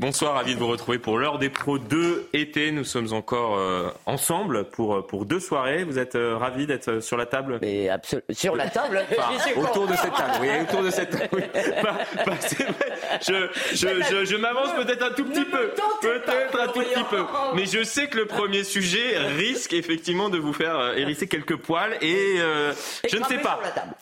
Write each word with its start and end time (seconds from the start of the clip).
Bonsoir, 0.00 0.32
ravi 0.32 0.54
de 0.54 0.58
vous 0.58 0.66
retrouver 0.66 0.98
pour 0.98 1.18
l'heure 1.18 1.38
des 1.38 1.50
pros 1.50 1.78
2 1.78 2.30
été. 2.32 2.72
Nous 2.72 2.84
sommes 2.84 3.12
encore 3.12 3.58
euh, 3.58 3.90
ensemble 4.06 4.64
pour, 4.64 4.94
euh, 4.94 5.06
pour 5.06 5.26
deux 5.26 5.40
soirées. 5.40 5.84
Vous 5.84 5.98
êtes 5.98 6.14
euh, 6.14 6.38
ravi 6.38 6.66
d'être 6.66 7.00
sur 7.00 7.18
la 7.18 7.26
table? 7.26 7.58
Mais 7.60 7.90
sur 8.30 8.56
la 8.56 8.70
table 8.70 9.04
Autour 9.56 9.86
de 9.86 9.94
cette 9.96 10.14
table, 10.14 10.32
oui, 10.40 10.48
autour 10.62 10.82
de 10.84 10.88
cette 10.90 11.10
table. 11.10 11.28
Oui. 11.34 11.42
c'est 12.40 12.62
vrai. 12.62 12.92
Je, 13.20 13.50
je, 13.72 13.88
je, 14.10 14.24
je 14.24 14.36
m'avance 14.36 14.72
peut-être 14.72 15.04
un 15.04 15.10
tout 15.10 15.26
petit 15.26 15.44
peu. 15.44 15.70
Peut-être 16.00 16.58
un 16.58 16.68
tout 16.68 16.80
petit 16.80 17.04
peu. 17.10 17.22
Mais 17.54 17.66
je 17.66 17.84
sais 17.84 18.06
que 18.06 18.16
le 18.16 18.24
premier 18.24 18.64
sujet 18.64 19.18
risque 19.18 19.74
effectivement 19.74 20.30
de 20.30 20.38
vous 20.38 20.54
faire 20.54 20.96
hérisser 20.96 21.28
quelques 21.28 21.56
poils 21.56 21.98
et, 22.00 22.38
je 23.06 23.18
ne 23.18 23.24
sais 23.24 23.36
pas. 23.36 23.60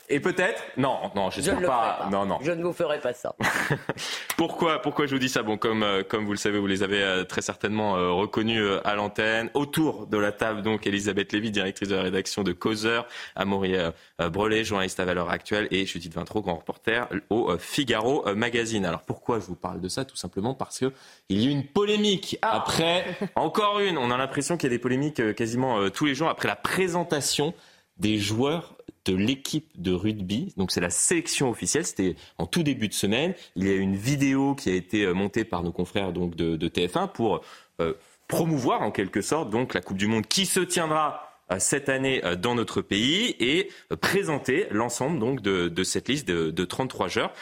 Et 0.08 0.20
peut-être? 0.20 0.62
Non, 0.76 1.10
non, 1.16 1.30
je 1.30 1.40
ne 1.40 1.66
pas. 1.66 2.06
Non, 2.12 2.24
non. 2.24 2.38
Je 2.40 2.52
ne 2.52 2.62
vous 2.62 2.72
ferai 2.72 3.00
pas 3.00 3.14
ça. 3.14 3.34
pourquoi, 4.36 4.80
pourquoi 4.80 5.06
je 5.06 5.14
vous 5.16 5.18
dis 5.18 5.28
ça? 5.28 5.42
Bon, 5.42 5.56
comme 5.56 5.87
euh, 5.88 6.02
comme 6.04 6.24
vous 6.24 6.32
le 6.32 6.38
savez, 6.38 6.58
vous 6.58 6.66
les 6.66 6.82
avez 6.82 7.02
euh, 7.02 7.24
très 7.24 7.42
certainement 7.42 7.96
euh, 7.96 8.10
reconnus 8.10 8.62
à 8.84 8.94
l'antenne. 8.94 9.50
Autour 9.54 10.06
de 10.06 10.18
la 10.18 10.32
table, 10.32 10.62
donc, 10.62 10.86
Elisabeth 10.86 11.32
Lévy, 11.32 11.50
directrice 11.50 11.88
de 11.88 11.96
la 11.96 12.02
rédaction 12.02 12.42
de 12.42 12.52
Causeur, 12.52 13.06
Amaury 13.34 13.74
Brelet, 14.18 14.64
journaliste 14.64 15.00
à 15.00 15.04
valeur 15.04 15.30
actuelle, 15.30 15.68
et 15.70 15.86
Judith 15.86 16.14
Vintraud, 16.14 16.42
grand 16.42 16.56
reporter 16.56 17.08
au 17.30 17.56
Figaro 17.58 18.24
Magazine. 18.34 18.84
Alors, 18.84 19.02
pourquoi 19.02 19.40
je 19.40 19.46
vous 19.46 19.56
parle 19.56 19.80
de 19.80 19.88
ça? 19.88 20.04
Tout 20.04 20.16
simplement 20.16 20.54
parce 20.54 20.78
que 20.78 20.92
il 21.28 21.40
y 21.40 21.46
a 21.46 21.48
eu 21.48 21.52
une 21.52 21.66
polémique 21.66 22.38
ah. 22.42 22.56
après, 22.56 23.04
encore 23.34 23.80
une. 23.80 23.98
On 23.98 24.10
a 24.10 24.16
l'impression 24.16 24.56
qu'il 24.56 24.70
y 24.70 24.72
a 24.72 24.76
des 24.76 24.80
polémiques 24.80 25.34
quasiment 25.34 25.88
tous 25.90 26.06
les 26.06 26.14
jours 26.14 26.28
après 26.28 26.48
la 26.48 26.56
présentation 26.56 27.54
des 27.98 28.18
joueurs 28.18 28.77
de 29.08 29.16
l'équipe 29.16 29.70
de 29.80 29.92
rugby. 29.92 30.52
Donc 30.56 30.70
c'est 30.70 30.80
la 30.80 30.90
sélection 30.90 31.50
officielle. 31.50 31.86
C'était 31.86 32.14
en 32.36 32.46
tout 32.46 32.62
début 32.62 32.88
de 32.88 32.94
semaine. 32.94 33.34
Il 33.56 33.66
y 33.66 33.70
a 33.70 33.74
une 33.74 33.96
vidéo 33.96 34.54
qui 34.54 34.70
a 34.70 34.74
été 34.74 35.04
euh, 35.04 35.14
montée 35.14 35.44
par 35.44 35.62
nos 35.62 35.72
confrères 35.72 36.12
donc 36.12 36.36
de, 36.36 36.68
TF1 36.68 37.10
pour 37.12 37.40
euh, 37.80 37.94
promouvoir 38.28 38.82
en 38.82 38.90
quelque 38.90 39.22
sorte 39.22 39.48
donc 39.50 39.72
la 39.72 39.80
Coupe 39.80 39.96
du 39.96 40.06
Monde 40.06 40.26
qui 40.26 40.44
se 40.44 40.60
tiendra 40.60 41.40
euh, 41.50 41.58
cette 41.58 41.88
année 41.88 42.20
dans 42.36 42.54
notre 42.54 42.82
pays 42.82 43.34
et 43.40 43.70
présenter 44.02 44.66
l'ensemble 44.70 45.18
donc 45.18 45.40
de, 45.40 45.82
cette 45.84 46.08
liste 46.08 46.28
de, 46.28 46.50
de 46.50 46.64
33 46.64 47.08
joueurs. 47.08 47.32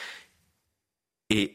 Et 1.30 1.54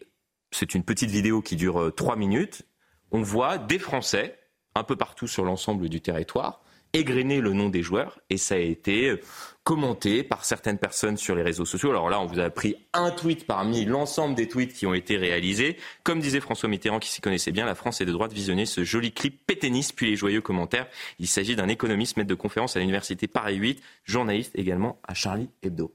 c'est 0.51 0.75
une 0.75 0.83
petite 0.83 1.09
vidéo 1.09 1.41
qui 1.41 1.55
dure 1.55 1.93
3 1.95 2.17
minutes. 2.17 2.63
On 3.11 3.21
voit 3.21 3.57
des 3.57 3.79
Français 3.79 4.37
un 4.75 4.83
peu 4.83 4.97
partout 4.97 5.27
sur 5.27 5.45
l'ensemble 5.45 5.87
du 5.87 6.01
territoire 6.01 6.60
égrener 6.93 7.41
le 7.41 7.53
nom 7.53 7.69
des 7.69 7.83
joueurs 7.83 8.19
et 8.29 8.37
ça 8.37 8.55
a 8.55 8.57
été 8.57 9.17
commenté 9.63 10.23
par 10.23 10.43
certaines 10.43 10.79
personnes 10.79 11.17
sur 11.17 11.35
les 11.35 11.43
réseaux 11.43 11.65
sociaux. 11.65 11.91
Alors 11.91 12.09
là, 12.09 12.19
on 12.19 12.25
vous 12.25 12.39
a 12.39 12.49
pris 12.49 12.75
un 12.93 13.11
tweet 13.11 13.45
parmi 13.45 13.85
l'ensemble 13.85 14.35
des 14.35 14.47
tweets 14.47 14.73
qui 14.73 14.87
ont 14.87 14.93
été 14.93 15.17
réalisés. 15.17 15.77
Comme 16.03 16.19
disait 16.19 16.39
François 16.39 16.67
Mitterrand, 16.67 16.99
qui 16.99 17.09
s'y 17.09 17.21
connaissait 17.21 17.51
bien, 17.51 17.65
la 17.65 17.75
France 17.75 18.01
est 18.01 18.05
de 18.05 18.11
droit 18.11 18.27
de 18.27 18.33
visionner 18.33 18.65
ce 18.65 18.83
joli 18.83 19.11
clip 19.11 19.45
péténiste, 19.45 19.93
puis 19.95 20.09
les 20.09 20.15
joyeux 20.15 20.41
commentaires. 20.41 20.87
Il 21.19 21.27
s'agit 21.27 21.55
d'un 21.55 21.67
économiste, 21.67 22.17
maître 22.17 22.29
de 22.29 22.35
conférence 22.35 22.75
à 22.75 22.79
l'université 22.79 23.27
Paris 23.27 23.57
8, 23.57 23.81
journaliste 24.03 24.51
également 24.55 24.99
à 25.07 25.13
Charlie 25.13 25.49
Hebdo. 25.61 25.93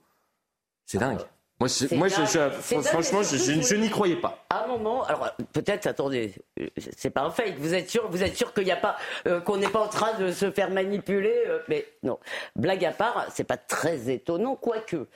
C'est 0.84 0.98
dingue. 0.98 1.18
Moi, 1.58 1.70
moi 1.92 2.08
franchement, 2.10 3.22
je, 3.22 3.74
n'y 3.76 3.88
croyais 3.88 4.16
pas. 4.16 4.44
À 4.50 4.64
un 4.64 4.66
moment, 4.66 5.04
alors 5.04 5.30
peut-être, 5.54 5.86
attendez, 5.86 6.34
c'est 6.98 7.08
pas 7.08 7.22
un 7.22 7.30
fake. 7.30 7.54
Vous 7.58 7.72
êtes 7.72 7.88
sûr, 7.88 8.10
vous 8.10 8.22
êtes 8.22 8.36
sûr 8.36 8.52
qu'il 8.52 8.64
n'y 8.64 8.72
a 8.72 8.76
pas, 8.76 8.96
euh, 9.26 9.40
qu'on 9.40 9.56
n'est 9.56 9.68
pas 9.68 9.80
en 9.80 9.88
train 9.88 10.12
de 10.18 10.32
se 10.32 10.50
faire 10.50 10.70
manipuler, 10.70 11.34
euh, 11.46 11.60
mais 11.68 11.86
non. 12.02 12.18
Blague 12.56 12.84
à 12.84 12.90
part, 12.90 13.28
c'est 13.32 13.44
pas 13.44 13.56
très 13.56 14.10
étonnant, 14.10 14.54
quoique, 14.54 15.06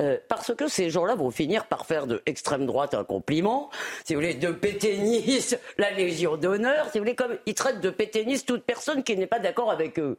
euh, 0.00 0.16
parce 0.28 0.54
que 0.54 0.68
ces 0.68 0.90
gens-là 0.90 1.16
vont 1.16 1.32
finir 1.32 1.66
par 1.66 1.86
faire 1.86 2.06
de 2.06 2.22
extrême 2.24 2.66
droite 2.66 2.94
un 2.94 3.02
compliment, 3.02 3.68
si 4.04 4.14
vous 4.14 4.20
voulez, 4.20 4.34
de 4.34 4.52
péténistes 4.52 5.58
la 5.78 5.90
Légion 5.90 6.36
d'honneur, 6.36 6.86
si 6.92 6.98
vous 6.98 7.04
voulez, 7.04 7.16
comme 7.16 7.36
ils 7.46 7.54
traitent 7.54 7.80
de 7.80 7.90
péténistes 7.90 8.46
toute 8.46 8.62
personne 8.62 9.02
qui 9.02 9.16
n'est 9.16 9.26
pas 9.26 9.40
d'accord 9.40 9.72
avec 9.72 9.98
eux 9.98 10.18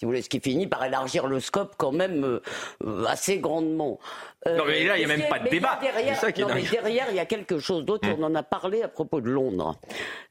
si 0.00 0.06
vous 0.06 0.12
voulez, 0.12 0.22
ce 0.22 0.30
qui 0.30 0.40
finit 0.40 0.66
par 0.66 0.82
élargir 0.82 1.26
le 1.26 1.40
scope 1.40 1.74
quand 1.76 1.92
même 1.92 2.40
assez 3.06 3.38
grandement. 3.38 4.00
Euh, 4.46 4.56
non, 4.56 4.64
mais 4.66 4.84
là, 4.84 4.96
il 4.96 5.04
n'y 5.04 5.12
a 5.12 5.16
même 5.16 5.28
pas 5.28 5.38
de 5.38 5.50
débat. 5.50 5.78
Derrière, 5.82 6.18
non, 6.38 6.54
mais 6.54 6.62
derrière, 6.62 7.06
il 7.10 7.16
y 7.16 7.18
a 7.18 7.26
quelque 7.26 7.58
chose 7.58 7.84
d'autre. 7.84 8.08
Hmm. 8.08 8.16
On 8.18 8.22
en 8.24 8.34
a 8.34 8.42
parlé 8.42 8.82
à 8.82 8.88
propos 8.88 9.20
de 9.20 9.28
Londres. 9.28 9.78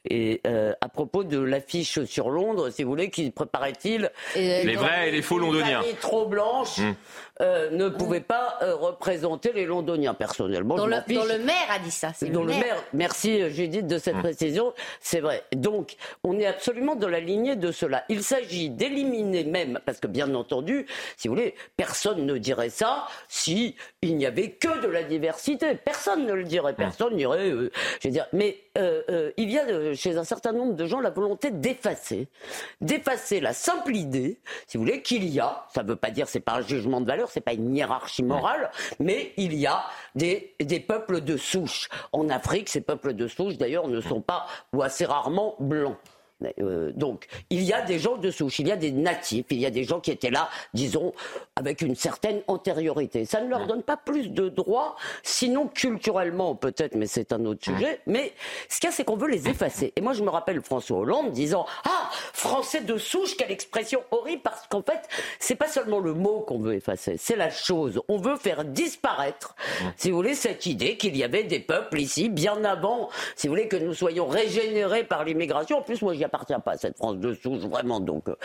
Et 0.04 0.40
euh, 0.48 0.72
à 0.80 0.88
propos 0.88 1.22
de 1.22 1.38
l'affiche 1.38 2.02
sur 2.04 2.30
Londres, 2.30 2.70
si 2.70 2.82
vous 2.82 2.90
voulez, 2.90 3.10
qui 3.10 3.30
préparait-il 3.30 4.10
Les 4.34 4.74
vrais 4.74 5.08
et 5.08 5.12
les 5.12 5.22
faux 5.22 5.38
londoniens. 5.38 5.82
trop 6.00 6.26
blanches 6.26 6.78
hmm. 6.78 6.94
Euh, 7.40 7.70
ne 7.70 7.88
pouvaient 7.88 8.20
pas 8.20 8.58
représenter 8.60 9.52
les 9.52 9.66
londoniens, 9.66 10.14
personnellement. 10.14 10.76
Dont, 10.76 10.86
le, 10.86 10.96
le, 11.08 11.44
maire 11.44 11.68
a 11.70 11.78
dit 11.78 11.90
ça. 11.90 12.12
Dont 12.22 12.44
le 12.44 12.54
maire. 12.54 12.76
Merci, 12.92 13.50
Judith, 13.50 13.86
de 13.86 13.98
cette 13.98 14.16
hmm. 14.16 14.22
précision. 14.22 14.74
C'est 15.00 15.20
vrai. 15.20 15.44
Donc, 15.54 15.96
on 16.24 16.38
est 16.38 16.46
absolument 16.46 16.96
dans 16.96 17.08
la 17.08 17.20
lignée 17.20 17.56
de 17.56 17.72
cela. 17.72 18.04
Il 18.08 18.22
s'agit 18.22 18.70
d'éliminer 18.70 19.44
même, 19.44 19.80
parce 19.84 20.00
que 20.00 20.06
bien 20.06 20.34
entendu, 20.34 20.86
si 21.16 21.28
vous 21.28 21.34
voulez, 21.34 21.54
personne 21.76 22.26
ne 22.26 22.38
dirait 22.38 22.70
ça 22.70 23.06
si 23.28 23.76
il 24.02 24.16
n'y 24.16 24.24
avait 24.24 24.52
que 24.52 24.80
de 24.80 24.88
la 24.88 25.02
diversité. 25.02 25.74
Personne 25.74 26.24
ne 26.24 26.32
le 26.32 26.44
dirait, 26.44 26.74
personne 26.74 27.16
dirait. 27.16 27.50
Euh, 27.50 27.70
je 28.00 28.08
veux 28.08 28.12
dire, 28.12 28.26
mais 28.32 28.56
euh, 28.78 29.02
euh, 29.10 29.30
il 29.36 29.50
y 29.50 29.58
a 29.58 29.94
chez 29.94 30.16
un 30.16 30.24
certain 30.24 30.52
nombre 30.52 30.74
de 30.74 30.86
gens 30.86 31.00
la 31.00 31.10
volonté 31.10 31.50
d'effacer, 31.50 32.28
d'effacer 32.80 33.40
la 33.40 33.52
simple 33.52 33.94
idée, 33.94 34.38
si 34.66 34.78
vous 34.78 34.84
voulez, 34.84 35.02
qu'il 35.02 35.28
y 35.28 35.38
a. 35.38 35.66
Ça 35.74 35.82
ne 35.82 35.88
veut 35.88 35.96
pas 35.96 36.10
dire 36.10 36.28
c'est 36.28 36.40
pas 36.40 36.54
un 36.54 36.62
jugement 36.62 37.02
de 37.02 37.06
valeur, 37.06 37.30
c'est 37.30 37.42
pas 37.42 37.52
une 37.52 37.76
hiérarchie 37.76 38.22
morale, 38.22 38.70
mais 39.00 39.34
il 39.36 39.54
y 39.54 39.66
a 39.66 39.84
des, 40.14 40.54
des 40.60 40.80
peuples 40.80 41.20
de 41.20 41.36
souche. 41.36 41.90
En 42.12 42.30
Afrique, 42.30 42.70
ces 42.70 42.80
peuples 42.80 43.12
de 43.12 43.28
souche, 43.28 43.58
d'ailleurs, 43.58 43.88
ne 43.88 44.00
sont 44.00 44.22
pas 44.22 44.46
ou 44.72 44.82
assez 44.82 45.04
rarement 45.04 45.56
blancs. 45.60 45.98
Euh, 46.60 46.92
donc, 46.94 47.26
il 47.50 47.62
y 47.62 47.72
a 47.72 47.82
des 47.82 47.98
gens 47.98 48.16
de 48.16 48.30
souche, 48.30 48.58
il 48.58 48.68
y 48.68 48.72
a 48.72 48.76
des 48.76 48.92
natifs, 48.92 49.46
il 49.50 49.60
y 49.60 49.66
a 49.66 49.70
des 49.70 49.84
gens 49.84 50.00
qui 50.00 50.10
étaient 50.10 50.30
là, 50.30 50.48
disons, 50.74 51.12
avec 51.56 51.82
une 51.82 51.94
certaine 51.94 52.42
antériorité. 52.46 53.24
Ça 53.24 53.40
ne 53.40 53.48
leur 53.48 53.66
donne 53.66 53.82
pas 53.82 53.96
plus 53.96 54.28
de 54.28 54.48
droits, 54.48 54.96
sinon 55.22 55.68
culturellement 55.68 56.54
peut-être, 56.54 56.94
mais 56.94 57.06
c'est 57.06 57.32
un 57.32 57.44
autre 57.44 57.64
sujet. 57.64 58.00
Mais 58.06 58.32
ce 58.68 58.80
qu'il 58.80 58.88
y 58.88 58.92
a, 58.92 58.94
c'est 58.94 59.04
qu'on 59.04 59.16
veut 59.16 59.28
les 59.28 59.48
effacer. 59.48 59.92
Et 59.96 60.00
moi, 60.00 60.12
je 60.12 60.22
me 60.22 60.30
rappelle 60.30 60.60
François 60.62 60.98
Hollande 60.98 61.32
disant 61.32 61.66
Ah, 61.84 62.10
français 62.32 62.80
de 62.80 62.96
souche, 62.96 63.36
quelle 63.36 63.52
expression 63.52 64.02
horrible, 64.10 64.42
parce 64.42 64.66
qu'en 64.68 64.82
fait, 64.82 65.00
c'est 65.38 65.56
pas 65.56 65.68
seulement 65.68 66.00
le 66.00 66.14
mot 66.14 66.40
qu'on 66.40 66.58
veut 66.58 66.74
effacer, 66.74 67.16
c'est 67.18 67.36
la 67.36 67.50
chose. 67.50 68.00
On 68.08 68.18
veut 68.18 68.36
faire 68.36 68.64
disparaître, 68.64 69.54
si 69.96 70.10
vous 70.10 70.16
voulez, 70.16 70.34
cette 70.34 70.66
idée 70.66 70.96
qu'il 70.96 71.16
y 71.16 71.24
avait 71.24 71.44
des 71.44 71.60
peuples 71.60 72.00
ici, 72.00 72.28
bien 72.28 72.64
avant, 72.64 73.10
si 73.36 73.46
vous 73.46 73.54
voulez, 73.54 73.68
que 73.68 73.76
nous 73.76 73.94
soyons 73.94 74.26
régénérés 74.26 75.04
par 75.04 75.24
l'immigration. 75.24 75.78
En 75.78 75.82
plus, 75.82 76.02
moi, 76.02 76.14
j'y 76.14 76.24
appartient 76.30 76.54
pas 76.64 76.72
à 76.72 76.76
cette 76.78 76.96
France 76.96 77.18
de 77.18 77.34
souche, 77.34 77.60
vraiment. 77.60 78.00
Donc, 78.00 78.28
euh, 78.28 78.36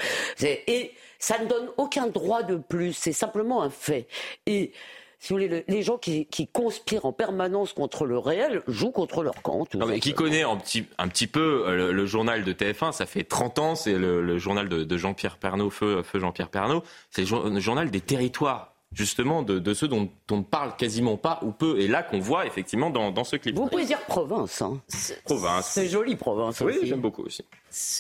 et 0.42 0.92
ça 1.20 1.40
ne 1.40 1.46
donne 1.46 1.70
aucun 1.78 2.08
droit 2.08 2.44
de 2.44 2.56
plus. 2.56 2.94
C'est 2.94 3.14
simplement 3.14 3.62
un 3.62 3.70
fait. 3.70 4.08
Et 4.46 4.72
si 5.20 5.34
vous 5.34 5.40
voulez, 5.40 5.64
les 5.68 5.82
gens 5.82 5.98
qui, 5.98 6.28
conspirent 6.54 7.06
en 7.06 7.14
permanence 7.14 7.74
contre 7.74 8.06
le 8.06 8.18
réel 8.18 8.62
jouent 8.68 8.92
contre 8.92 9.24
leur 9.24 9.42
camp. 9.42 9.66
Non, 9.74 9.88
mais 9.88 10.00
qui 10.00 10.14
connaît 10.14 10.44
un 10.44 10.58
petit, 10.58 10.86
un 10.98 11.08
petit 11.08 11.28
peu 11.28 11.64
euh, 11.68 11.92
le, 11.92 12.06
journal 12.06 12.44
de 12.44 12.54
TF1, 12.54 12.92
ça 12.92 13.06
fait 13.06 13.24
30 13.24 13.60
ans, 13.60 13.76
c'est 13.76 13.98
le, 13.98 14.38
journal 14.38 14.70
de, 14.70 14.98
Jean-Pierre 14.98 15.38
Pernaud, 15.38 15.70
feu, 15.70 16.04
feu 16.04 16.20
Jean-Pierre 16.20 16.50
Pernaud, 16.50 16.84
c'est 17.10 17.24
le, 17.30 17.60
journal 17.60 17.90
des 17.90 18.02
territoires 18.02 18.75
justement 18.96 19.44
de, 19.44 19.74
ceux 19.74 19.88
dont 19.88 20.10
on 20.32 20.38
ne 20.38 20.44
parle 20.44 20.76
quasiment 20.76 21.18
pas 21.18 21.40
ou 21.44 21.52
peu, 21.52 21.80
et 21.80 21.88
là 21.88 22.02
qu'on 22.02 22.20
voit 22.20 22.48
effectivement 22.48 22.90
dans, 22.90 23.24
ce 23.24 23.36
clip. 23.36 23.56
Vous 23.56 23.68
pouvez 23.68 23.86
dire 23.86 24.02
province. 24.02 24.62
Hein. 24.62 24.82
Province. 25.26 25.68
C'est 25.68 25.88
joli 25.88 26.16
province. 26.16 26.62
Oui, 26.62 26.80
j'aime 26.84 27.02
beaucoup 27.02 27.24
aussi. 27.24 27.44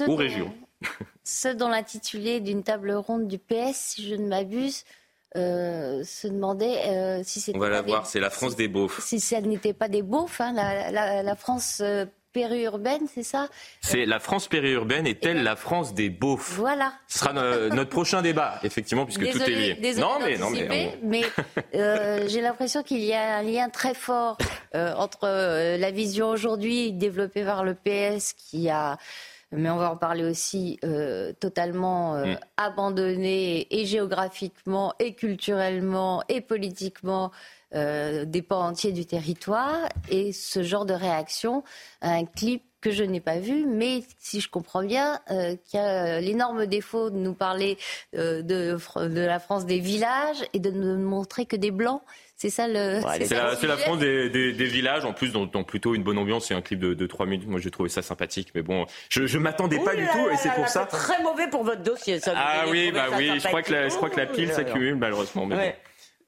ou 0.08 0.16
région. 0.16 0.52
Ceux 1.24 1.56
dans 1.56 1.70
l'intitulé 1.70 2.40
d'une 2.40 2.64
table 2.64 2.92
ronde 2.92 3.28
du 3.28 3.38
PS, 3.38 3.74
si 3.74 4.08
je 4.08 4.16
ne 4.16 4.28
m'abuse, 4.28 4.84
euh, 5.36 6.04
se 6.04 6.28
demandaient 6.28 6.88
euh, 6.88 7.22
si 7.24 7.42
c'était. 7.42 7.58
On 7.58 7.62
va 7.62 7.70
la 7.70 7.82
voir, 7.82 8.06
c'est 8.06 8.20
la 8.20 8.30
France 8.30 8.56
des 8.56 8.68
beaufs. 8.68 9.02
Si 9.02 9.20
ça 9.20 9.42
n'était 9.42 9.74
pas 9.74 9.90
des 9.90 10.02
beaufs, 10.02 10.40
hein, 10.40 10.54
la, 10.54 11.36
France 11.36 11.80
euh, 11.82 12.06
périurbaine, 12.36 13.08
c'est 13.14 13.24
ça? 13.24 13.48
C'est 13.80 14.06
la 14.06 14.20
France 14.20 14.50
périurbaine 14.50 15.08
est-elle 15.08 15.42
la 15.42 15.56
France 15.56 15.94
des 15.94 16.10
beaufs 16.10 16.56
Voilà. 16.58 16.92
Ce 17.08 17.20
sera 17.20 17.32
notre 17.70 17.90
prochain 17.90 18.22
débat, 18.22 18.60
effectivement, 18.64 19.06
puisque 19.06 19.32
tout 19.32 19.42
est 19.42 19.78
lié. 19.80 19.96
non, 19.96 20.20
mais 20.22 20.38
non, 20.38 20.50
mais, 21.02 21.24
euh, 21.76 22.28
j'ai 22.28 22.42
l'impression 22.42 22.84
qu'il 22.84 23.00
y 23.06 23.14
a 23.14 23.38
un 23.38 23.42
lien 23.42 23.70
très 23.70 23.94
fort 23.94 24.38
euh, 24.76 24.94
entre 24.96 25.24
euh, 25.24 25.78
la 25.78 25.92
vision 25.92 26.28
aujourd'hui 26.28 26.92
développée 26.92 27.46
par 27.46 27.64
le 27.64 27.74
PS 27.74 28.34
qui 28.34 28.70
a 28.70 28.98
mais 29.58 29.70
on 29.70 29.78
va 29.78 29.92
en 29.92 29.98
parler 29.98 30.24
aussi, 30.24 30.80
totalement 31.40 32.16
mm. 32.16 32.38
abandonné 32.58 33.68
et 33.70 33.86
géographiquement 33.86 34.94
et 35.00 35.14
culturellement 35.14 36.24
et 36.30 36.42
politiquement 36.42 37.32
euh, 37.76 38.24
des 38.24 38.42
pans 38.42 38.68
entiers 38.68 38.94
du 38.94 39.06
territoire 39.06 39.90
et 40.10 40.32
ce 40.32 40.64
genre 40.64 40.86
de 40.86 40.94
réaction, 40.94 41.64
un 42.02 42.24
clip 42.24 42.64
que 42.80 42.92
je 42.92 43.04
n'ai 43.04 43.20
pas 43.20 43.40
vu, 43.40 43.66
mais 43.66 44.04
si 44.20 44.40
je 44.40 44.50
comprends 44.50 44.84
bien, 44.84 45.20
euh, 45.32 45.56
qui 45.66 45.78
a 45.78 46.22
l'énorme 46.22 46.68
défaut 46.68 47.10
de 47.10 47.18
nous 47.18 47.34
parler 47.34 47.78
euh, 48.16 48.44
de, 48.44 48.78
de, 49.08 49.20
la 49.20 49.40
France 49.40 49.66
des 49.66 49.80
villages 49.80 50.46
et 50.54 50.60
de 50.60 50.72
ne 50.72 50.96
montrer 50.96 51.48
que 51.48 51.56
des 51.56 51.72
blancs. 51.72 52.02
C'est 52.38 52.50
ça 52.50 52.68
le. 52.68 53.02
c'est 53.24 53.68
la, 53.68 53.78
France 53.78 54.00
des, 54.00 54.52
villages, 54.52 55.06
en 55.06 55.14
plus, 55.14 55.32
dont, 55.32 55.48
plutôt 55.64 55.96
une 55.96 56.04
bonne 56.04 56.18
ambiance. 56.18 56.48
C'est 56.48 56.54
un 56.54 56.62
clip 56.62 56.80
de, 56.80 56.94
de 56.94 57.08
3 57.08 57.26
minutes. 57.26 57.48
Moi, 57.48 57.62
j'ai 57.62 57.72
trouvé 57.72 57.88
ça 57.88 58.02
sympathique. 58.02 58.50
Mais 58.54 58.62
bon, 58.62 58.86
je, 59.10 59.26
je 59.26 59.38
m'attendais 59.38 59.80
pas 59.80 59.96
du 59.96 60.06
tout. 60.06 60.30
et 60.30 60.36
c'est 60.38 60.52
pour 60.54 60.68
ça. 60.68 60.86
très 60.86 61.22
mauvais 61.24 61.48
pour 61.50 61.64
votre 61.64 61.82
dossier, 61.82 62.20
ça. 62.20 62.34
Ah 62.36 62.66
oui, 62.70 62.92
bah 62.92 63.08
oui. 63.16 63.40
Je 63.40 63.48
crois, 63.48 63.62
que 63.62 63.72
la, 63.72 63.88
je 63.88 63.96
crois 63.96 64.10
que 64.10 64.20
la 64.20 64.26
pile 64.26 64.52
s'accumule, 64.52 64.96
malheureusement. 64.96 65.46
Mais 65.46 65.78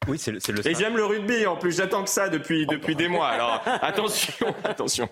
Oui, 0.08 0.18
c'est 0.18 0.32
le, 0.32 0.40
le, 0.48 0.68
Et 0.68 0.76
j'aime 0.76 0.96
le 0.96 1.06
rugby 1.06 1.46
en 1.46 1.58
plus, 1.58 1.76
j'attends 1.76 2.04
que 2.04 2.10
ça 2.10 2.30
depuis, 2.30 2.66
depuis 2.66 2.96
des 2.96 3.08
mois. 3.08 3.28
Alors 3.28 3.62
attention, 3.82 4.56
attention. 4.64 5.10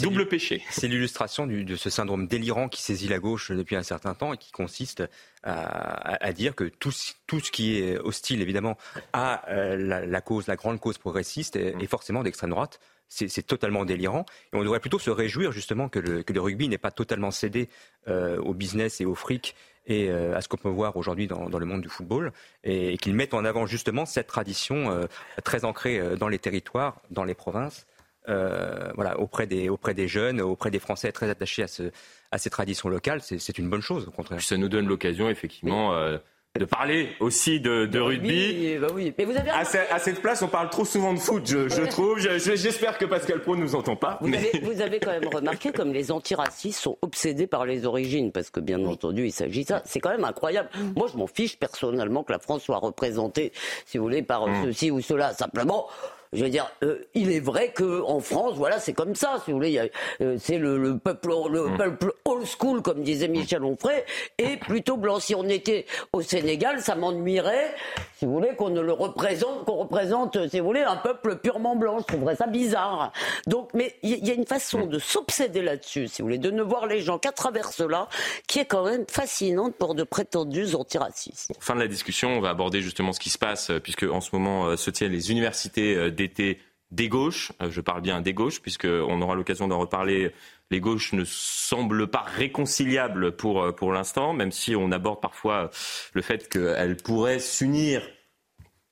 Double 0.00 0.26
péché. 0.26 0.62
C'est 0.70 0.88
l'illustration 0.88 1.46
de 1.46 1.76
ce 1.76 1.90
syndrome 1.90 2.26
délirant 2.26 2.68
qui 2.70 2.80
saisit 2.80 3.08
la 3.08 3.18
gauche 3.18 3.52
depuis 3.52 3.76
un 3.76 3.82
certain 3.82 4.14
temps 4.14 4.32
et 4.32 4.38
qui 4.38 4.50
consiste 4.50 5.02
à, 5.42 6.32
dire 6.32 6.54
que 6.54 6.64
tout, 6.64 6.92
tout, 7.26 7.40
ce 7.40 7.50
qui 7.50 7.78
est 7.78 7.98
hostile, 7.98 8.40
évidemment, 8.40 8.78
à 9.12 9.46
euh, 9.50 9.76
la, 9.76 10.20
cause, 10.22 10.46
la 10.46 10.56
grande 10.56 10.80
cause 10.80 10.96
progressiste 10.96 11.56
est, 11.56 11.86
forcément 11.86 12.22
d'extrême 12.22 12.50
droite. 12.50 12.80
C'est 13.08 13.46
totalement 13.46 13.84
délirant. 13.84 14.24
Et 14.54 14.56
on 14.56 14.62
devrait 14.62 14.80
plutôt 14.80 14.98
se 14.98 15.10
réjouir 15.10 15.52
justement 15.52 15.90
que 15.90 15.98
le, 15.98 16.22
que 16.22 16.32
le 16.32 16.40
rugby 16.40 16.68
n'ait 16.68 16.78
pas 16.78 16.90
totalement 16.90 17.30
cédé 17.30 17.68
euh, 18.08 18.38
au 18.38 18.54
business 18.54 19.02
et 19.02 19.04
au 19.04 19.14
fric 19.14 19.54
et 19.86 20.10
euh, 20.10 20.36
à 20.36 20.40
ce 20.40 20.48
qu'on 20.48 20.56
peut 20.56 20.68
voir 20.68 20.96
aujourd'hui 20.96 21.26
dans, 21.26 21.48
dans, 21.48 21.58
le 21.58 21.66
monde 21.66 21.82
du 21.82 21.88
football, 21.88 22.32
et, 22.64 22.96
qu'il 22.98 23.14
mette 23.14 23.34
en 23.34 23.44
avant 23.44 23.66
justement 23.66 24.06
cette 24.06 24.26
tradition 24.26 25.06
très 25.44 25.64
ancrée 25.64 26.16
dans 26.16 26.28
les 26.28 26.38
territoires, 26.38 27.00
dans 27.10 27.24
les 27.24 27.34
provinces, 27.34 27.86
euh, 28.28 28.92
voilà, 28.94 29.18
auprès 29.18 29.46
des, 29.46 29.68
auprès 29.68 29.94
des 29.94 30.06
jeunes, 30.06 30.40
auprès 30.40 30.70
des 30.70 30.78
Français 30.78 31.10
très 31.10 31.28
attachés 31.28 31.64
à, 31.64 31.66
ce, 31.66 31.90
à 32.30 32.38
ces 32.38 32.50
traditions 32.50 32.88
locales, 32.88 33.20
c'est 33.20 33.58
une 33.58 33.68
bonne 33.68 33.80
chose, 33.80 34.06
au 34.06 34.10
contraire. 34.12 34.40
Ça 34.40 34.56
nous 34.56 34.68
donne 34.68 34.86
l'occasion, 34.86 35.28
effectivement. 35.28 35.94
Euh, 35.94 36.18
de 36.58 36.66
parler 36.66 37.08
aussi 37.20 37.60
de, 37.60 37.86
de 37.86 37.98
rugby. 37.98 38.76
Bah 38.78 38.88
oui. 38.92 39.14
Mais 39.16 39.24
vous 39.24 39.36
avez 39.36 39.50
à, 39.50 39.64
cette 39.98 40.20
place, 40.20 40.42
on 40.42 40.48
parle 40.48 40.68
trop 40.68 40.84
souvent 40.84 41.14
de 41.14 41.18
foot, 41.18 41.44
je, 41.46 41.68
je 41.68 41.82
trouve. 41.82 42.18
J'espère 42.18 42.98
que 42.98 43.06
Pascal 43.06 43.40
Pro 43.40 43.56
ne 43.56 43.62
nous 43.62 43.74
entend 43.74 43.96
pas. 43.96 44.18
Vous, 44.20 44.34
avez, 44.34 44.60
vous, 44.62 44.82
avez, 44.82 45.00
quand 45.00 45.12
même 45.12 45.28
remarqué 45.28 45.72
comme 45.72 45.94
les 45.94 46.12
antiracistes 46.12 46.80
sont 46.80 46.98
obsédés 47.00 47.46
par 47.46 47.64
les 47.64 47.86
origines, 47.86 48.32
parce 48.32 48.50
que 48.50 48.60
bien 48.60 48.84
entendu, 48.84 49.24
il 49.24 49.32
s'agit 49.32 49.62
de 49.62 49.68
ça. 49.68 49.82
C'est 49.86 50.00
quand 50.00 50.10
même 50.10 50.24
incroyable. 50.24 50.68
Moi, 50.94 51.08
je 51.10 51.16
m'en 51.16 51.26
fiche 51.26 51.58
personnellement 51.58 52.22
que 52.22 52.32
la 52.32 52.38
France 52.38 52.64
soit 52.64 52.78
représentée, 52.78 53.52
si 53.86 53.96
vous 53.96 54.04
voulez, 54.04 54.22
par 54.22 54.46
mm. 54.46 54.64
ceci 54.66 54.90
ou 54.90 55.00
cela. 55.00 55.32
Simplement, 55.32 55.88
je 56.32 56.44
veux 56.44 56.50
dire, 56.50 56.70
euh, 56.82 57.06
il 57.14 57.30
est 57.30 57.40
vrai 57.40 57.72
que 57.72 58.02
en 58.02 58.20
France, 58.20 58.54
voilà, 58.56 58.78
c'est 58.78 58.94
comme 58.94 59.14
ça, 59.14 59.36
si 59.44 59.50
vous 59.50 59.58
voulez. 59.58 59.90
Euh, 60.20 60.36
c'est 60.38 60.58
le, 60.58 60.78
le, 60.78 60.96
peuple, 60.96 61.30
le 61.50 61.68
mm. 61.68 61.76
peuple 61.76 62.12
old 62.24 62.46
school, 62.46 62.82
comme 62.82 63.02
disait 63.02 63.28
Michel 63.28 63.62
Onfray, 63.64 64.04
et 64.38 64.56
plutôt 64.56 64.96
blanc. 64.96 65.20
Si 65.20 65.34
on 65.34 65.44
était 65.44 65.84
au 66.12 66.22
Sénégal, 66.22 66.80
ça 66.80 66.94
m'ennuierait, 66.94 67.74
si 68.22 68.26
vous 68.26 68.34
voulez, 68.34 68.54
qu'on 68.54 68.70
ne 68.70 68.80
le 68.80 68.92
représente, 68.92 69.64
qu'on 69.64 69.78
représente, 69.78 70.48
si 70.48 70.60
vous 70.60 70.66
voulez, 70.66 70.82
un 70.82 70.94
peuple 70.94 71.38
purement 71.38 71.74
blanc. 71.74 71.98
Je 71.98 72.04
trouverais 72.04 72.36
ça 72.36 72.46
bizarre. 72.46 73.12
Donc, 73.48 73.70
mais 73.74 73.96
il 74.04 74.24
y, 74.24 74.30
a 74.30 74.34
une 74.34 74.46
façon 74.46 74.86
de 74.86 75.00
s'obséder 75.00 75.60
là-dessus, 75.60 76.06
si 76.06 76.22
vous 76.22 76.28
voulez, 76.28 76.38
de 76.38 76.52
ne 76.52 76.62
voir 76.62 76.86
les 76.86 77.00
gens 77.00 77.18
qu'à 77.18 77.32
travers 77.32 77.72
cela, 77.72 78.08
qui 78.46 78.60
est 78.60 78.64
quand 78.64 78.84
même 78.84 79.04
fascinante 79.08 79.74
pour 79.74 79.96
de 79.96 80.04
prétendus 80.04 80.76
antiracistes. 80.76 81.52
Fin 81.58 81.74
de 81.74 81.80
la 81.80 81.88
discussion, 81.88 82.28
on 82.28 82.40
va 82.40 82.50
aborder 82.50 82.80
justement 82.80 83.12
ce 83.12 83.18
qui 83.18 83.28
se 83.28 83.38
passe, 83.38 83.70
euh, 83.70 83.80
puisque 83.80 84.04
en 84.04 84.20
ce 84.20 84.30
moment 84.32 84.76
se 84.76 84.90
tiennent 84.90 85.10
les 85.10 85.32
universités 85.32 86.12
d'été 86.12 86.60
des 86.92 87.08
gauches. 87.08 87.52
Euh, 87.60 87.70
je 87.70 87.80
parle 87.80 88.02
bien 88.02 88.20
des 88.20 88.34
gauches, 88.34 88.60
puisqu'on 88.60 89.20
aura 89.20 89.34
l'occasion 89.34 89.66
d'en 89.66 89.80
reparler. 89.80 90.32
Les 90.70 90.80
gauches 90.80 91.12
ne 91.12 91.24
semblent 91.24 92.06
pas 92.06 92.22
réconciliables 92.22 93.32
pour, 93.32 93.62
euh, 93.62 93.72
pour 93.72 93.92
l'instant, 93.92 94.32
même 94.32 94.52
si 94.52 94.76
on 94.76 94.92
aborde 94.92 95.20
parfois 95.20 95.70
le 96.12 96.22
fait 96.22 96.48
qu'elles 96.48 96.96
pourraient 96.96 97.40
s'unir 97.40 98.02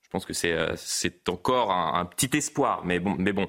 je 0.03 0.19
pense 0.19 0.27
que 0.27 0.33
c'est 0.33 0.55
euh, 0.55 0.75
c'est 0.75 1.29
encore 1.29 1.71
un, 1.71 2.05
petit 2.05 2.37
espoir, 2.37 2.85
mais 2.85 2.99
bon, 2.99 3.15
mais 3.17 3.33
bon 3.33 3.47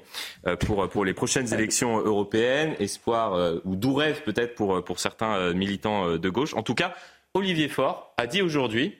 pour 0.60 0.88
pour 0.88 1.04
les 1.04 1.12
prochaines 1.12 1.52
élections 1.52 1.98
européennes, 1.98 2.76
espoir 2.78 3.60
ou 3.64 3.74
doux 3.74 3.94
rêve 3.94 4.22
peut-être 4.22 4.54
pour 4.54 4.84
pour 4.84 5.00
certains 5.00 5.52
militants 5.54 6.18
de 6.18 6.28
gauche. 6.28 6.54
En 6.54 6.62
tout 6.62 6.76
cas, 6.76 6.94
Olivier 7.34 7.68
Faure 7.68 8.14
a 8.16 8.28
dit 8.28 8.42
aujourd'hui 8.42 8.96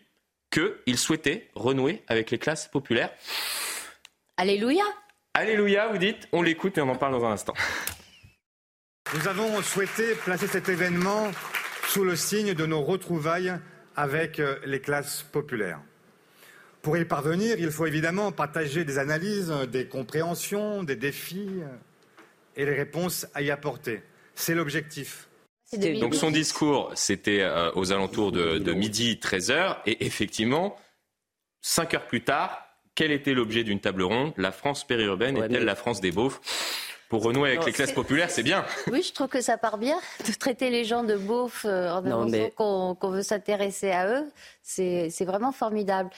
qu'il 0.51 0.99
souhaitait 0.99 1.51
renouer 1.55 2.03
avec 2.09 2.33
les 2.33 2.39
classes 2.39 2.67
populaires. 2.67 3.13
Alléluia. 4.37 4.83
Alléluia, 5.35 5.89
vous 5.89 5.99
dites. 5.99 6.29
On 6.33 6.43
l'écoute 6.43 6.77
et 6.77 6.83
on 6.83 6.89
en 6.91 6.97
parle 6.97 7.13
dans 7.13 7.25
un 7.25 7.33
instant. 7.33 7.55
Nous 9.15 9.29
avons 9.29 9.63
souhaité 9.63 10.15
placer 10.15 10.47
cet 10.47 10.69
événement 10.69 11.31
sous 11.89 12.05
le 12.05 12.17
signe 12.17 12.53
de 12.53 12.67
nos 12.67 12.83
retrouvailles 12.83 13.55
avec 13.97 14.41
euh, 14.41 14.59
les 14.67 14.81
classes 14.81 15.23
populaires. 15.23 15.81
Pour 16.83 16.99
y 16.99 17.05
parvenir, 17.05 17.57
il 17.59 17.71
faut 17.71 17.87
évidemment 17.87 18.31
partager 18.33 18.85
des 18.85 18.99
analyses, 18.99 19.51
des 19.71 19.87
compréhensions, 19.87 20.83
des 20.83 20.97
défis 20.97 21.49
euh, 21.63 21.67
et 22.57 22.67
les 22.67 22.75
réponses 22.75 23.27
à 23.35 23.41
y 23.41 23.51
apporter. 23.51 24.03
C'est 24.35 24.55
l'objectif. 24.55 25.29
Donc 26.01 26.15
son 26.15 26.31
discours, 26.31 26.91
c'était 26.95 27.41
euh, 27.41 27.71
aux 27.75 27.93
alentours 27.93 28.33
de, 28.33 28.59
de 28.59 28.73
midi 28.73 29.19
13h, 29.23 29.79
et 29.87 30.05
effectivement, 30.05 30.77
cinq 31.63 31.95
heures 31.95 32.07
plus 32.07 32.23
tard, 32.23 32.72
quel 32.95 33.13
était 33.13 33.35
l'objet 33.35 33.65
d'une 33.65 33.81
table 33.81 34.03
ronde? 34.03 34.33
La 34.37 34.53
France 34.53 34.85
périurbaine 34.85 35.37
est-elle 35.37 35.65
la 35.65 35.77
France 35.77 36.01
des 36.01 36.13
beaufs 36.13 36.41
pour 37.13 37.25
renouer 37.25 37.51
avec 37.51 37.67
les 37.67 37.73
classes 37.73 37.93
populaires, 37.93 38.31
c'est 38.31 38.43
bien. 38.43 38.65
Oui, 38.91 39.03
je 39.03 39.13
trouve 39.13 39.29
que 39.29 39.43
ça 39.43 39.59
part 39.59 39.77
bien 39.77 39.99
de 40.27 40.33
traiter 40.33 40.71
les 40.71 40.85
gens 40.85 41.05
de 41.05 41.15
beaufs 41.15 41.67
euh, 41.67 41.91
en 41.91 42.03
annonçant 42.07 42.95
qu'on 42.97 43.11
veut 43.11 43.23
s'intéresser 43.23 43.91
à 43.91 44.07
eux. 44.07 44.33
C'est 44.63 45.27
vraiment 45.27 45.53
formidable. 45.53 46.09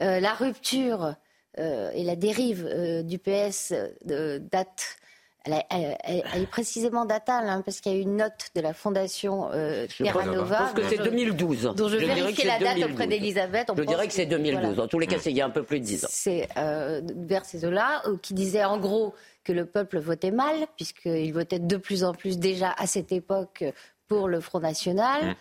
Euh, 0.00 0.20
la 0.20 0.32
rupture 0.32 1.16
euh, 1.58 1.90
et 1.92 2.04
la 2.04 2.14
dérive 2.14 2.68
du 3.02 3.18
PS 3.18 3.74
date 4.04 4.96
elle, 5.44 6.42
est 6.42 6.46
précisément 6.46 7.04
datale, 7.04 7.48
hein, 7.48 7.62
parce 7.64 7.80
qu'il 7.80 7.92
y 7.92 7.94
a 7.96 7.98
eu 7.98 8.02
une 8.02 8.16
note 8.16 8.50
de 8.54 8.60
la 8.60 8.72
Fondation 8.72 9.50
euh, 9.52 9.86
Terra 9.98 10.24
Nova. 10.24 10.68
Je 10.70 10.80
pense 10.80 10.88
que 10.88 10.96
c'est 10.96 11.02
2012. 11.02 11.74
Donc 11.76 11.88
je, 11.90 11.98
je 11.98 12.06
vérifie 12.06 12.46
la 12.46 12.58
date 12.58 12.90
auprès 12.90 13.06
d'Elisabeth. 13.06 13.68
Je 13.76 13.82
dirais 13.82 14.06
que 14.06 14.12
c'est 14.12 14.26
2012. 14.26 14.80
En 14.80 14.88
tous 14.88 14.98
les 14.98 15.06
cas, 15.06 15.18
c'est 15.18 15.30
il 15.30 15.36
y 15.36 15.40
a 15.40 15.46
un 15.46 15.50
peu 15.50 15.62
plus 15.62 15.80
de 15.80 15.84
10 15.84 16.04
ans. 16.04 16.08
C'est 16.10 16.48
euh, 16.56 17.02
vers 17.16 17.44
ces 17.44 17.64
eaux-là, 17.64 18.02
euh, 18.06 18.16
qui 18.22 18.34
disait 18.34 18.64
en 18.64 18.78
gros 18.78 19.14
que 19.44 19.52
le 19.52 19.66
peuple 19.66 19.98
votait 19.98 20.30
mal, 20.30 20.66
puisqu'il 20.76 21.32
votait 21.32 21.58
de 21.58 21.76
plus 21.76 22.04
en 22.04 22.14
plus 22.14 22.38
déjà 22.38 22.74
à 22.78 22.86
cette 22.86 23.12
époque 23.12 23.64
pour 24.08 24.28
le 24.28 24.40
Front 24.40 24.60
National. 24.60 25.30
Mmh 25.30 25.34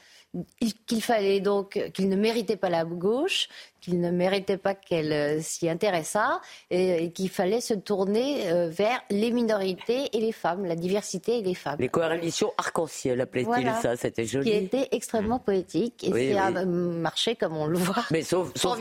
qu'il 0.87 1.03
fallait 1.03 1.39
donc 1.39 1.79
qu'il 1.93 2.09
ne 2.09 2.15
méritait 2.15 2.57
pas 2.57 2.69
la 2.69 2.85
gauche, 2.85 3.49
qu'il 3.83 3.99
ne 3.99 4.11
méritait 4.11 4.57
pas 4.57 4.75
qu'elle 4.75 5.11
euh, 5.11 5.41
s'y 5.41 5.69
intéressât 5.69 6.39
et, 6.71 7.11
qu'il 7.11 7.29
fallait 7.29 7.59
se 7.59 7.73
tourner 7.73 8.49
euh, 8.49 8.69
vers 8.69 9.01
les 9.09 9.29
minorités 9.29 10.09
et 10.13 10.21
les 10.21 10.31
femmes, 10.31 10.65
la 10.65 10.77
diversité 10.77 11.39
et 11.39 11.41
les 11.41 11.53
femmes. 11.53 11.75
Les 11.79 11.89
coalitions 11.89 12.53
arc-en-ciel, 12.57 13.19
appelait-il 13.19 13.69
ça, 13.81 13.97
c'était 13.97 14.25
joli. 14.25 14.49
Qui 14.49 14.55
était 14.55 14.87
extrêmement 14.91 15.39
poétique 15.39 16.05
et 16.05 16.11
c'est 16.11 16.37
un 16.37 16.65
marché 16.65 17.35
comme 17.35 17.57
on 17.57 17.65
le 17.65 17.77
voit. 17.77 18.05
Mais 18.11 18.21
sauf, 18.21 18.51
sauf 18.55 18.79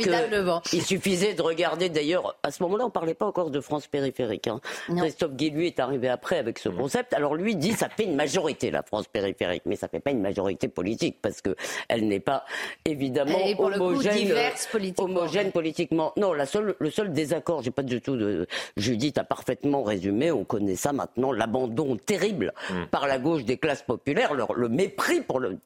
il 0.73 0.83
suffisait 0.83 1.35
de 1.35 1.43
regarder 1.43 1.89
d'ailleurs, 1.89 2.39
à 2.45 2.53
ce 2.53 2.63
moment-là 2.63 2.85
on 2.85 2.89
ne 2.89 2.93
parlait 2.93 3.15
pas 3.15 3.27
encore 3.27 3.51
de 3.51 3.61
France 3.61 3.89
périphérique. 3.89 4.47
Hein. 4.47 4.61
Christophe 4.97 5.33
Guilluy 5.33 5.67
est 5.67 5.81
arrivé 5.81 6.09
après 6.09 6.39
avec 6.39 6.59
ce 6.59 6.69
concept. 6.69 7.13
Alors 7.13 7.35
lui 7.35 7.57
dit 7.57 7.73
ça 7.73 7.89
fait 7.89 8.05
une 8.05 8.15
majorité 8.15 8.71
la 8.71 8.83
France 8.85 9.09
périphérique, 9.09 9.63
mais 9.67 9.75
ça 9.75 9.89
fait 9.89 10.01
pas 10.01 10.13
une 10.13 10.23
majorité 10.23 10.69
politique 10.69 11.19
parce 11.21 11.41
qu'elle 11.41 12.07
n'est 12.07 12.21
pas 12.21 12.45
évidemment 12.85 13.39
homogène, 13.59 14.33
politiquement. 14.93 15.21
homogène 15.21 15.53
politiquement. 15.53 16.13
Non, 16.17 16.33
la 16.33 16.47
seule, 16.47 16.75
le 16.79 16.91
seul 16.91 17.13
désaccord, 17.13 17.63
j'ai 17.63 17.71
pas 17.71 17.83
du 17.83 18.01
tout 18.01 18.17
de. 18.17 18.47
Judith 18.77 19.19
a 19.19 19.25
parfaitement 19.25 19.83
résumé, 19.83 20.31
on 20.33 20.45
connaît 20.45 20.77
ça 20.77 20.93
maintenant, 20.93 21.33
l'abandon 21.33 21.97
terrible 21.97 22.53
mm. 22.71 22.87
par 22.91 23.07
la 23.07 23.19
gauche 23.19 23.45
des 23.45 23.57
classes 23.57 23.83
populaires, 23.83 24.35
le, 24.35 24.69
mépris 24.69 25.21
pour 25.21 25.41
le, 25.41 25.59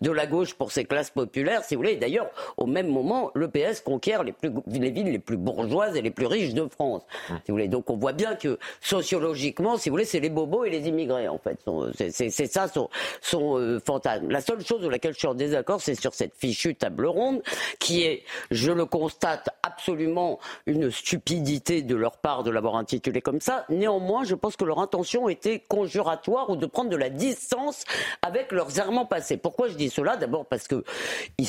de 0.00 0.10
la 0.10 0.26
gauche 0.26 0.54
pour 0.54 0.72
ces 0.72 0.84
classes 0.84 1.10
populaires, 1.10 1.64
si 1.64 1.74
vous 1.74 1.82
voulez. 1.82 1.96
D'ailleurs, 1.96 2.30
au 2.56 2.66
même 2.66 2.88
moment, 2.88 3.30
le 3.34 3.48
PS 3.48 3.80
conquiert 3.80 4.22
les, 4.22 4.32
plus, 4.32 4.50
les 4.66 4.90
villes 4.90 5.12
les 5.12 5.18
plus 5.18 5.36
bourgeoises 5.36 5.96
et 5.96 6.02
les 6.02 6.10
plus 6.10 6.26
riches 6.26 6.54
de 6.54 6.66
France. 6.68 7.02
Mm. 7.28 7.34
Si 7.34 7.50
vous 7.50 7.54
voulez. 7.54 7.68
Donc 7.68 7.90
on 7.90 7.96
voit 7.96 8.12
bien 8.12 8.34
que 8.34 8.58
sociologiquement, 8.80 9.76
si 9.76 9.88
vous 9.88 9.94
voulez, 9.94 10.04
c'est 10.04 10.20
les 10.20 10.30
bobos 10.30 10.64
et 10.64 10.70
les 10.70 10.88
immigrés, 10.88 11.28
en 11.28 11.38
fait. 11.38 11.58
C'est 12.10 12.46
ça 12.46 12.68
son, 12.68 12.88
son 13.20 13.58
euh, 13.58 13.80
fantasme. 13.84 14.28
La 14.30 14.40
seule 14.40 14.64
chose 14.64 14.82
de 14.82 14.88
laquelle 14.88 15.12
je 15.12 15.18
suis 15.18 15.28
en 15.28 15.34
désaccord, 15.34 15.80
c'est 15.80 15.94
sur 15.94 16.14
cette 16.14 16.34
fichue 16.34 16.74
table 16.74 17.06
ronde, 17.06 17.42
qui 17.78 18.02
est, 18.02 18.22
je 18.50 18.71
le 18.74 18.86
constate, 18.86 19.50
absolument 19.62 20.38
une 20.66 20.90
stupidité 20.90 21.82
de 21.82 21.94
leur 21.94 22.18
part 22.18 22.42
de 22.42 22.50
l'avoir 22.50 22.76
intitulé 22.76 23.20
comme 23.20 23.40
ça. 23.40 23.64
Néanmoins, 23.68 24.24
je 24.24 24.34
pense 24.34 24.56
que 24.56 24.64
leur 24.64 24.78
intention 24.80 25.28
était 25.28 25.60
conjuratoire 25.60 26.50
ou 26.50 26.56
de 26.56 26.66
prendre 26.66 26.90
de 26.90 26.96
la 26.96 27.10
distance 27.10 27.84
avec 28.22 28.52
leurs 28.52 28.78
errements 28.78 29.06
passés. 29.06 29.36
Pourquoi 29.36 29.68
je 29.68 29.74
dis 29.74 29.90
cela? 29.90 30.16
D'abord 30.16 30.46
parce 30.46 30.68
que 30.68 30.84
ils 31.38 31.48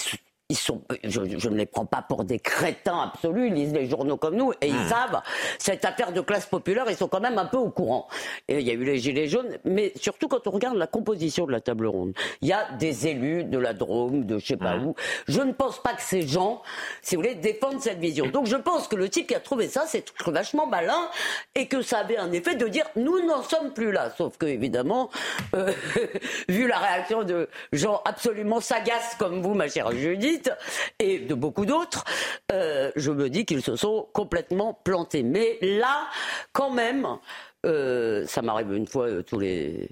sont, 0.51 0.81
je, 1.03 1.19
ne 1.21 1.55
les 1.55 1.65
prends 1.65 1.85
pas 1.85 2.01
pour 2.01 2.25
des 2.25 2.39
crétins 2.39 3.01
absolus, 3.01 3.47
ils 3.47 3.53
lisent 3.53 3.73
les 3.73 3.87
journaux 3.87 4.17
comme 4.17 4.35
nous 4.35 4.51
et 4.61 4.67
ils 4.67 4.75
hmm. 4.75 4.89
savent 4.89 5.21
cette 5.57 5.85
affaire 5.85 6.11
de 6.11 6.21
classe 6.21 6.45
populaire, 6.45 6.85
ils 6.89 6.95
sont 6.95 7.07
quand 7.07 7.21
même 7.21 7.37
un 7.37 7.45
peu 7.45 7.57
au 7.57 7.69
courant. 7.69 8.07
Et 8.47 8.59
il 8.59 8.67
y 8.67 8.69
a 8.69 8.73
eu 8.73 8.83
les 8.83 8.99
gilets 8.99 9.27
jaunes, 9.27 9.57
mais 9.63 9.93
surtout 9.95 10.27
quand 10.27 10.45
on 10.47 10.51
regarde 10.51 10.77
la 10.77 10.87
composition 10.87 11.45
de 11.45 11.51
la 11.51 11.61
table 11.61 11.87
ronde, 11.87 12.13
il 12.41 12.49
y 12.49 12.53
a 12.53 12.71
des 12.77 13.07
élus 13.07 13.45
de 13.45 13.57
la 13.57 13.73
Drôme, 13.73 14.25
de 14.25 14.37
je 14.37 14.45
sais 14.45 14.57
pas 14.57 14.77
hmm. 14.77 14.87
où. 14.87 14.95
Je 15.27 15.41
ne 15.41 15.53
pense 15.53 15.81
pas 15.81 15.93
que 15.93 16.01
ces 16.01 16.27
gens, 16.27 16.61
si 17.01 17.15
vous 17.15 17.21
voulez, 17.21 17.35
défendent 17.35 17.81
cette 17.81 17.99
vision. 17.99 18.27
Donc 18.27 18.45
je 18.47 18.57
pense 18.57 18.87
que 18.87 18.95
le 18.95 19.09
type 19.09 19.27
qui 19.27 19.35
a 19.35 19.39
trouvé 19.39 19.67
ça, 19.67 19.85
c'est 19.87 20.05
vachement 20.27 20.67
malin 20.67 21.09
et 21.55 21.67
que 21.67 21.81
ça 21.81 21.99
avait 21.99 22.17
un 22.17 22.31
effet 22.31 22.55
de 22.55 22.67
dire 22.67 22.85
nous 22.95 23.25
n'en 23.25 23.43
sommes 23.43 23.71
plus 23.73 23.91
là. 23.91 24.11
Sauf 24.17 24.37
que 24.37 24.45
évidemment, 24.45 25.09
euh, 25.55 25.71
vu 26.49 26.67
la 26.67 26.77
réaction 26.77 27.23
de 27.23 27.49
gens 27.71 28.01
absolument 28.05 28.59
sagaces 28.59 29.15
comme 29.17 29.41
vous, 29.41 29.53
ma 29.53 29.67
chère 29.67 29.91
Et 30.99 31.19
de 31.19 31.33
beaucoup 31.33 31.65
d'autres, 31.65 32.03
euh, 32.51 32.91
je 32.95 33.11
me 33.11 33.29
dis 33.29 33.45
qu'ils 33.45 33.63
se 33.63 33.75
sont 33.75 34.07
complètement 34.13 34.73
plantés. 34.73 35.23
Mais 35.23 35.57
là, 35.61 36.07
quand 36.51 36.71
même, 36.71 37.07
euh, 37.65 38.25
ça 38.27 38.41
m'arrive 38.41 38.73
une 38.73 38.87
fois 38.87 39.07
euh, 39.07 39.23
tous 39.23 39.39
les 39.39 39.89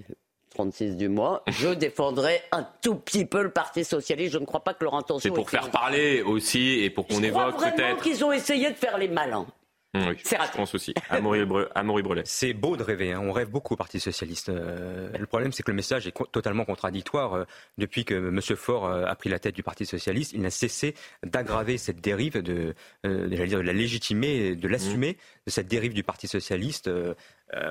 36 0.54 0.96
du 0.96 1.08
mois, 1.08 1.42
je 1.48 1.68
défendrai 1.68 2.42
un 2.52 2.66
tout 2.82 2.96
petit 2.96 3.24
peu 3.24 3.42
le 3.42 3.50
Parti 3.50 3.84
socialiste. 3.84 4.34
Je 4.34 4.38
ne 4.38 4.46
crois 4.46 4.64
pas 4.64 4.74
que 4.74 4.84
leur 4.84 4.94
intention. 4.94 5.30
C'est 5.30 5.34
pour 5.34 5.48
faire 5.48 5.70
parler 5.70 6.22
aussi 6.22 6.80
et 6.80 6.90
pour 6.90 7.06
qu'on 7.06 7.22
évoque 7.22 7.58
peut-être. 7.58 8.02
qu'ils 8.02 8.24
ont 8.24 8.32
essayé 8.32 8.70
de 8.70 8.76
faire 8.76 8.98
les 8.98 9.08
malins. 9.08 9.46
Mmh, 9.94 10.08
oui, 10.08 10.16
je 10.24 10.56
pense 10.56 10.74
aussi. 10.74 10.94
Amaury, 11.10 12.02
Brelet. 12.02 12.22
C'est 12.24 12.54
beau 12.54 12.78
de 12.78 12.82
rêver. 12.82 13.12
Hein. 13.12 13.20
On 13.22 13.30
rêve 13.30 13.50
beaucoup 13.50 13.74
au 13.74 13.76
Parti 13.76 14.00
socialiste. 14.00 14.48
Euh, 14.48 15.10
le 15.18 15.26
problème, 15.26 15.52
c'est 15.52 15.62
que 15.62 15.70
le 15.70 15.76
message 15.76 16.06
est 16.06 16.14
totalement 16.32 16.64
contradictoire. 16.64 17.34
Euh, 17.34 17.44
depuis 17.76 18.06
que 18.06 18.14
M. 18.14 18.40
Faure 18.56 18.86
euh, 18.86 19.04
a 19.04 19.14
pris 19.14 19.28
la 19.28 19.38
tête 19.38 19.54
du 19.54 19.62
Parti 19.62 19.84
socialiste, 19.84 20.32
il 20.32 20.40
n'a 20.40 20.50
cessé 20.50 20.94
d'aggraver 21.24 21.76
cette 21.76 22.00
dérive, 22.00 22.38
de, 22.38 22.74
dire, 23.04 23.58
de 23.58 23.62
la 23.62 23.72
légitimer, 23.74 24.56
de 24.56 24.68
l'assumer, 24.68 25.12
mmh. 25.12 25.42
de 25.46 25.50
cette 25.50 25.68
dérive 25.68 25.92
du 25.92 26.02
Parti 26.02 26.26
socialiste. 26.26 26.90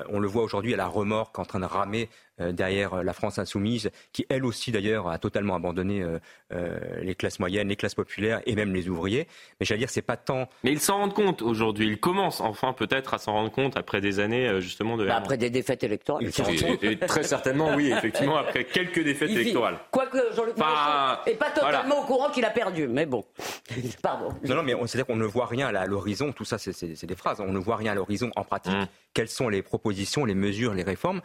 On 0.08 0.20
le 0.20 0.28
voit 0.28 0.42
aujourd'hui 0.42 0.74
à 0.74 0.76
la 0.76 0.86
remorque 0.86 1.38
en 1.38 1.44
train 1.44 1.60
de 1.60 1.64
ramer 1.64 2.08
euh, 2.40 2.50
derrière 2.52 2.94
euh, 2.94 3.02
la 3.02 3.12
France 3.12 3.38
insoumise, 3.38 3.90
qui 4.12 4.24
elle 4.30 4.46
aussi 4.46 4.72
d'ailleurs 4.72 5.08
a 5.08 5.18
totalement 5.18 5.54
abandonné 5.54 6.02
euh, 6.02 6.78
les 7.02 7.14
classes 7.14 7.38
moyennes, 7.38 7.68
les 7.68 7.76
classes 7.76 7.94
populaires 7.94 8.40
et 8.46 8.54
même 8.54 8.72
les 8.72 8.88
ouvriers. 8.88 9.26
Mais 9.60 9.66
j'allais 9.66 9.80
dire, 9.80 9.90
c'est 9.90 10.00
pas 10.00 10.16
tant. 10.16 10.48
Mais 10.64 10.72
ils 10.72 10.80
s'en 10.80 10.96
rendent 10.96 11.12
compte 11.12 11.42
aujourd'hui. 11.42 11.86
Ils 11.86 12.00
commencent 12.00 12.40
enfin 12.40 12.72
peut-être 12.72 13.12
à 13.12 13.18
s'en 13.18 13.32
rendre 13.32 13.50
compte 13.50 13.76
après 13.76 14.00
des 14.00 14.18
années 14.18 14.62
justement 14.62 14.96
de. 14.96 15.06
Bah, 15.06 15.16
après 15.16 15.36
des 15.36 15.50
défaites 15.50 15.84
électorales. 15.84 16.24
Et, 16.24 16.98
très 16.98 17.22
certainement, 17.22 17.74
oui, 17.76 17.92
effectivement, 17.92 18.36
après 18.36 18.64
quelques 18.64 19.04
défaites 19.04 19.30
électorales. 19.30 19.78
Quoique 19.90 20.18
Jean-Luc 20.34 20.54
enfin, 20.58 21.18
n'est 21.26 21.34
pas 21.34 21.50
totalement 21.50 22.00
au 22.00 22.04
courant 22.04 22.30
qu'il 22.30 22.46
a 22.46 22.50
perdu, 22.50 22.88
mais 22.88 23.04
bon. 23.04 23.24
Pardon. 24.02 24.30
Non, 24.44 24.56
non, 24.56 24.62
mais 24.62 24.72
c'est-à-dire 24.86 25.06
qu'on 25.06 25.16
ne 25.16 25.26
voit 25.26 25.46
rien 25.46 25.68
à 25.68 25.86
l'horizon. 25.86 26.32
Tout 26.32 26.44
ça, 26.46 26.56
c'est 26.56 27.04
des 27.04 27.16
phrases. 27.16 27.40
On 27.40 27.52
ne 27.52 27.58
voit 27.58 27.76
rien 27.76 27.92
à 27.92 27.94
l'horizon 27.94 28.30
en 28.36 28.44
pratique. 28.44 28.72
Mmh. 28.72 28.86
Quelles 29.12 29.28
sont 29.28 29.50
les 29.50 29.62
propositions, 29.72 30.24
les 30.24 30.34
mesures, 30.34 30.74
les 30.74 30.82
réformes 30.82 31.20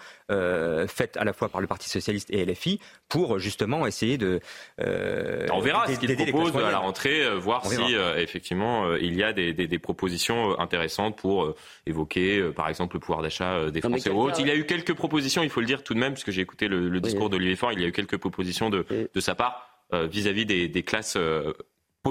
faites 0.87 1.17
à 1.17 1.23
la 1.23 1.33
fois 1.33 1.49
par 1.49 1.61
le 1.61 1.67
Parti 1.67 1.89
socialiste 1.89 2.29
et 2.31 2.45
LFI 2.45 2.79
pour 3.09 3.39
justement 3.39 3.85
essayer 3.87 4.17
de. 4.17 4.39
Euh, 4.81 5.45
on 5.51 5.59
verra 5.59 5.87
ce 5.87 5.99
qu'ils 5.99 6.15
proposent 6.15 6.55
à 6.55 6.71
la 6.71 6.79
rentrée, 6.79 7.23
euh, 7.23 7.35
voir 7.35 7.65
si 7.65 7.95
euh, 7.95 8.17
effectivement 8.17 8.95
il 8.95 9.15
y 9.15 9.23
a 9.23 9.33
des, 9.33 9.53
des, 9.53 9.67
des 9.67 9.79
propositions 9.79 10.59
intéressantes 10.59 11.17
pour 11.17 11.53
évoquer, 11.85 12.41
par 12.55 12.69
exemple, 12.69 12.95
le 12.95 12.99
pouvoir 12.99 13.21
d'achat 13.21 13.69
des 13.71 13.81
Français 13.81 14.09
ou 14.09 14.21
autres. 14.21 14.39
Il 14.39 14.47
y 14.47 14.51
a 14.51 14.55
eu 14.55 14.65
quelques 14.65 14.93
propositions, 14.93 15.43
il 15.43 15.49
faut 15.49 15.61
le 15.61 15.65
dire 15.65 15.83
tout 15.83 15.93
de 15.93 15.99
même, 15.99 16.13
puisque 16.13 16.31
j'ai 16.31 16.41
écouté 16.41 16.67
le, 16.67 16.89
le 16.89 16.99
discours 17.01 17.29
d'Olivier 17.29 17.55
Faure, 17.55 17.73
il 17.73 17.81
y 17.81 17.85
a 17.85 17.87
eu 17.87 17.91
quelques 17.91 18.17
propositions 18.17 18.69
de, 18.69 18.85
de 19.13 19.19
sa 19.19 19.35
part 19.35 19.63
vis-à-vis 19.91 20.43
-vis 20.43 20.45
des, 20.45 20.67
des 20.67 20.83
classes 20.83 21.17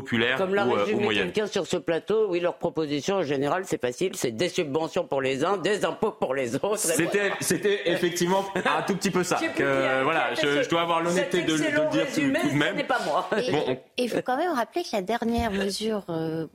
populaire 0.00 0.38
Comme 0.38 0.54
l'a 0.54 0.66
euh, 0.66 0.84
résumé 0.84 1.14
quelqu'un 1.14 1.46
sur 1.46 1.66
ce 1.66 1.76
plateau, 1.76 2.26
oui, 2.28 2.40
leur 2.40 2.56
proposition 2.58 3.16
en 3.16 3.22
général, 3.22 3.62
c'est 3.66 3.80
facile, 3.80 4.12
c'est 4.14 4.32
des 4.32 4.48
subventions 4.48 5.04
pour 5.04 5.22
les 5.22 5.44
uns, 5.44 5.56
des 5.56 5.84
impôts 5.84 6.12
pour 6.12 6.34
les 6.34 6.56
autres. 6.56 6.78
C'était, 6.78 7.32
c'était 7.40 7.80
effectivement 7.90 8.44
un 8.54 8.82
tout 8.82 8.96
petit 8.96 9.10
peu 9.10 9.24
ça. 9.24 9.38
Que, 9.56 10.02
voilà, 10.02 10.34
je, 10.34 10.68
dois 10.68 10.82
avoir 10.82 11.02
l'honnêteté 11.02 11.42
de, 11.42 11.52
le 11.52 11.90
dire 11.90 12.06
tout, 12.12 12.20
de 12.20 12.56
même. 12.56 12.86
pas 12.86 13.00
moi. 13.04 13.28
Et 13.38 14.04
il 14.04 14.10
faut 14.10 14.22
quand 14.22 14.36
même 14.36 14.52
rappeler 14.52 14.82
que 14.82 14.88
la 14.92 15.02
dernière 15.02 15.50
mesure 15.50 16.04
euh, 16.08 16.46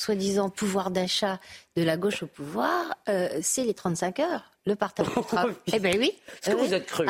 soi-disant 0.00 0.50
pouvoir 0.50 0.90
d'achat 0.90 1.38
de 1.76 1.82
la 1.82 1.96
gauche 1.96 2.22
au 2.22 2.26
pouvoir, 2.26 2.94
euh, 3.08 3.28
c'est 3.42 3.64
les 3.64 3.74
35 3.74 4.20
heures, 4.20 4.50
le 4.66 4.74
partage 4.74 5.06
du 5.08 5.22
travail. 5.26 5.54
eh 5.72 5.78
bien 5.78 5.92
oui. 5.98 6.12
Est-ce 6.42 6.50
que 6.50 6.56
vous 6.56 6.74
êtes 6.74 6.86
cruel 6.86 7.08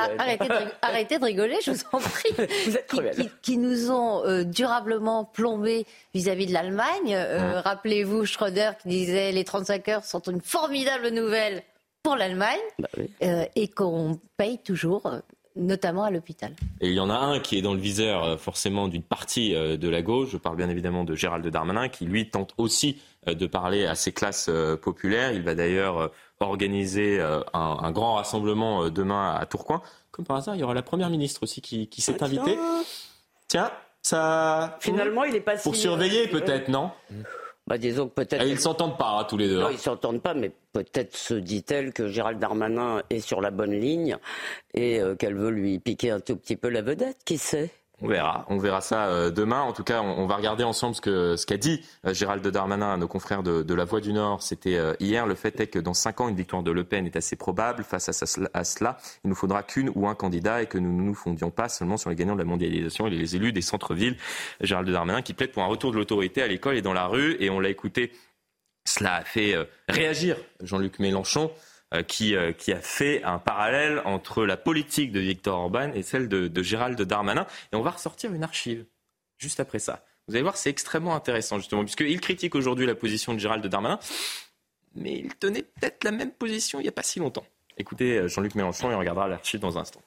arrêtez, 0.83 1.19
de, 1.19 1.25
rigoler, 1.25 1.57
je 1.65 1.71
vous 1.71 1.83
en 1.93 1.99
prie. 1.99 2.31
vous 2.67 2.77
êtes 2.77 2.87
cruel. 2.87 3.31
Qui, 3.43 3.57
nous 3.57 3.91
ont 3.91 4.25
euh, 4.25 4.45
durablement 4.45 5.25
plombés 5.25 5.87
vis-à-vis 6.15 6.47
de 6.47 6.53
l'Allemagne. 6.53 7.15
Euh, 7.15 7.61
rappelez-vous 7.61 8.27
Schröder 8.27 8.73
qui 8.83 8.89
disait 8.89 9.33
les 9.33 9.45
35 9.45 9.89
heures 9.89 10.05
sont 10.05 10.21
une 10.21 10.41
formidable 10.41 11.09
nouvelle 11.09 11.63
pour 12.03 12.17
l'Allemagne 12.17 12.59
bah 12.79 12.89
et 13.55 13.69
qu'on 13.69 14.19
paye 14.37 14.59
toujours 14.59 15.21
notamment 15.57 16.05
à 16.05 16.11
l'hôpital. 16.11 16.55
Et 16.81 16.89
il 16.89 16.95
y 16.95 17.01
en 17.01 17.11
a 17.11 17.15
un 17.15 17.41
qui 17.41 17.59
est 17.59 17.63
dans 17.63 17.75
le 17.75 17.81
viseur 17.81 18.25
euh, 18.25 18.37
forcément 18.37 18.89
d'une 18.89 19.03
partie 19.03 19.55
euh, 19.55 19.77
de 19.77 19.89
la 19.89 20.03
gauche, 20.03 20.31
je 20.31 20.37
parle 20.37 20.57
bien 20.57 20.69
évidemment 20.69 21.05
de 21.05 21.15
Gérald 21.15 21.47
Darmanin, 21.47 21.89
qui 21.89 22.05
lui 22.05 22.31
tente 22.31 22.55
aussi 22.57 23.01
euh, 23.29 23.35
de 23.35 23.47
parler 23.47 23.87
à 23.87 23.95
ces 23.95 24.13
classes 24.13 24.51
populaires. 24.83 25.33
Il 25.33 25.43
va 25.43 25.55
d'ailleurs 25.55 26.11
organiser 26.41 27.21
un, 27.53 27.91
grand 27.91 28.15
rassemblement 28.15 28.89
demain 28.89 29.35
à 29.35 29.45
Tourcoing. 29.45 29.83
Comme 30.11 30.25
par 30.25 30.39
hasard, 30.39 30.55
il 30.57 30.61
y 30.61 30.65
aura 30.65 30.73
la 30.73 30.83
Première 30.83 31.11
ministre 31.11 31.43
aussi 31.43 31.61
qui, 31.61 32.01
s'est 32.01 32.17
ah, 32.21 32.25
invitée. 32.25 32.59
Tiens, 33.47 33.71
ça... 34.01 34.79
Finalement, 34.81 35.25
il 35.25 35.35
est 35.35 35.41
pas 35.41 35.57
Pour 35.57 35.77
surveiller 35.77 36.29
peut-être, 36.29 36.69
non? 36.69 36.91
Bah, 37.71 37.79
disons 37.79 38.09
peut-être. 38.09 38.45
ils 38.45 38.59
s'entendent 38.59 38.99
pas 38.99 39.21
hein, 39.21 39.25
tous 39.29 39.37
les 39.37 39.47
deux. 39.47 39.61
Non, 39.61 39.67
hein. 39.67 39.71
ils 39.71 39.79
s'entendent 39.79 40.21
pas, 40.21 40.35
mais 40.35 40.51
peut-être 40.73 41.17
se 41.17 41.35
dit-elle 41.35 41.93
que 41.93 42.09
Gérald 42.09 42.41
Darmanin 42.41 43.01
est 43.11 43.21
sur 43.21 43.41
la 43.41 43.53
bonne 43.53 43.79
ligne 43.79 44.17
et 44.75 45.01
euh, 45.01 45.15
qu'elle 45.15 45.37
veut 45.37 45.51
lui 45.51 45.79
piquer 45.79 46.11
un 46.11 46.19
tout 46.19 46.35
petit 46.35 46.57
peu 46.57 46.69
la 46.69 46.83
vedette. 46.83 47.19
Qui 47.25 47.39
sait? 47.39 47.71
On 48.03 48.09
verra, 48.09 48.47
on 48.49 48.59
verra 48.59 48.81
ça 48.81 49.07
euh, 49.07 49.31
demain. 49.31 49.61
En 49.61 49.73
tout 49.73 49.85
cas, 49.85 50.01
on, 50.01 50.27
va 50.27 50.37
regarder 50.37 50.65
ensemble 50.65 50.95
ce 50.95 51.01
qu'a 51.01 51.37
ce 51.37 51.45
qu'a 51.45 51.57
dit 51.57 51.83
euh, 52.07 52.15
Gérald 52.15 52.47
Darmanin 52.47 52.95
à 52.95 52.97
nos 52.97 53.09
confrères 53.09 53.43
de, 53.43 53.75
La 53.75 53.85
Voix 53.85 54.01
du 54.01 54.13
Nord. 54.13 54.43
C'était 54.43 54.77
euh, 54.77 54.95
hier. 55.01 55.27
Le 55.27 55.35
fait 55.35 55.61
est 55.61 55.67
que 55.67 55.79
dans 55.79 55.95
cinq 55.95 56.21
ans, 56.21 56.29
une 56.29 56.37
victoire 56.37 56.63
de 56.63 56.71
Le 56.71 56.85
Pen 56.85 57.07
est 57.07 57.17
assez 57.17 57.37
probable. 57.37 57.85
Face 57.85 58.09
à, 58.09 58.65
cela, 58.65 58.97
il 59.25 59.29
nous 59.29 59.35
faudra 59.35 59.63
qu'une 59.63 59.91
ou 59.95 60.09
un 60.09 60.15
candidat 60.15 60.63
et 60.63 60.67
que 60.67 60.79
nous 60.79 60.93
ne 60.93 61.03
nous 61.03 61.15
fondions 61.15 61.51
pas 61.51 61.69
seulement 61.69 61.97
sur 61.97 62.11
les 62.11 62.17
gagnants 62.17 62.35
de 62.35 62.41
la 62.41 62.47
mondialisation 62.47 63.07
et 63.07 63.11
les 63.11 63.37
élus 63.37 63.53
des 63.53 63.63
centres-villes. 63.63 64.17
Gérald 64.61 64.89
Darmanin 64.89 65.23
qui 65.23 65.35
plaide 65.35 65.53
pour 65.53 65.63
un 65.63 65.67
retour 65.67 65.93
de 65.93 65.97
l'autorité 65.97 66.43
à 66.43 66.47
l'école 66.47 66.77
et 66.77 66.83
dans 66.83 66.95
la 66.95 67.07
rue. 67.07 67.37
Et 67.41 67.51
on 67.51 67.61
l'a 67.61 67.69
écouté. 67.69 68.13
Cela 68.87 69.17
a 69.17 69.25
fait 69.25 69.57
réagir 69.89 70.37
Jean-Luc 70.63 70.99
Mélenchon. 71.01 71.51
Euh, 71.93 72.05
qui, 72.05 72.37
euh, 72.37 72.53
qui, 72.53 72.73
a 72.73 72.81
fait 72.81 73.21
un 73.25 73.41
parallèle 73.41 74.01
entre 74.05 74.47
la 74.47 74.57
politique 74.57 75.11
de 75.11 75.19
Victor 75.19 75.59
Orban 75.59 75.91
et 75.93 76.05
celle 76.05 76.29
de, 76.29 76.47
de 76.47 76.63
Gérald 76.63 77.03
Darmanin. 77.03 77.49
Et 77.73 77.77
on 77.77 77.83
va 77.83 77.91
ressortir 77.91 78.33
une 78.33 78.45
archive 78.45 78.87
juste 79.39 79.59
après 79.59 79.81
ça. 79.81 80.05
Vous 80.29 80.37
allez 80.37 80.43
voir, 80.43 80.57
c'est 80.57 80.71
extrêmement 80.71 81.17
intéressant 81.17 81.57
justement, 81.59 81.83
puisqu'il 81.83 82.21
critique 82.21 82.55
aujourd'hui 82.55 82.87
la 82.87 82.95
position 82.95 83.35
de 83.35 83.41
Gérald 83.41 83.67
Darmanin, 83.67 83.99
mais 84.95 85.19
il 85.19 85.35
tenait 85.35 85.65
peut-être 85.65 86.05
la 86.05 86.13
même 86.13 86.31
position 86.31 86.79
il 86.79 86.85
n'y 86.85 86.89
a 86.89 86.93
pas 86.93 87.03
si 87.03 87.19
longtemps. 87.19 87.45
Écoutez 87.77 88.19
euh, 88.19 88.29
Jean-Luc 88.29 88.55
Mélenchon 88.55 88.93
et 88.93 88.95
on 88.95 88.99
regardera 89.01 89.27
l'archive 89.27 89.59
dans 89.59 89.77
un 89.77 89.81
instant. 89.81 90.03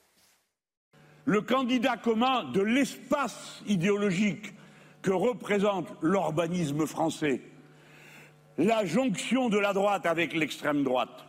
Le 1.26 1.42
candidat 1.42 1.98
commun 1.98 2.46
de 2.46 2.62
l'espace 2.62 3.62
idéologique 3.68 4.54
que 5.02 5.12
représente 5.12 5.90
l'urbanisme 6.02 6.86
français, 6.88 7.42
la 8.58 8.86
jonction 8.86 9.50
de 9.50 9.58
la 9.58 9.74
droite 9.74 10.06
avec 10.06 10.32
l'extrême 10.32 10.86
droite, 10.86 11.26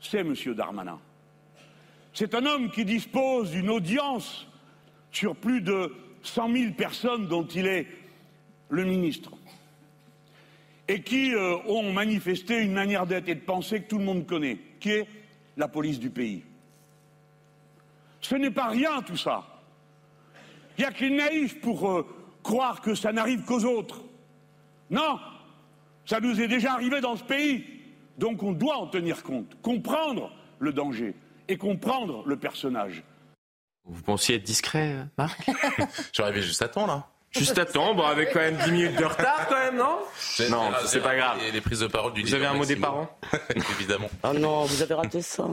c'est 0.00 0.20
M. 0.20 0.34
Darmanin. 0.54 0.98
C'est 2.12 2.34
un 2.34 2.44
homme 2.46 2.70
qui 2.70 2.84
dispose 2.84 3.50
d'une 3.50 3.70
audience 3.70 4.46
sur 5.12 5.36
plus 5.36 5.60
de 5.60 5.94
100 6.22 6.52
000 6.52 6.72
personnes 6.72 7.26
dont 7.26 7.46
il 7.46 7.66
est 7.66 7.86
le 8.68 8.84
ministre 8.84 9.32
et 10.88 11.02
qui 11.02 11.32
euh, 11.34 11.56
ont 11.66 11.92
manifesté 11.92 12.58
une 12.58 12.72
manière 12.72 13.06
d'être 13.06 13.28
et 13.28 13.36
de 13.36 13.40
penser 13.40 13.80
que 13.80 13.88
tout 13.88 13.98
le 13.98 14.04
monde 14.04 14.26
connaît, 14.26 14.58
qui 14.80 14.90
est 14.90 15.06
la 15.56 15.68
police 15.68 16.00
du 16.00 16.10
pays. 16.10 16.42
Ce 18.20 18.34
n'est 18.34 18.50
pas 18.50 18.68
rien 18.68 19.00
tout 19.02 19.16
ça. 19.16 19.46
Il 20.76 20.82
y 20.82 20.84
a 20.84 20.92
qui 20.92 21.10
naïf 21.10 21.60
pour 21.60 21.88
euh, 21.88 22.06
croire 22.42 22.80
que 22.80 22.96
ça 22.96 23.12
n'arrive 23.12 23.44
qu'aux 23.44 23.64
autres. 23.64 24.02
Non, 24.90 25.20
ça 26.06 26.18
nous 26.18 26.40
est 26.40 26.48
déjà 26.48 26.72
arrivé 26.72 27.00
dans 27.00 27.14
ce 27.14 27.22
pays. 27.22 27.79
Donc 28.20 28.42
on 28.42 28.52
doit 28.52 28.76
en 28.76 28.86
tenir 28.86 29.22
compte, 29.22 29.56
comprendre 29.62 30.30
le 30.58 30.74
danger 30.74 31.14
et 31.48 31.56
comprendre 31.56 32.22
le 32.26 32.36
personnage. 32.36 33.02
Vous 33.86 34.02
pensiez 34.02 34.36
être 34.36 34.42
discret, 34.42 35.06
Marc 35.16 35.40
J'arrivais 36.12 36.42
juste 36.42 36.60
à 36.60 36.68
temps, 36.68 36.86
là. 36.86 37.06
Juste 37.30 37.56
à 37.58 37.64
temps, 37.64 37.94
bon, 37.94 38.02
avec 38.02 38.32
quand 38.32 38.40
même 38.40 38.58
10 38.62 38.72
minutes 38.72 38.96
de 38.98 39.04
retard, 39.06 39.46
quand 39.48 39.56
même, 39.56 39.76
non? 39.76 40.00
Non, 40.50 40.70
c'est 40.84 41.00
pas 41.02 41.16
grave. 41.16 41.38
Les, 41.50 41.62
prises 41.62 41.80
de 41.80 41.86
parole 41.86 42.12
du 42.12 42.22
Vous 42.22 42.34
avez 42.34 42.44
un 42.44 42.52
mot 42.52 42.66
des 42.66 42.76
parents? 42.76 43.08
Évidemment. 43.78 44.10
Oh 44.22 44.34
non, 44.34 44.64
vous 44.64 44.82
avez 44.82 44.94
raté 44.94 45.22
ça. 45.22 45.44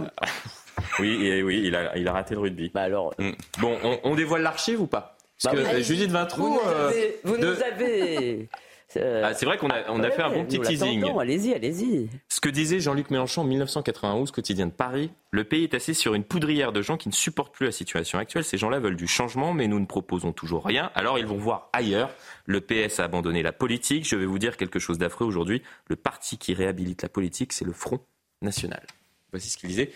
oui, 1.00 1.42
oui, 1.42 1.62
il 1.64 1.74
a, 1.76 1.96
il 1.96 2.06
a 2.06 2.12
raté 2.12 2.34
le 2.36 2.42
rugby. 2.42 2.70
Bah 2.74 2.82
alors. 2.82 3.14
Mm. 3.18 3.32
Bon, 3.60 3.78
on, 3.82 4.00
on 4.04 4.16
dévoile 4.16 4.42
l'archive 4.42 4.82
ou 4.82 4.88
pas? 4.88 5.16
Parce 5.42 5.56
Bah 5.56 5.62
que 5.62 5.68
oui. 5.68 5.74
euh, 5.76 5.84
Judith 5.84 6.08
Vous 6.08 6.14
Vintrou, 6.14 6.50
nous 6.50 6.60
euh, 6.70 6.90
avez. 6.90 7.20
Vous 7.24 7.38
de- 7.38 7.46
nous 7.46 7.64
avez 7.64 8.50
euh, 8.96 9.24
Ah, 9.26 9.34
c'est 9.34 9.46
vrai 9.46 9.58
qu'on 9.58 9.70
a, 9.70 9.90
on 9.90 10.02
a 10.02 10.10
fait 10.10 10.22
un 10.22 10.30
bon 10.30 10.46
petit 10.46 10.60
teasing. 10.60 11.04
Allez-y, 11.20 11.54
allez-y. 11.54 12.10
Ce 12.30 12.40
que 12.40 12.50
disait 12.50 12.80
Jean-Luc 12.80 13.10
Mélenchon 13.12 13.42
en 13.42 13.46
1991, 13.46 14.32
quotidien 14.32 14.68
de 14.68 14.72
Paris, 14.72 15.12
le 15.32 15.44
pays 15.44 15.64
est 15.64 15.74
assis 15.74 15.94
sur 15.94 16.14
une 16.14 16.24
poudrière 16.24 16.72
de 16.72 16.82
gens 16.82 16.98
qui 16.98 17.10
ne 17.10 17.14
supportent 17.14 17.54
plus 17.54 17.66
la 17.66 17.72
situation 17.72 18.18
actuelle. 18.18 18.44
Ces 18.44 18.58
gens-là 18.58 18.80
veulent 18.80 18.96
du 18.96 19.08
changement, 19.08 19.54
mais 19.54 19.68
nous 19.68 19.80
ne 19.80 19.86
proposons 19.86 20.32
toujours 20.32 20.66
rien. 20.66 20.92
Alors 20.96 21.20
ils 21.20 21.26
vont 21.26 21.38
voir 21.38 21.70
ailleurs. 21.74 22.12
Le 22.46 22.62
PS 22.62 23.00
a 23.00 23.04
abandonné 23.04 23.44
la 23.44 23.52
politique. 23.52 24.08
Je 24.08 24.16
vais 24.16 24.26
vous 24.26 24.40
dire 24.40 24.56
quelque 24.56 24.80
chose 24.80 24.98
d'affreux 24.98 25.26
aujourd'hui. 25.26 25.62
Le 25.88 25.96
parti 25.96 26.38
qui 26.38 26.54
réhabilite 26.54 27.02
la 27.02 27.10
politique, 27.10 27.54
c'est 27.54 27.66
le 27.66 27.74
Front 27.74 28.00
National. 28.42 28.86
Voici 29.32 29.50
ce 29.50 29.58
qu'il 29.58 29.70
disait. 29.70 29.92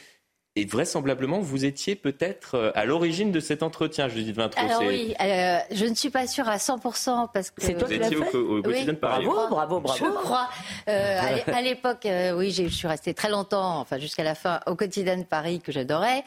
Et 0.58 0.66
vraisemblablement, 0.66 1.40
vous 1.40 1.64
étiez 1.64 1.96
peut-être 1.96 2.56
euh, 2.56 2.72
à 2.76 2.84
l'origine 2.84 3.32
de 3.32 3.40
cet 3.40 3.64
entretien, 3.64 4.10
Judith 4.10 4.36
Vintrou. 4.36 4.60
Alors 4.62 4.82
oui, 4.82 5.16
euh, 5.22 5.58
je 5.72 5.86
ne 5.86 5.96
suis 5.96 6.10
pas 6.10 6.28
sûre 6.28 6.50
à 6.50 6.58
100% 6.58 7.30
parce 7.34 7.52
que 7.52 7.62
C'est 7.62 7.74
toi 7.76 7.88
Vous 7.88 7.94
qui 7.94 8.00
l'as 8.00 8.08
étiez 8.08 8.18
au, 8.18 8.24
fait 8.26 8.38
au 8.38 8.62
quotidien 8.62 8.92
de 8.94 8.98
Paris. 8.98 9.26
Bravo, 9.26 9.48
bravo, 9.50 9.80
bravo. 9.80 10.06
Je 10.06 10.12
crois. 10.12 10.50
Euh, 10.90 11.20
à 11.22 11.32
l'é- 11.36 11.44
à 11.54 11.62
l'époque, 11.62 12.06
euh, 12.06 12.34
oui, 12.36 12.52
je 12.52 12.68
suis 12.68 12.86
restée 12.88 13.14
très 13.14 13.30
longtemps, 13.30 13.80
enfin 13.80 13.98
jusqu'à 13.98 14.24
la 14.26 14.36
fin, 14.36 14.60
au 14.68 14.76
quotidien 14.76 15.16
de 15.16 15.24
Paris 15.24 15.62
que 15.62 15.72
j'adorais. 15.72 16.26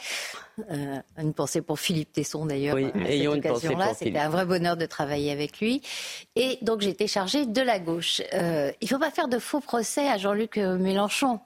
Euh, 0.71 1.01
une 1.19 1.35
pensée 1.35 1.61
pour 1.61 1.79
Philippe 1.79 2.13
Tesson 2.13 2.47
d'ailleurs. 2.47 2.77
Oui, 2.77 2.87
à 2.87 2.93
cette 3.01 3.11
ayons 3.11 3.35
une 3.35 3.43
pensée 3.43 3.67
occasion-là. 3.67 3.89
pour 3.89 3.97
C'était 3.97 4.19
un 4.19 4.31
vrai 4.31 4.47
bonheur 4.47 4.79
de 4.79 4.87
travailler 4.87 5.33
avec 5.33 5.61
lui. 5.61 5.83
Et 6.35 6.57
donc 6.63 6.81
j'étais 6.81 7.09
chargée 7.09 7.45
de 7.45 7.61
la 7.61 7.79
gauche. 7.79 8.23
Euh, 8.33 8.73
il 8.81 8.85
ne 8.85 8.89
faut 8.89 8.99
pas 8.99 9.11
faire 9.11 9.29
de 9.29 9.39
faux 9.39 9.61
procès 9.61 10.09
à 10.09 10.17
Jean-Luc 10.17 10.57
Mélenchon. 10.57 11.41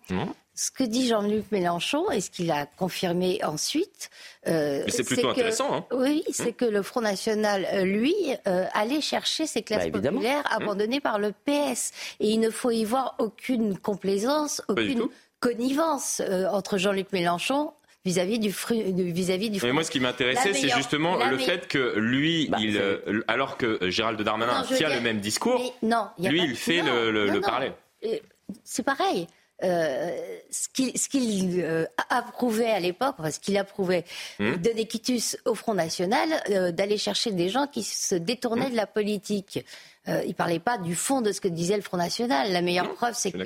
Ce 0.60 0.72
que 0.72 0.82
dit 0.82 1.06
Jean-Luc 1.06 1.44
Mélenchon 1.52 2.10
et 2.10 2.20
ce 2.20 2.30
qu'il 2.30 2.50
a 2.50 2.66
confirmé 2.66 3.38
ensuite. 3.44 4.10
euh, 4.48 4.82
Mais 4.86 4.90
c'est 4.90 5.04
plutôt 5.04 5.28
que- 5.28 5.32
intéressant, 5.32 5.72
hein. 5.72 5.84
Oui, 5.92 6.24
c'est 6.32 6.52
que 6.52 6.64
le 6.64 6.82
Front 6.82 7.00
National, 7.00 7.64
euh, 7.72 7.84
lui, 7.84 8.12
euh, 8.48 8.64
allait 8.74 9.00
chercher 9.00 9.46
ces 9.46 9.62
classes 9.62 9.86
Bah, 9.88 10.00
populaires 10.00 10.42
abandonnées 10.50 10.98
par 10.98 11.20
le 11.20 11.30
PS. 11.44 11.92
Et 12.18 12.30
il 12.30 12.40
ne 12.40 12.50
faut 12.50 12.72
y 12.72 12.84
voir 12.84 13.14
aucune 13.20 13.78
complaisance, 13.78 14.60
aucune 14.66 15.06
connivence 15.38 16.20
euh, 16.28 16.48
entre 16.48 16.76
Jean-Luc 16.76 17.12
Mélenchon 17.12 17.70
vis-à-vis 18.04 18.40
du, 18.40 18.50
fru- 18.52 18.92
du- 18.92 19.12
vis-à-vis 19.12 19.50
du 19.50 19.60
Front 19.60 19.68
Mais 19.68 19.72
moi, 19.72 19.84
ce 19.84 19.92
qui 19.92 20.00
m'intéressait, 20.00 20.54
c'est 20.54 20.70
justement 20.70 21.24
le 21.24 21.38
fait 21.38 21.68
que 21.68 21.94
lui, 21.98 22.48
Bah, 22.48 22.58
il, 22.60 22.82
alors 23.28 23.58
que 23.58 23.88
Gérald 23.90 24.20
Darmanin 24.22 24.62
Non, 24.62 24.66
tient 24.66 24.88
dire- 24.88 24.96
le 24.96 25.02
même 25.02 25.20
discours, 25.20 25.72
non, 25.82 26.08
lui, 26.18 26.38
pas- 26.40 26.44
il 26.46 26.56
fait 26.56 26.82
non, 26.82 26.94
le, 26.94 27.10
le- 27.12 27.26
non, 27.26 27.32
le 27.34 27.38
non. 27.38 27.46
parallèle. 27.46 27.74
Euh, 28.04 28.16
C'est 28.64 28.82
pareil. 28.82 29.28
Euh, 29.64 30.16
ce 30.50 30.68
qu'il 31.08 31.60
euh, 31.64 31.84
approuvait 32.10 32.70
à 32.70 32.78
l'époque, 32.78 33.16
enfin, 33.18 33.30
ce 33.32 33.40
qu'il 33.40 33.56
approuvait, 33.58 34.04
Hmm. 34.38 34.52
il 34.54 34.60
donnait 34.60 34.84
quitus 34.86 35.36
au 35.46 35.54
Front 35.56 35.74
National 35.74 36.28
euh, 36.50 36.70
d'aller 36.70 36.96
chercher 36.96 37.32
des 37.32 37.48
gens 37.48 37.66
qui 37.66 37.82
se 37.82 38.14
détournaient 38.14 38.68
Hmm. 38.68 38.72
de 38.72 38.76
la 38.76 38.86
politique. 38.86 39.64
Il 40.26 40.34
parlait 40.34 40.58
pas 40.60 40.78
du 40.78 40.94
fond 40.94 41.20
de 41.20 41.32
ce 41.32 41.40
que 41.42 41.48
disait 41.48 41.76
le 41.76 41.82
Front 41.82 41.98
National. 41.98 42.50
La 42.50 42.62
meilleure 42.62 42.94
preuve, 42.94 43.14
c'est 43.14 43.34
Hmm. 43.34 43.42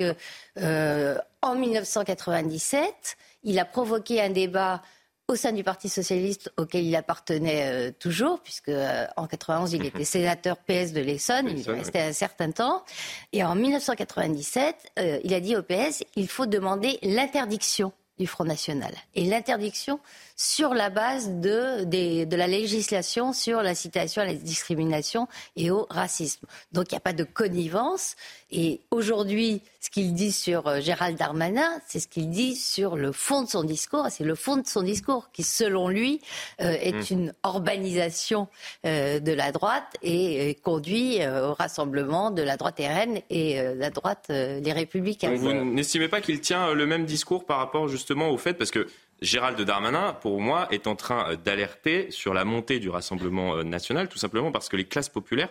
que 0.55 1.17
en 1.41 1.55
1997, 1.55 3.17
il 3.43 3.59
a 3.59 3.65
provoqué 3.65 4.21
un 4.21 4.29
débat 4.29 4.81
au 5.27 5.35
sein 5.35 5.53
du 5.53 5.63
Parti 5.63 5.89
socialiste 5.89 6.51
auquel 6.57 6.85
il 6.85 6.95
appartenait 6.95 7.89
euh, 7.89 7.91
toujours, 7.97 8.41
puisque 8.41 8.69
euh, 8.69 9.05
en 9.15 9.27
91 9.27 9.73
il 9.73 9.85
était 9.85 10.03
sénateur 10.03 10.57
PS 10.57 10.91
de 10.91 11.01
l'Essonne, 11.01 11.49
il 11.49 11.69
restait 11.69 12.01
un 12.01 12.13
certain 12.13 12.51
temps, 12.51 12.83
et 13.31 13.43
en 13.43 13.55
1997, 13.55 14.75
euh, 14.99 15.19
il 15.23 15.33
a 15.33 15.39
dit 15.39 15.55
au 15.55 15.63
PS 15.63 16.03
il 16.15 16.27
faut 16.27 16.45
demander 16.45 16.99
l'interdiction 17.03 17.93
du 18.19 18.27
Front 18.27 18.43
National. 18.43 18.93
Et 19.15 19.25
l'interdiction 19.25 19.99
sur 20.43 20.73
la 20.73 20.89
base 20.89 21.29
de, 21.39 21.85
des- 21.85 22.25
de 22.25 22.35
la 22.35 22.47
législation 22.47 23.31
sur 23.31 23.61
l'incitation 23.61 24.21
à 24.21 24.25
la 24.25 24.33
discrimination 24.33 25.27
et 25.55 25.71
au 25.71 25.87
racisme. 25.89 26.45
Donc 26.73 26.91
il 26.91 26.95
n'y 26.95 26.97
a 26.97 27.01
pas 27.01 27.13
de 27.13 27.23
connivence. 27.23 28.15
Et 28.51 28.81
aujourd'hui, 28.91 29.61
ce 29.79 29.89
qu'il 29.89 30.13
dit 30.13 30.31
sur 30.31 30.67
euh, 30.67 30.79
Gérald 30.79 31.17
Darmanin, 31.17 31.69
c'est 31.87 31.99
ce 31.99 32.07
qu'il 32.07 32.29
dit 32.29 32.55
sur 32.55 32.95
le 32.97 33.11
fond 33.11 33.41
de 33.43 33.49
son 33.49 33.63
discours. 33.63 34.05
Et 34.07 34.09
C'est 34.11 34.23
le 34.25 34.35
fond 34.35 34.57
de 34.57 34.67
son 34.67 34.83
discours 34.83 35.29
qui, 35.33 35.43
selon 35.43 35.87
lui, 35.87 36.21
euh, 36.61 36.71
est 36.79 37.09
une 37.09 37.33
urbanisation 37.45 38.47
euh, 38.85 39.19
de 39.19 39.31
la 39.31 39.51
droite 39.51 39.95
et 40.03 40.55
conduit 40.63 41.21
euh, 41.21 41.49
au 41.49 41.53
rassemblement 41.53 42.29
de 42.31 42.41
la 42.43 42.57
droite 42.57 42.79
RN 42.79 43.19
et 43.29 43.61
la 43.75 43.89
droite 43.89 44.25
des 44.29 44.71
Républicains. 44.71 45.33
Vous 45.35 45.51
n'estimez 45.53 46.07
pas 46.09 46.21
qu'il 46.21 46.39
tient 46.41 46.73
le 46.73 46.85
même 46.85 47.05
discours 47.05 47.45
par 47.45 47.57
rapport 47.57 47.87
justement 47.87 48.29
au 48.29 48.37
fait, 48.37 48.53
parce 48.53 48.71
que 48.71 48.87
Gérald 49.21 49.59
Darmanin, 49.61 50.13
pour 50.13 50.41
moi, 50.41 50.67
est 50.71 50.87
en 50.87 50.95
train 50.95 51.35
d'alerter 51.35 52.11
sur 52.11 52.33
la 52.33 52.43
montée 52.45 52.79
du 52.79 52.89
Rassemblement 52.89 53.55
euh, 53.55 53.63
national, 53.63 54.09
tout 54.09 54.17
simplement 54.17 54.51
parce 54.51 54.69
que 54.69 54.75
les 54.75 54.85
classes 54.85 55.09
populaires 55.09 55.49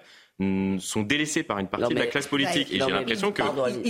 sont 0.80 1.02
délaissées 1.02 1.42
par 1.44 1.58
une 1.58 1.68
partie 1.68 1.84
Non, 1.84 1.90
de 1.90 1.94
la 1.98 2.06
classe 2.06 2.26
politique. 2.26 2.68
Ouais, 2.70 2.76
Et 2.76 2.80
j'ai 2.80 2.90
l'impression 2.90 3.30
que 3.32 3.42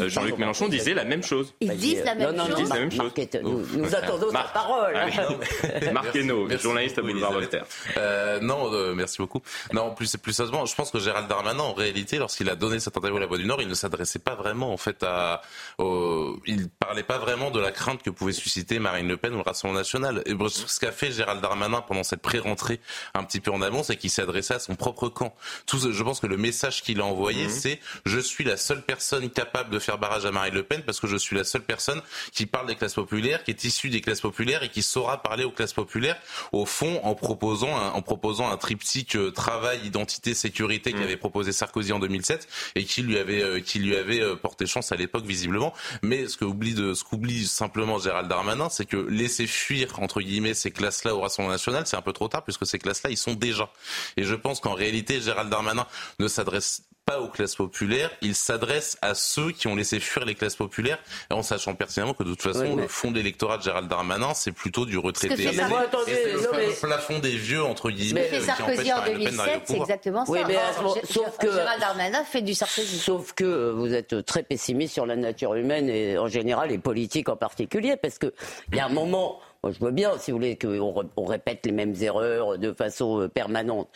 Jean-Luc. 0.09 0.37
Mélenchon 0.39 0.69
disait 0.69 0.93
la 0.95 1.05
même 1.05 1.23
chose. 1.23 1.55
Ils 1.61 1.75
disent 1.77 2.05
la 2.05 2.15
même 2.15 2.35
non, 2.35 2.45
non, 2.45 2.51
chose. 2.51 2.55
Ils 2.59 2.63
disent 2.65 2.73
la 2.75 2.79
même 2.81 2.91
chose. 2.91 2.99
Marquez- 3.01 3.29
nous, 3.43 3.95
attendons 3.95 4.31
sa 4.31 4.43
parole. 4.45 4.95
Ah. 4.95 5.91
Marc 5.93 6.15
Hainaut, 6.17 6.49
journaliste 6.59 6.99
à 6.99 7.03
Boulevard. 7.03 7.33
Voltaire. 7.33 7.65
Euh, 7.97 8.39
non, 8.41 8.73
euh, 8.73 8.95
merci 8.95 9.19
beaucoup. 9.19 9.41
Non, 9.73 9.95
plus 9.95 10.15
plus 10.17 10.33
sérieusement, 10.35 10.67
je 10.67 10.75
pense 10.75 10.91
que 10.91 10.99
Gérald 10.99 11.29
Darmanin, 11.29 11.61
en 11.61 11.73
réalité, 11.73 12.19
lorsqu'il 12.19 12.51
a 12.51 12.55
donné 12.57 12.81
cette 12.81 12.97
interview 12.97 13.17
à 13.17 13.21
La 13.21 13.27
Voix 13.27 13.39
du 13.39 13.47
Nord, 13.47 13.63
il 13.63 13.69
ne 13.69 13.75
s'adressait 13.75 14.19
pas 14.19 14.35
vraiment, 14.35 14.73
en 14.73 14.77
fait, 14.77 15.03
à, 15.03 15.41
au- 15.79 16.39
il 16.47 16.69
parlait 16.69 17.03
pas 17.03 17.19
vraiment 17.19 17.51
de 17.51 17.61
la 17.61 17.71
crainte 17.73 18.03
que 18.03 18.11
pouvait 18.11 18.33
susciter 18.33 18.79
Marine 18.79 19.09
Le 19.09 19.17
Pen 19.17 19.33
ou 19.33 19.37
le 19.37 19.43
Rassemblement 19.43 19.79
National. 19.81 20.23
Et 20.27 20.35
ce 20.49 20.81
qu'a 20.81 20.93
fait 20.93 21.13
Gérald 21.13 21.41
Darmanin 21.41 21.81
pendant 21.81 22.03
cette 22.03 22.21
pré-rentrée, 22.21 22.81
un 23.15 23.25
petit 23.25 23.41
peu 23.41 23.51
en 23.51 23.63
amont, 23.63 23.83
c'est 23.83 23.97
qu'il 23.97 24.11
s'est 24.11 24.23
adressé 24.23 24.55
à 24.55 24.59
son 24.59 24.75
propre 24.75 25.09
camp. 25.09 25.35
Tout, 25.67 25.79
je 25.91 26.03
pense 26.03 26.21
que 26.21 26.27
le 26.33 26.39
message 26.39 26.83
qu'il 26.83 27.01
a 27.01 27.05
envoyé, 27.05 27.51
c'est 27.51 27.79
je 28.07 28.19
suis 28.19 28.43
la 28.43 28.57
seule 28.57 28.83
personne 28.83 29.29
capable 29.29 29.69
de 29.69 29.79
faire 29.79 29.99
barrage 29.99 30.25
à 30.25 30.33
Marine 30.33 30.55
Le 30.55 30.63
Pen 30.63 30.83
parce 30.83 30.99
que 30.99 31.07
je 31.07 31.17
suis 31.17 31.37
la 31.37 31.45
seule 31.45 31.63
personne 31.63 32.01
qui 32.33 32.47
parle 32.47 32.67
des 32.67 32.75
classes 32.75 32.95
populaires, 32.95 33.45
qui 33.45 33.51
est 33.51 33.65
issue 33.65 33.91
des 33.91 34.01
classes 34.01 34.23
populaires 34.23 34.63
et 34.63 34.71
qui 34.71 34.83
saura 34.83 35.23
parler 35.23 35.45
aux 35.45 35.51
classes 35.51 35.75
populaires 35.75 36.17
au 36.53 36.65
fond 36.65 37.01
en 37.05 37.15
proposant 37.15 37.77
un, 37.77 37.91
en 37.91 38.01
proposant 38.01 38.51
un 38.51 38.57
triptyque 38.57 39.17
euh, 39.17 39.31
travail, 39.31 39.81
identité, 39.85 40.33
sécurité 40.33 40.95
qu'avait 40.95 41.19
proposé 41.19 41.53
Sarkozy 41.53 41.93
en 41.93 41.99
2007 41.99 42.49
et 42.77 42.85
qui 42.85 43.03
lui 43.03 43.19
avait 43.19 43.43
euh, 43.43 43.61
qui 43.61 43.79
lui 43.79 43.95
avait 43.95 44.21
euh, 44.21 44.35
porté 44.35 44.65
chance 44.65 44.91
à 44.91 44.97
l'époque 44.97 45.27
visiblement. 45.27 45.75
Mais 46.03 46.29
ce 46.29 46.39
que 46.39 46.47
oublie 46.47 46.73
de 46.73 46.95
ce 46.95 47.05
qu'oublie 47.05 47.47
simplement 47.47 47.99
Gérald 47.99 48.29
Darmanin, 48.29 48.71
c'est 48.71 48.87
que 48.87 48.97
laisser 48.97 49.47
fuir 49.47 50.01
entre 50.01 50.23
guillemets 50.23 50.55
ces 50.55 50.71
classes-là 50.71 51.15
au 51.15 51.21
Rassemblement 51.21 51.53
national, 51.53 51.87
c'est 51.87 51.97
un 51.97 52.03
peu 52.03 52.15
trop 52.15 52.29
tard 52.29 52.43
puisque 52.43 52.65
ces 52.65 52.79
classes-là 52.79 53.11
ils 53.11 53.19
sont 53.19 53.35
déjà. 53.35 53.71
Et 54.17 54.25
je 54.25 54.35
pense 54.35 54.61
qu'en 54.61 54.73
réalité 54.73 55.21
Gérald 55.21 55.51
Darmanin 55.51 55.87
ne 56.23 56.29
s'adresse 56.29 56.83
pas 57.05 57.21
aux 57.21 57.29
classes 57.29 57.57
populaires, 57.57 58.11
il 58.23 58.35
s'adresse 58.35 58.97
à 59.03 59.15
ceux 59.15 59.51
qui 59.51 59.67
ont 59.67 59.75
laissé 59.75 59.99
fuir 59.99 60.25
les 60.25 60.35
classes 60.35 60.55
populaires, 60.57 60.99
en 61.31 61.43
sachant 61.43 61.75
pertinemment 61.75 62.15
que 62.15 62.23
de 62.23 62.31
toute 62.31 62.43
façon, 62.43 62.61
Oui, 62.61 62.73
mais- 62.77 62.83
le 62.83 62.89
fond 62.89 63.11
de 63.11 63.17
l'électorat 63.17 63.59
de 63.59 63.63
Gérald 63.65 63.89
Darmanin, 63.89 64.35
c'est 64.35 64.53
plutôt 64.53 64.87
du 64.87 64.99
retraité. 64.99 65.35
fait 65.37 65.45
Mais 65.47 65.53
c'est 65.53 65.63
le 65.63 66.51
mais- 66.57 66.73
plafond 66.81 67.19
des 67.19 67.37
vieux, 67.37 67.63
entre 67.65 67.91
guillemets, 67.91 68.23
fait 68.25 68.37
euh, 68.37 68.41
Sarkozy 68.45 68.93
en 68.93 68.97
Marine 68.99 69.19
Le 69.19 69.25
Pen 69.25 69.37
d'arriver 69.37 69.57
au 69.57 69.59
2007, 69.59 69.63
c'est 69.67 69.77
exactement 69.79 70.25
Oui, 70.29 70.39
ça. 70.41 70.47
mais 70.47 70.57
à 70.57 70.61
Or, 70.69 70.75
ce 70.77 70.81
moment- 70.83 70.95
Gé- 70.95 71.13
sauf 71.13 71.39
que- 71.39 71.53
Gérald 71.53 71.81
Darmanin 71.81 72.25
fait 72.25 72.43
du 72.43 72.55
Sarkozy. 72.55 72.99
Sauf 72.99 73.33
que 73.33 73.71
vous 73.71 73.93
êtes 73.93 74.25
très 74.25 74.43
pessimiste 74.45 74.95
sur 74.95 75.07
la 75.07 75.17
nature 75.17 75.55
humaine 75.55 75.89
et 75.89 76.19
en 76.19 76.29
général 76.29 76.71
et 76.73 76.79
politique 76.79 77.29
en 77.29 77.37
particulier, 77.37 77.97
parce 77.97 78.19
que 78.19 78.33
il 78.71 78.77
y 78.79 78.81
a 78.81 78.87
un 78.87 78.91
moment. 78.91 79.41
Moi, 79.65 79.71
je 79.79 79.85
veux 79.85 79.93
bien, 79.93 80.19
si 80.19 80.33
vous 80.33 80.39
voulez, 80.39 80.59
qu'on 80.59 81.25
répète 81.25 81.65
les 81.67 81.71
mêmes 81.71 81.95
erreurs 82.01 82.59
de 82.59 82.73
façon 82.73 83.21
euh, 83.21 83.29
permanente. 83.29 83.89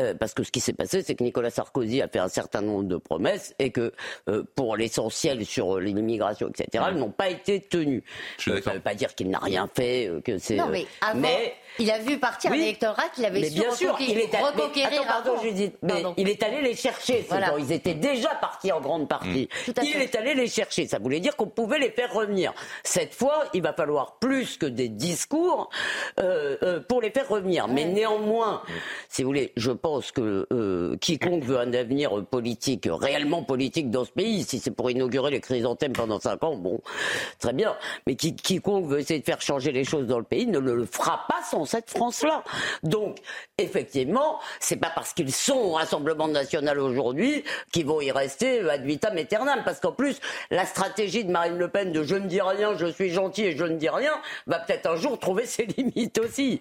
Euh, 0.00 0.14
parce 0.18 0.34
que 0.34 0.42
ce 0.42 0.50
qui 0.50 0.58
s'est 0.58 0.72
passé, 0.72 1.04
c'est 1.04 1.14
que 1.14 1.22
Nicolas 1.22 1.50
Sarkozy 1.50 2.02
a 2.02 2.08
fait 2.08 2.18
un 2.18 2.26
certain 2.28 2.51
nombre 2.60 2.84
de 2.84 2.96
promesses 2.96 3.54
et 3.58 3.70
que, 3.70 3.92
euh, 4.28 4.42
pour 4.54 4.76
l'essentiel 4.76 5.44
sur 5.44 5.76
euh, 5.76 5.80
l'immigration, 5.80 6.48
etc., 6.48 6.84
elles 6.88 6.98
n'ont 6.98 7.10
pas 7.10 7.30
été 7.30 7.60
tenues. 7.60 8.04
Je 8.36 8.42
suis 8.42 8.50
Euh, 8.52 8.60
ça 8.62 8.70
ne 8.70 8.76
veut 8.76 8.82
pas 8.82 8.94
dire 8.94 9.14
qu'il 9.14 9.30
n'a 9.30 9.38
rien 9.38 9.68
fait, 9.74 10.10
que 10.24 10.38
c'est. 10.38 10.56
Non, 10.56 10.68
mais 10.68 10.86
avant, 11.00 11.20
mais 11.20 11.54
il 11.78 11.90
a 11.90 11.98
vu 11.98 12.18
partir 12.18 12.50
Oui. 12.50 12.58
un 12.58 12.62
électorat 12.62 13.08
qu'il 13.14 13.24
avait 13.24 13.40
mais 13.40 13.48
su 13.48 13.54
bien 13.60 13.70
sûr, 13.74 13.92
reconquérir- 13.94 14.10
il 14.10 14.18
est 14.18 14.34
allé, 14.34 14.44
mais 14.56 14.82
attends, 14.84 15.04
pardon, 15.06 15.32
avant. 15.32 15.42
Judith, 15.42 15.74
mais 15.82 15.92
Pardon. 15.92 16.14
il 16.16 16.28
est 16.28 16.42
allé 16.42 16.60
les 16.62 16.74
chercher. 16.76 17.22
ces 17.22 17.28
Voilà. 17.28 17.46
gens. 17.48 17.56
Ils 17.58 17.72
étaient 17.72 17.94
déjà 17.94 18.28
partis 18.40 18.72
en 18.72 18.80
grande 18.80 19.08
partie. 19.08 19.48
Il 19.82 19.96
est 20.00 20.14
allé 20.14 20.34
les 20.34 20.46
chercher. 20.48 20.86
Ça 20.86 20.98
voulait 20.98 21.20
dire 21.20 21.36
qu'on 21.36 21.46
pouvait 21.46 21.78
les 21.78 21.90
faire 21.90 22.12
revenir. 22.12 22.52
Cette 22.84 23.14
fois, 23.14 23.44
il 23.54 23.62
va 23.62 23.72
falloir 23.72 24.16
plus 24.18 24.56
que 24.56 24.66
des 24.66 24.88
discours 24.88 25.70
euh, 26.20 26.56
euh, 26.62 26.80
pour 26.80 27.00
les 27.00 27.10
faire 27.10 27.28
revenir. 27.28 27.68
Mais 27.68 27.84
néanmoins, 27.84 28.62
si 29.08 29.22
vous 29.22 29.28
voulez, 29.28 29.52
je 29.56 29.70
pense 29.70 30.12
que 30.12 30.46
euh, 30.52 30.96
quiconque 30.98 31.44
veut 31.44 31.58
un 31.58 31.72
avenir 31.72 32.24
politique, 32.30 32.88
réellement 32.90 33.42
politique 33.42 33.90
dans 33.90 34.04
ce 34.04 34.12
pays, 34.12 34.44
si 34.44 34.58
c'est 34.58 34.70
pour 34.70 34.90
inaugurer 34.90 35.30
les 35.30 35.40
chrysanthèmes 35.40 35.92
pendant 35.92 36.20
cinq 36.20 36.42
ans, 36.44 36.56
bon, 36.56 36.80
très 37.38 37.52
bien. 37.52 37.76
Mais 38.06 38.16
qui, 38.16 38.34
quiconque 38.36 38.86
veut 38.86 39.00
essayer 39.00 39.20
de 39.20 39.24
faire 39.24 39.40
changer 39.40 39.72
les 39.72 39.84
choses 39.84 40.06
dans 40.06 40.18
le 40.18 40.24
pays 40.24 40.46
ne 40.46 40.58
le 40.58 40.84
fera 40.86 41.24
pas 41.28 41.42
sans 41.50 41.61
cette 41.66 41.90
France-là. 41.90 42.44
Effectivement, 43.62 44.38
c'est 44.60 44.76
pas 44.76 44.90
parce 44.94 45.12
qu'ils 45.12 45.32
sont 45.32 45.54
au 45.56 45.72
Rassemblement 45.72 46.28
national 46.28 46.78
aujourd'hui 46.78 47.44
qu'ils 47.72 47.86
vont 47.86 48.00
y 48.00 48.10
rester 48.10 48.60
ad 48.68 48.84
vitam 48.84 49.16
aeternam. 49.16 49.62
Parce 49.64 49.80
qu'en 49.80 49.92
plus, 49.92 50.16
la 50.50 50.66
stratégie 50.66 51.24
de 51.24 51.30
Marine 51.30 51.58
Le 51.58 51.68
Pen 51.68 51.92
de 51.92 52.02
je 52.02 52.14
ne 52.14 52.26
dis 52.26 52.40
rien, 52.40 52.76
je 52.76 52.86
suis 52.86 53.10
gentil 53.10 53.44
et 53.44 53.56
je 53.56 53.64
ne 53.64 53.76
dis 53.76 53.88
rien, 53.88 54.12
va 54.46 54.58
peut-être 54.58 54.86
un 54.86 54.96
jour 54.96 55.18
trouver 55.18 55.46
ses 55.46 55.64
limites 55.76 56.18
aussi. 56.18 56.60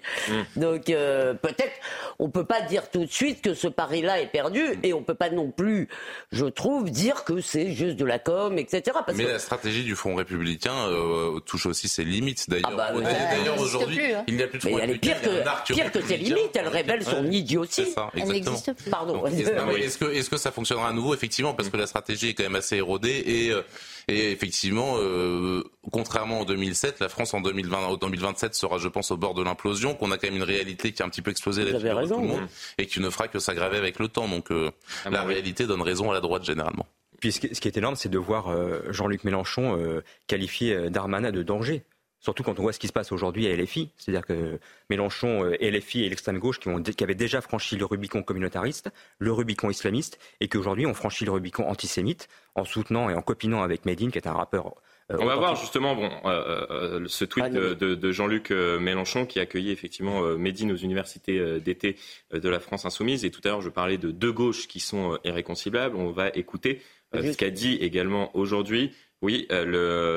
Donc, 0.55 0.89
euh, 0.89 1.33
peut-être, 1.33 1.73
on 2.19 2.29
peut 2.29 2.45
pas 2.45 2.61
dire 2.61 2.89
tout 2.89 3.05
de 3.05 3.11
suite 3.11 3.41
que 3.41 3.53
ce 3.53 3.67
pari-là 3.67 4.21
est 4.21 4.27
perdu 4.27 4.63
et 4.83 4.93
on 4.93 5.03
peut 5.03 5.15
pas 5.15 5.29
non 5.29 5.49
plus, 5.51 5.87
je 6.31 6.45
trouve, 6.45 6.89
dire 6.89 7.23
que 7.23 7.41
c'est 7.41 7.71
juste 7.71 7.95
de 7.97 8.05
la 8.05 8.19
com, 8.19 8.57
etc. 8.57 8.97
mais 9.15 9.25
la 9.25 9.39
stratégie 9.39 9.83
du 9.83 9.95
Front 9.95 10.15
républicain 10.15 10.73
euh, 10.87 11.39
touche 11.41 11.65
aussi 11.65 11.87
ses 11.87 12.03
limites. 12.03 12.49
D'ailleurs, 12.49 12.71
Ah 12.73 12.91
bah, 12.93 13.01
d'ailleurs 13.01 13.59
aujourd'hui, 13.59 14.13
hein. 14.13 14.23
il 14.27 14.35
n'y 14.37 14.43
a 14.43 14.47
plus 14.47 14.59
de 14.59 14.65
Mais 14.65 14.71
Front 14.71 14.79
elle 14.83 14.89
est 14.89 14.93
républicain. 14.93 15.19
pire 15.21 15.31
il 15.31 15.35
y 15.37 15.47
a 15.47 15.51
un 15.51 15.55
que, 15.61 15.73
pire 15.73 15.91
que 15.91 16.01
ses 16.01 16.17
limites, 16.17 16.55
elle 16.55 16.67
révèle 16.91 17.05
son 17.05 17.23
Ouais, 17.25 17.35
idiotie. 17.35 17.85
Ça, 17.85 18.09
Elle 18.15 18.27
n'existe 18.27 18.73
plus. 18.73 18.89
Pardon. 18.89 19.25
Est-ce, 19.27 20.29
que, 20.29 20.37
ça 20.37 20.51
fonctionnera 20.51 20.89
à 20.89 20.93
nouveau 20.93 21.13
Effectivement, 21.13 21.53
parce 21.53 21.69
que 21.69 21.77
la 21.77 21.87
stratégie 21.87 22.29
est 22.29 22.33
quand 22.33 22.43
même 22.43 22.55
assez 22.55 22.77
érodée 22.77 23.23
et, 23.25 23.51
euh, 23.51 23.61
et 24.07 24.31
effectivement, 24.31 24.95
euh, 24.97 25.63
contrairement 25.91 26.41
en 26.41 26.45
2007, 26.45 26.99
la 26.99 27.09
France 27.09 27.33
en 27.33 27.41
2020, 27.41 27.77
en 27.77 27.95
2027 27.97 28.55
sera, 28.55 28.77
je 28.77 28.87
pense, 28.87 29.11
au 29.11 29.17
bord 29.17 29.33
de 29.33 29.43
l'implosion, 29.43 29.93
qu'on 29.95 30.11
a 30.11 30.17
quand 30.17 30.27
même 30.27 30.37
une 30.37 30.43
réalité 30.43 30.91
qui 30.91 31.01
a 31.01 31.05
un 31.05 31.09
petit 31.09 31.21
peu 31.21 31.31
explosé 31.31 31.63
la 31.63 31.71
Vous 31.71 31.75
avez 31.75 31.79
figure 31.89 31.95
de 31.95 32.01
raison, 32.01 32.15
tout 32.15 32.21
le 32.21 32.27
oui. 32.27 32.35
monde 32.39 32.47
et 32.77 32.85
qui 32.87 32.99
ne 32.99 33.09
fera 33.09 33.27
que 33.27 33.39
s'aggraver 33.39 33.77
avec 33.77 33.99
le 33.99 34.07
temps. 34.07 34.27
Donc, 34.27 34.51
euh, 34.51 34.71
Ah, 35.05 35.09
la 35.09 35.17
bah 35.19 35.23
oui. 35.27 35.33
réalité 35.33 35.65
donne 35.67 35.81
raison 35.81 36.11
à 36.11 36.13
la 36.13 36.21
droite 36.21 36.43
généralement. 36.43 36.85
Puis 37.19 37.31
ce 37.31 37.39
qui, 37.39 37.67
est 37.67 37.77
énorme, 37.77 37.95
c'est 37.95 38.09
de 38.09 38.17
voir 38.17 38.51
Jean-Luc 38.91 39.23
Mélenchon 39.25 39.77
qualifier 40.25 40.89
Darmanin 40.89 41.31
de 41.31 41.43
danger. 41.43 41.83
Surtout 42.21 42.43
quand 42.43 42.59
on 42.59 42.61
voit 42.61 42.71
ce 42.71 42.79
qui 42.79 42.87
se 42.87 42.93
passe 42.93 43.11
aujourd'hui 43.11 43.47
à 43.47 43.55
LFI. 43.55 43.89
C'est-à-dire 43.97 44.25
que 44.25 44.59
Mélenchon, 44.89 45.43
euh, 45.43 45.55
LFI 45.59 46.03
et 46.05 46.09
l'extrême 46.09 46.37
gauche 46.39 46.59
qui, 46.59 46.69
ont, 46.69 46.79
dé- 46.79 46.93
qui 46.93 47.03
avaient 47.03 47.15
déjà 47.15 47.41
franchi 47.41 47.75
le 47.75 47.85
Rubicon 47.85 48.21
communautariste, 48.23 48.89
le 49.19 49.31
Rubicon 49.31 49.69
islamiste, 49.69 50.19
et 50.39 50.47
qu'aujourd'hui 50.47 50.85
ont 50.85 50.93
franchi 50.93 51.25
le 51.25 51.31
Rubicon 51.31 51.67
antisémite 51.67 52.27
en 52.55 52.63
soutenant 52.63 53.09
et 53.09 53.15
en 53.15 53.21
copinant 53.21 53.63
avec 53.63 53.85
Medine, 53.85 54.11
qui 54.11 54.17
est 54.19 54.27
un 54.27 54.33
rappeur. 54.33 54.67
euh, 55.11 55.17
On 55.19 55.25
va 55.25 55.35
voir 55.35 55.55
justement 55.55 55.95
bon, 55.95 56.09
euh, 56.25 56.65
euh, 56.69 57.05
ce 57.07 57.25
tweet 57.25 57.45
Ah, 57.47 57.49
de, 57.49 58.11
Jean-Luc 58.11 58.51
Mélenchon 58.51 59.25
qui 59.25 59.39
accueillait 59.39 59.71
effectivement 59.73 60.21
Médine 60.37 60.71
aux 60.71 60.75
universités 60.77 61.59
d'été 61.59 61.95
de 62.33 62.49
la 62.49 62.59
France 62.59 62.85
insoumise. 62.85 63.25
Et 63.25 63.31
tout 63.31 63.41
à 63.45 63.47
l'heure, 63.49 63.61
je 63.61 63.69
parlais 63.69 63.97
de 63.97 64.11
deux 64.11 64.31
gauches 64.31 64.67
qui 64.67 64.79
sont 64.79 65.17
irréconciliables. 65.23 65.95
On 65.95 66.11
va 66.11 66.29
écouter 66.29 66.81
euh, 67.15 67.31
ce 67.31 67.37
qu'a 67.37 67.49
dit 67.49 67.75
également 67.81 68.29
aujourd'hui, 68.37 68.91
oui, 69.21 69.47
euh, 69.51 69.65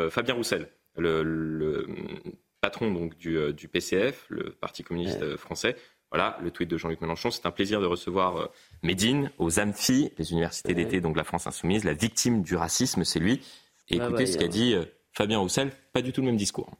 le 0.04 0.10
Fabien 0.10 0.34
Roussel, 0.34 0.68
le, 0.96 1.22
le, 1.22 1.86
patron 2.60 2.90
donc 2.90 3.16
du, 3.18 3.36
euh, 3.36 3.52
du 3.52 3.68
PCF, 3.68 4.24
le 4.30 4.52
Parti 4.52 4.82
communiste 4.82 5.20
euh, 5.20 5.36
français. 5.36 5.76
Voilà, 6.10 6.38
le 6.42 6.50
tweet 6.50 6.70
de 6.70 6.78
Jean-Luc 6.78 7.00
Mélenchon. 7.00 7.30
C'est 7.30 7.44
un 7.44 7.50
plaisir 7.50 7.80
de 7.80 7.86
recevoir 7.86 8.36
euh, 8.36 8.46
Médine 8.82 9.30
aux 9.38 9.58
AMFI, 9.60 10.12
les 10.16 10.32
universités 10.32 10.70
Ouais. 10.70 10.74
d'été, 10.84 11.00
donc 11.00 11.16
la 11.16 11.24
France 11.24 11.46
insoumise. 11.46 11.84
La 11.84 11.92
victime 11.92 12.42
du 12.42 12.56
racisme, 12.56 13.04
c'est 13.04 13.18
lui. 13.18 13.42
Et 13.88 14.00
Ah 14.00 14.06
écoutez 14.06 14.24
ce 14.26 14.38
qu'a 14.38 14.48
dit 14.48 14.74
Fabien 15.12 15.38
Roussel, 15.40 15.72
pas 15.92 16.00
du 16.00 16.12
tout 16.12 16.22
le 16.22 16.28
même 16.28 16.36
discours. 16.38 16.70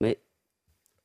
Mais 0.00 0.18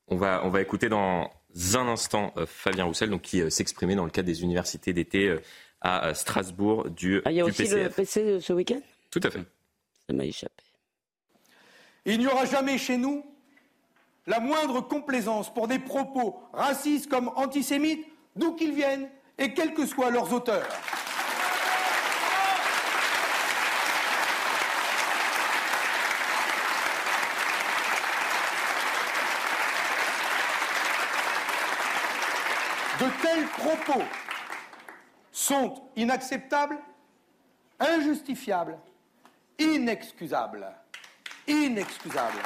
On 0.08 0.18
va, 0.18 0.42
on 0.46 0.50
va 0.50 0.62
écouter 0.62 0.90
dans 0.90 1.32
un 1.74 1.88
instant 1.88 2.34
Fabien 2.46 2.84
Roussel, 2.86 3.10
donc, 3.10 3.24
qui 3.24 3.50
s'exprimait 3.50 3.96
dans 3.96 4.06
le 4.06 4.12
cadre 4.12 4.28
des 4.28 4.44
universités 4.44 4.94
d'été 4.94 5.36
à 5.84 6.08
euh, 6.08 6.14
Strasbourg 6.14 6.90
du, 6.90 7.22
ah, 7.26 7.32
il 7.32 7.38
y 7.38 7.42
a 7.42 7.46
aussi 7.46 7.64
le 7.64 7.90
PCF. 7.90 7.96
PC 7.96 8.40
ce 8.42 8.54
week-end? 8.54 8.80
Tout 9.12 9.20
à 9.22 9.30
fait. 9.30 9.44
Ça 10.08 10.14
m'a 10.14 10.26
échappé. 10.26 10.64
Il 12.06 12.20
n'y 12.20 12.28
aura 12.28 12.46
jamais 12.46 12.78
chez 12.78 12.98
nous 12.98 13.24
la 14.26 14.40
moindre 14.40 14.82
complaisance 14.82 15.54
pour 15.54 15.68
des 15.68 15.80
propos 15.80 16.40
racistes 16.54 17.10
comme 17.10 17.30
antisémites, 17.36 18.06
d'où 18.36 18.56
qu'ils 18.56 18.74
viennent 18.74 19.10
et 19.38 19.54
quels 19.54 19.74
que 19.74 19.86
soient 19.86 20.10
leurs 20.10 20.32
auteurs. 20.34 20.68
De 33.00 33.06
tels 33.22 33.48
propos 33.48 34.04
sont 35.34 35.74
inacceptables, 35.98 36.78
injustifiables, 37.80 38.78
inexcusables. 39.60 40.66
Inexcusables. 41.48 42.40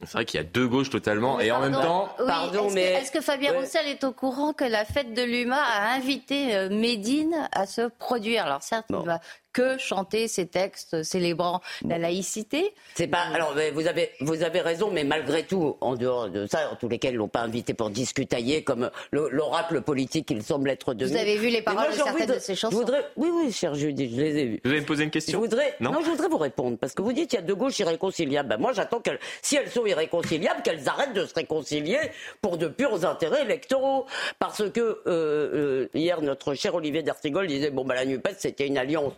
C'est 0.00 0.12
vrai 0.12 0.24
qu'il 0.26 0.38
y 0.38 0.42
a 0.42 0.44
deux 0.44 0.66
gauches 0.68 0.90
totalement, 0.90 1.40
et 1.40 1.50
en 1.50 1.60
même 1.60 1.72
temps, 1.72 2.10
Oui, 2.18 2.26
Pardon, 2.26 2.66
est-ce 2.66 2.74
mais- 2.74 2.92
Que, 2.92 2.98
est-ce 2.98 3.12
que 3.12 3.20
Fabien 3.22 3.52
Ouais. 3.52 3.60
Roussel 3.60 3.86
est 3.86 4.04
au 4.04 4.12
courant 4.12 4.52
que 4.52 4.64
la 4.64 4.84
fête 4.84 5.14
de 5.14 5.22
l'UMA 5.22 5.56
a 5.56 5.94
invité 5.94 6.54
euh, 6.56 6.68
Médine 6.68 7.48
à 7.52 7.64
se 7.64 7.88
produire? 7.88 8.44
Alors 8.44 8.62
certes, 8.62 8.86
il 8.90 8.96
va 8.96 9.20
que 9.54 9.78
chanter 9.78 10.28
ses 10.28 10.46
textes 10.46 11.02
célébrant 11.02 11.62
la 11.88 11.96
laïcité. 11.96 12.74
C'est 12.94 13.06
pas. 13.06 13.22
Alors, 13.32 13.54
mais 13.56 13.70
vous 13.70 13.86
avez, 13.86 14.10
vous 14.20 14.42
avez 14.42 14.60
raison, 14.60 14.90
mais 14.90 15.04
malgré 15.04 15.44
tout, 15.44 15.76
en 15.80 15.94
dehors 15.94 16.28
de 16.28 16.46
ça, 16.46 16.70
en 16.70 16.76
tous 16.76 16.88
lesquels 16.88 17.14
ils 17.14 17.18
l'ont 17.18 17.28
pas 17.28 17.40
invité 17.40 17.72
pour 17.72 17.88
discutailler 17.88 18.62
comme 18.64 18.90
le- 19.12 19.28
l'oracle 19.30 19.80
politique 19.80 20.26
qu'il 20.26 20.42
semble 20.42 20.68
être 20.70 20.92
devenu. 20.92 21.16
Vous 21.16 21.22
avez 21.22 21.36
vu 21.38 21.48
les 21.48 21.62
paroles 21.62 21.84
moi, 21.84 21.90
de 21.92 21.96
certaines 21.96 22.34
de 22.34 22.38
ses 22.40 22.54
chansons 22.56 22.72
Je 22.72 22.76
voudrais, 22.76 23.06
oui, 23.16 23.30
oui, 23.32 23.52
cher 23.52 23.74
Judy, 23.74 24.10
je 24.14 24.20
les 24.20 24.36
ai 24.38 24.44
vues. 24.46 24.60
vous 24.64 24.70
allez 24.72 24.80
me 24.80 24.86
poser 24.86 25.04
une 25.04 25.08
Je 25.10 25.12
question 25.12 25.38
voudrais, 25.38 25.74
Non 25.80 25.92
je 26.04 26.10
voudrais 26.10 26.28
vous 26.28 26.36
répondre 26.38 26.76
parce 26.76 26.92
que 26.92 27.02
vous 27.02 27.12
dites 27.12 27.30
qu'il 27.30 27.38
y 27.38 27.42
a 27.42 27.46
deux 27.46 27.54
gauches 27.54 27.78
irréconciliables. 27.78 28.48
Ben, 28.48 28.58
moi, 28.58 28.72
j'attends 28.72 29.00
qu'elles, 29.00 29.20
si 29.40 29.56
elles 29.56 29.70
sont 29.70 29.86
irréconciliables, 29.86 30.62
qu'elles 30.62 30.88
arrêtent 30.88 31.14
de 31.14 31.24
se 31.24 31.34
réconcilier 31.34 31.98
pour 32.42 32.58
de 32.58 32.66
purs 32.66 33.04
intérêts 33.06 33.42
électoraux. 33.42 34.06
Parce 34.40 34.68
que 34.70 34.80
euh, 34.80 35.00
euh, 35.06 35.88
hier, 35.94 36.20
notre 36.22 36.54
cher 36.54 36.74
Olivier 36.74 37.02
D'Artigol 37.04 37.46
disait 37.46 37.70
bon, 37.70 37.84
ben, 37.84 37.94
la 37.94 38.04
Nupes, 38.04 38.28
c'était 38.38 38.66
une 38.66 38.78
alliance 38.78 39.12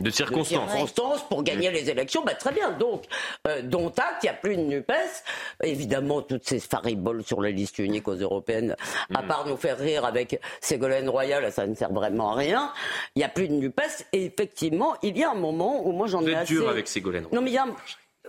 De 0.00 0.06
de 0.06 0.10
circonstance. 0.10 0.70
circonstances 0.70 1.28
pour 1.28 1.42
gagner 1.42 1.70
les 1.70 1.88
élections, 1.90 2.22
bah, 2.24 2.34
très 2.34 2.52
bien. 2.52 2.70
Donc, 2.72 3.04
euh, 3.48 3.62
dont 3.62 3.88
acte, 3.88 4.22
il 4.22 4.26
n'y 4.26 4.30
a 4.30 4.34
plus 4.34 4.56
de 4.56 4.62
NUPES. 4.62 4.92
Évidemment, 5.62 6.22
toutes 6.22 6.46
ces 6.46 6.60
fariboles 6.60 7.24
sur 7.24 7.40
la 7.40 7.50
liste 7.50 7.78
unique 7.78 8.06
aux 8.08 8.14
européennes, 8.14 8.76
à 9.14 9.22
Mm. 9.22 9.26
part 9.26 9.46
nous 9.46 9.56
faire 9.56 9.78
rire 9.78 10.04
avec 10.04 10.40
Ségolène 10.60 11.08
Royal, 11.08 11.50
ça 11.52 11.66
ne 11.66 11.74
sert 11.74 11.92
vraiment 11.92 12.32
à 12.32 12.34
rien. 12.34 12.72
Il 13.14 13.20
n'y 13.20 13.24
a 13.24 13.28
plus 13.28 13.48
de 13.48 13.54
NUPES. 13.54 14.04
Et 14.12 14.26
effectivement, 14.26 14.94
il 15.02 15.16
y 15.16 15.24
a 15.24 15.30
un 15.30 15.34
moment 15.34 15.86
où 15.86 15.92
moi 15.92 16.06
j'en 16.06 16.24
ai 16.26 16.34
assez... 16.34 16.54
dur 16.54 16.68
avec 16.68 16.88
Ségolène. 16.88 17.26
Non, 17.32 17.40
mais 17.40 17.50
il 17.50 17.54
y 17.54 17.58
a. 17.58 17.66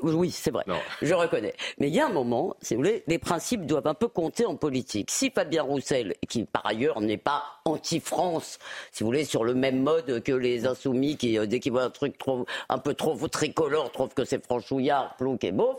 Oui, 0.01 0.31
c'est 0.31 0.51
vrai. 0.51 0.63
Non. 0.67 0.77
Je 1.01 1.13
reconnais. 1.13 1.53
Mais 1.79 1.87
il 1.87 1.95
y 1.95 1.99
a 1.99 2.05
un 2.05 2.11
moment, 2.11 2.55
si 2.61 2.75
vous 2.75 2.81
voulez, 2.81 3.03
les 3.07 3.19
principes 3.19 3.65
doivent 3.65 3.87
un 3.87 3.93
peu 3.93 4.07
compter 4.07 4.45
en 4.45 4.55
politique. 4.55 5.09
Si 5.11 5.29
Fabien 5.31 5.63
Roussel, 5.63 6.13
qui 6.27 6.43
par 6.45 6.65
ailleurs 6.65 7.01
n'est 7.01 7.17
pas 7.17 7.43
anti-France, 7.65 8.59
si 8.91 9.03
vous 9.03 9.07
voulez, 9.07 9.25
sur 9.25 9.43
le 9.43 9.53
même 9.53 9.81
mode 9.81 10.21
que 10.23 10.31
les 10.31 10.65
insoumis 10.65 11.17
qui, 11.17 11.37
euh, 11.37 11.45
dès 11.45 11.59
qu'ils 11.59 11.71
voient 11.71 11.83
un 11.83 11.89
truc 11.89 12.17
trop, 12.17 12.45
un 12.69 12.77
peu 12.77 12.93
trop 12.93 13.15
tricolore, 13.27 13.91
trouvent 13.91 14.13
que 14.13 14.25
c'est 14.25 14.43
franchouillard, 14.43 15.15
plouc 15.17 15.43
et 15.43 15.51
beauf. 15.51 15.77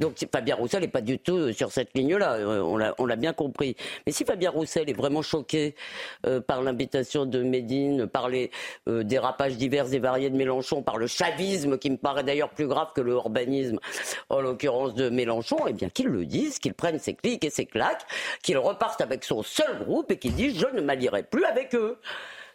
Donc 0.00 0.14
si 0.16 0.26
Fabien 0.30 0.56
Roussel 0.56 0.82
n'est 0.82 0.88
pas 0.88 1.00
du 1.00 1.18
tout 1.18 1.36
euh, 1.36 1.52
sur 1.52 1.72
cette 1.72 1.94
ligne-là. 1.94 2.34
Euh, 2.34 2.60
On 2.62 2.76
l'a, 2.76 2.94
on 2.98 3.06
l'a 3.06 3.16
bien 3.16 3.32
compris. 3.32 3.76
Mais 4.06 4.12
si 4.12 4.24
Fabien 4.24 4.50
Roussel 4.50 4.88
est 4.88 4.94
vraiment 4.94 5.22
choqué 5.22 5.74
euh, 6.26 6.40
par 6.40 6.62
l'invitation 6.62 7.26
de 7.26 7.42
Médine, 7.42 8.06
par 8.06 8.28
les 8.28 8.50
euh, 8.88 9.02
dérapages 9.02 9.56
divers 9.56 9.92
et 9.92 9.98
variés 9.98 10.30
de 10.30 10.36
Mélenchon, 10.36 10.82
par 10.82 10.96
le 10.96 11.06
chavisme 11.06 11.78
qui 11.78 11.90
me 11.90 11.96
paraît 11.96 12.24
d'ailleurs 12.24 12.50
plus 12.50 12.66
grave 12.66 12.88
que 12.94 13.00
le 13.00 13.12
urbanisme, 13.12 13.51
en 14.28 14.40
l'occurrence 14.40 14.94
de 14.94 15.08
Mélenchon, 15.08 15.58
eh 15.66 15.72
bien 15.72 15.88
qu'il 15.88 16.06
le 16.06 16.24
dise, 16.24 16.58
qu'il 16.58 16.74
prenne 16.74 16.98
ses 16.98 17.14
clics 17.14 17.44
et 17.44 17.50
ses 17.50 17.66
claques, 17.66 18.04
qu'il 18.42 18.58
reparte 18.58 19.00
avec 19.00 19.24
son 19.24 19.42
seul 19.42 19.78
groupe 19.84 20.10
et 20.10 20.18
qu'il 20.18 20.34
dise 20.34 20.58
je 20.58 20.66
ne 20.74 20.80
m'allierai 20.80 21.22
plus 21.22 21.44
avec 21.44 21.74
eux. 21.74 21.98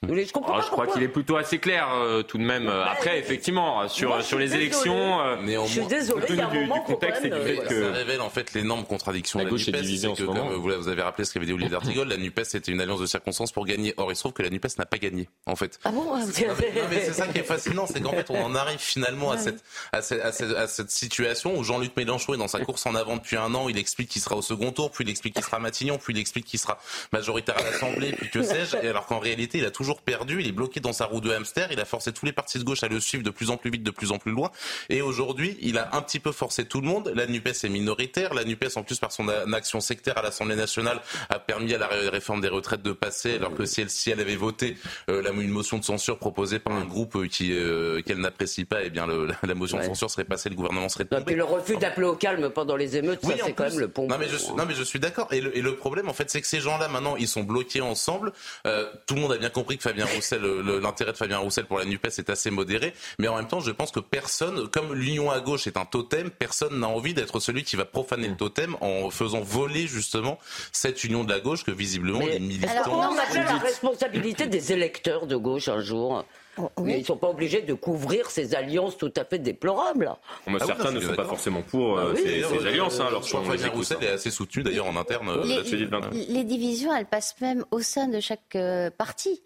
Je 0.04 0.32
comprends 0.32 0.54
Ah, 0.54 0.60
pas 0.60 0.66
je 0.66 0.70
crois 0.72 0.88
qu'il 0.88 1.02
est 1.04 1.08
plutôt 1.08 1.38
assez 1.38 1.58
clair 1.60 1.88
euh, 1.94 2.22
tout 2.24 2.38
de 2.38 2.44
même. 2.44 2.68
Euh, 2.68 2.86
Après, 2.86 3.18
effectivement, 3.20 3.88
sur, 3.88 4.10
moi, 4.10 4.22
sur 4.22 4.38
les 4.38 4.46
désolée. 4.46 4.64
élections, 4.66 5.20
euh, 5.22 5.36
Je 5.36 5.38
suis 5.40 5.48
Néanmoins, 5.48 5.86
désolé, 5.88 6.22
compte 6.22 6.28
tenu 6.28 6.64
du- 6.66 6.70
contexte 6.86 7.26
et 7.26 7.30
du 7.30 7.36
euh, 7.36 7.46
fait 7.46 7.68
que- 7.68 7.84
Ça 7.84 7.92
révèle 7.98 8.22
en 8.22 8.30
fait 8.30 8.54
l'énorme 8.54 8.86
contradiction 8.86 9.40
La 9.40 9.46
de 9.46 9.50
gauche 9.50 9.68
est 9.68 9.72
NUPES, 9.72 9.82
divisée 9.82 10.08
en 10.08 10.16
c'est 10.16 10.22
ce 10.22 10.28
moment. 10.28 10.48
Comme 10.50 10.62
vous 10.76 10.88
avez 10.88 11.02
rappelé 11.02 11.26
ce 11.26 11.34
qu'avait 11.34 11.46
dit 11.48 11.54
Olivier 11.54 11.70
D'Artigol, 11.72 12.08
la 12.08 12.18
NUPES 12.18 12.44
c'était 12.44 12.72
une 12.72 12.80
alliance 12.82 13.00
de 13.00 13.06
circonstances 13.08 13.52
pour 13.52 13.66
gagner. 13.66 13.94
Or, 13.98 14.12
il 14.12 14.16
se 14.16 14.22
trouve 14.22 14.34
que 14.34 14.44
la 14.44 14.50
NUPES 14.50 14.78
n'a 14.78 14.86
pas 14.86 14.98
gagné, 14.98 15.30
en 15.48 15.56
fait. 15.56 15.80
Ah 15.84 15.90
bon 15.92 16.04
Non, 16.04 16.16
mais, 16.16 16.24
non, 16.48 16.54
mais 16.92 17.02
c'est 17.04 17.14
ça 17.14 17.28
qui 17.28 17.40
est 17.40 17.44
fascinant, 17.44 17.88
c'est 17.88 18.00
qu'en 18.02 18.12
fait 18.12 18.30
on 18.30 18.44
en 18.44 18.56
arrive 18.56 18.80
finalement 18.80 19.32
à 19.32 19.38
cette, 19.40 19.64
à 19.92 20.02
cette, 20.04 20.22
à 20.22 20.32
cette, 20.32 20.56
à 20.56 20.68
cette 20.68 20.92
situation 20.92 21.58
où 21.58 21.64
Jean-Luc 21.64 21.96
Mélenchon 21.98 22.36
est 22.36 22.38
dans 22.38 22.48
sa 22.48 22.60
course 22.60 22.86
en 22.86 22.94
avant 22.94 23.16
depuis 23.18 23.38
un 23.38 23.54
an, 23.56 23.68
il 23.68 23.78
explique 23.78 24.10
qu'il 24.10 24.22
sera 24.22 24.36
au 24.36 24.42
second 24.44 24.72
tour, 24.72 24.92
puis 24.92 25.04
il 25.06 25.10
explique 25.10 25.34
qu'il 25.34 25.44
sera 25.44 25.58
Matignon, 25.60 25.98
puis 25.98 26.14
il 26.14 26.20
explique 26.20 26.46
qu'il 26.46 26.60
sera 26.60 26.78
majoritaire 27.12 27.58
à 27.58 27.64
l'Assemblée, 27.64 28.12
puis 28.12 28.30
que 28.30 28.44
sais-je, 28.44 28.78
et 28.78 28.90
alors 28.90 29.06
qu'en 29.08 29.20
réalité 29.20 29.58
il 29.58 29.66
a 29.66 29.72
toujours 29.72 29.87
perdu, 29.96 30.42
il 30.42 30.48
est 30.48 30.52
bloqué 30.52 30.80
dans 30.80 30.94
sa 30.94 31.06
roue 31.06 31.22
de 31.22 31.32
hamster, 31.32 31.70
il 31.72 31.80
a 31.80 31.86
forcé 31.86 32.12
tous 32.12 32.26
les 32.26 32.32
partis 32.34 32.60
de 32.60 32.64
gauche 32.64 32.84
à 32.84 32.88
le 32.88 33.00
suivre 33.00 33.24
de 33.24 33.30
plus 33.30 33.50
en 33.50 33.58
plus 33.58 33.72
vite, 33.72 33.84
de 33.84 33.92
plus 33.92 34.12
en 34.12 34.18
plus 34.18 34.32
loin, 34.32 34.52
et 34.90 35.02
aujourd'hui 35.02 35.58
il 35.62 35.78
a 35.78 35.96
un 35.96 36.02
petit 36.02 36.20
peu 36.20 36.32
forcé 36.32 36.66
tout 36.66 36.82
le 36.82 36.88
monde, 36.88 37.12
la 37.16 37.26
NUPES 37.28 37.64
est 37.64 37.70
minoritaire, 37.70 38.34
la 38.34 38.44
NUPES 38.44 38.76
en 38.76 38.84
plus 38.84 39.00
par 39.00 39.12
son 39.12 39.28
action 39.54 39.80
sectaire 39.80 40.18
à 40.18 40.22
l'Assemblée 40.22 40.56
nationale 40.56 41.00
a 41.30 41.40
permis 41.40 41.74
à 41.74 41.78
la 41.78 41.88
ré- 41.88 42.10
réforme 42.10 42.42
des 42.42 42.48
retraites 42.50 42.82
de 42.82 42.92
passer, 42.92 43.36
alors 43.36 43.54
que 43.56 43.66
si 43.66 43.82
elle, 43.82 43.90
si 43.90 44.12
elle 44.12 44.20
avait 44.20 44.36
voté 44.36 44.76
euh, 45.10 45.22
la, 45.22 45.32
une 45.32 45.50
motion 45.50 45.78
de 45.78 45.84
censure 45.84 46.18
proposée 46.20 46.60
par 46.60 46.74
un 46.74 46.86
groupe 46.86 47.16
euh, 47.16 47.28
qui 47.28 47.54
euh, 47.54 48.02
qu'elle 48.02 48.20
n'apprécie 48.20 48.66
pas, 48.66 48.84
eh 48.84 48.90
bien 48.90 49.06
le- 49.08 49.28
la, 49.44 49.54
motion 49.56 49.78
Ouais. 49.78 49.84
de 49.84 49.88
censure 49.90 50.10
serait 50.10 50.24
passée, 50.26 50.50
le 50.50 50.56
gouvernement 50.56 50.90
serait 50.90 51.04
Non, 51.12 51.20
tombé. 51.20 51.26
puis 51.26 51.36
le 51.36 51.44
refus 51.44 51.78
d'appeler 51.78 52.08
au 52.08 52.16
calme 52.16 52.50
pendant 52.50 52.76
les 52.76 52.98
émeutes, 52.98 53.20
Oui, 53.24 53.36
ça 53.38 53.44
en 53.44 53.48
c'est 53.48 53.54
quand 53.54 53.70
même 53.70 53.80
le 53.80 53.88
pont. 53.88 54.08
Non 54.08 54.18
mais 54.18 54.28
je 54.28 54.36
suis, 54.38 54.54
non 54.54 54.66
mais 54.66 54.74
je 54.74 54.84
suis 54.84 55.00
d'accord. 55.00 55.28
Et 55.32 55.42
le, 55.42 55.56
et 55.58 55.62
le 55.62 55.76
problème 55.76 56.10
en 56.10 56.14
fait, 56.14 56.30
c'est 56.30 56.42
que 56.42 56.48
ces 56.48 56.60
gens-là 56.60 56.88
maintenant, 56.88 57.16
ils 57.18 57.28
sont 57.28 57.44
bloqués 57.44 57.82
ensemble. 57.82 58.32
Euh, 58.66 58.90
tout 59.06 59.16
le 59.16 59.22
monde 59.22 59.34
a 59.34 59.38
bien 59.38 59.50
compris 59.50 59.77
que 59.78 59.84
Fabien 59.84 60.06
Roussel, 60.06 60.42
l'intérêt 60.82 61.12
de 61.12 61.18
Fabien 61.18 61.38
Roussel 61.38 61.66
pour 61.66 61.80
la 61.80 61.86
Nupes 61.86 62.06
est 62.06 62.30
assez 62.30 62.52
modéré, 62.52 62.94
mais 63.20 63.28
en 63.28 63.36
même 63.36 63.48
temps, 63.48 63.60
je 63.60 63.72
pense 63.72 63.92
que 63.92 64.00
personne, 64.00 64.68
comme 64.70 64.94
l'union 64.94 65.32
à 65.32 65.40
gauche 65.40 65.68
est 65.68 65.78
un 65.78 65.86
totem, 65.86 66.30
personne 66.30 66.80
n'a 66.80 66.88
envie 66.88 67.14
d'être 67.14 67.40
celui 67.40 67.64
qui 67.64 67.76
va 67.76 67.86
profaner 67.86 68.28
le 68.28 68.36
totem 68.36 68.76
en 68.82 69.10
faisant 69.10 69.42
voler 69.42 69.88
justement 69.88 70.40
cette 70.72 71.04
union 71.04 71.24
de 71.24 71.32
la 71.32 71.40
gauche 71.40 71.64
que 71.64 71.72
visiblement 71.72 72.26
les 72.26 72.40
militants. 72.40 72.70
Alors, 72.70 73.14
on 73.14 73.18
a 73.18 73.44
la 73.44 73.58
responsabilité 73.58 74.48
des 74.48 74.72
électeurs 74.72 75.28
de 75.28 75.36
gauche 75.36 75.68
un 75.68 75.82
jour? 75.82 76.26
Oh, 76.58 76.70
mais 76.82 76.96
ils 76.96 77.02
ne 77.02 77.06
sont 77.06 77.18
pas 77.18 77.30
obligés 77.30 77.62
de 77.62 77.74
couvrir 77.74 78.30
ces 78.32 78.56
alliances 78.56 78.98
tout 78.98 79.14
à 79.16 79.26
fait 79.26 79.40
déplorables. 79.40 80.12
Ah 80.48 80.52
certains 80.66 80.92
ne 80.92 81.00
sont 81.00 81.16
pas 81.16 81.26
forcément 81.26 81.62
pour 81.62 81.98
euh, 81.98 82.14
ah 82.16 82.18
ces, 82.18 82.68
alliances. 82.68 83.00
Hein, 83.00 83.10
Fabien 83.22 83.70
Roussel 83.70 83.98
est 84.02 84.10
assez 84.10 84.32
soutenu 84.32 84.64
d'ailleurs 84.64 84.88
en 84.88 84.96
interne. 84.96 85.30
Les, 85.44 85.74
euh, 85.74 86.00
les, 86.12 86.44
divisions, 86.44 86.96
elles 86.96 87.06
passent 87.06 87.36
même 87.42 87.66
au 87.72 87.82
sein 87.82 88.08
de 88.08 88.20
chaque 88.20 88.56
euh, 88.56 88.90
parti. 88.90 89.42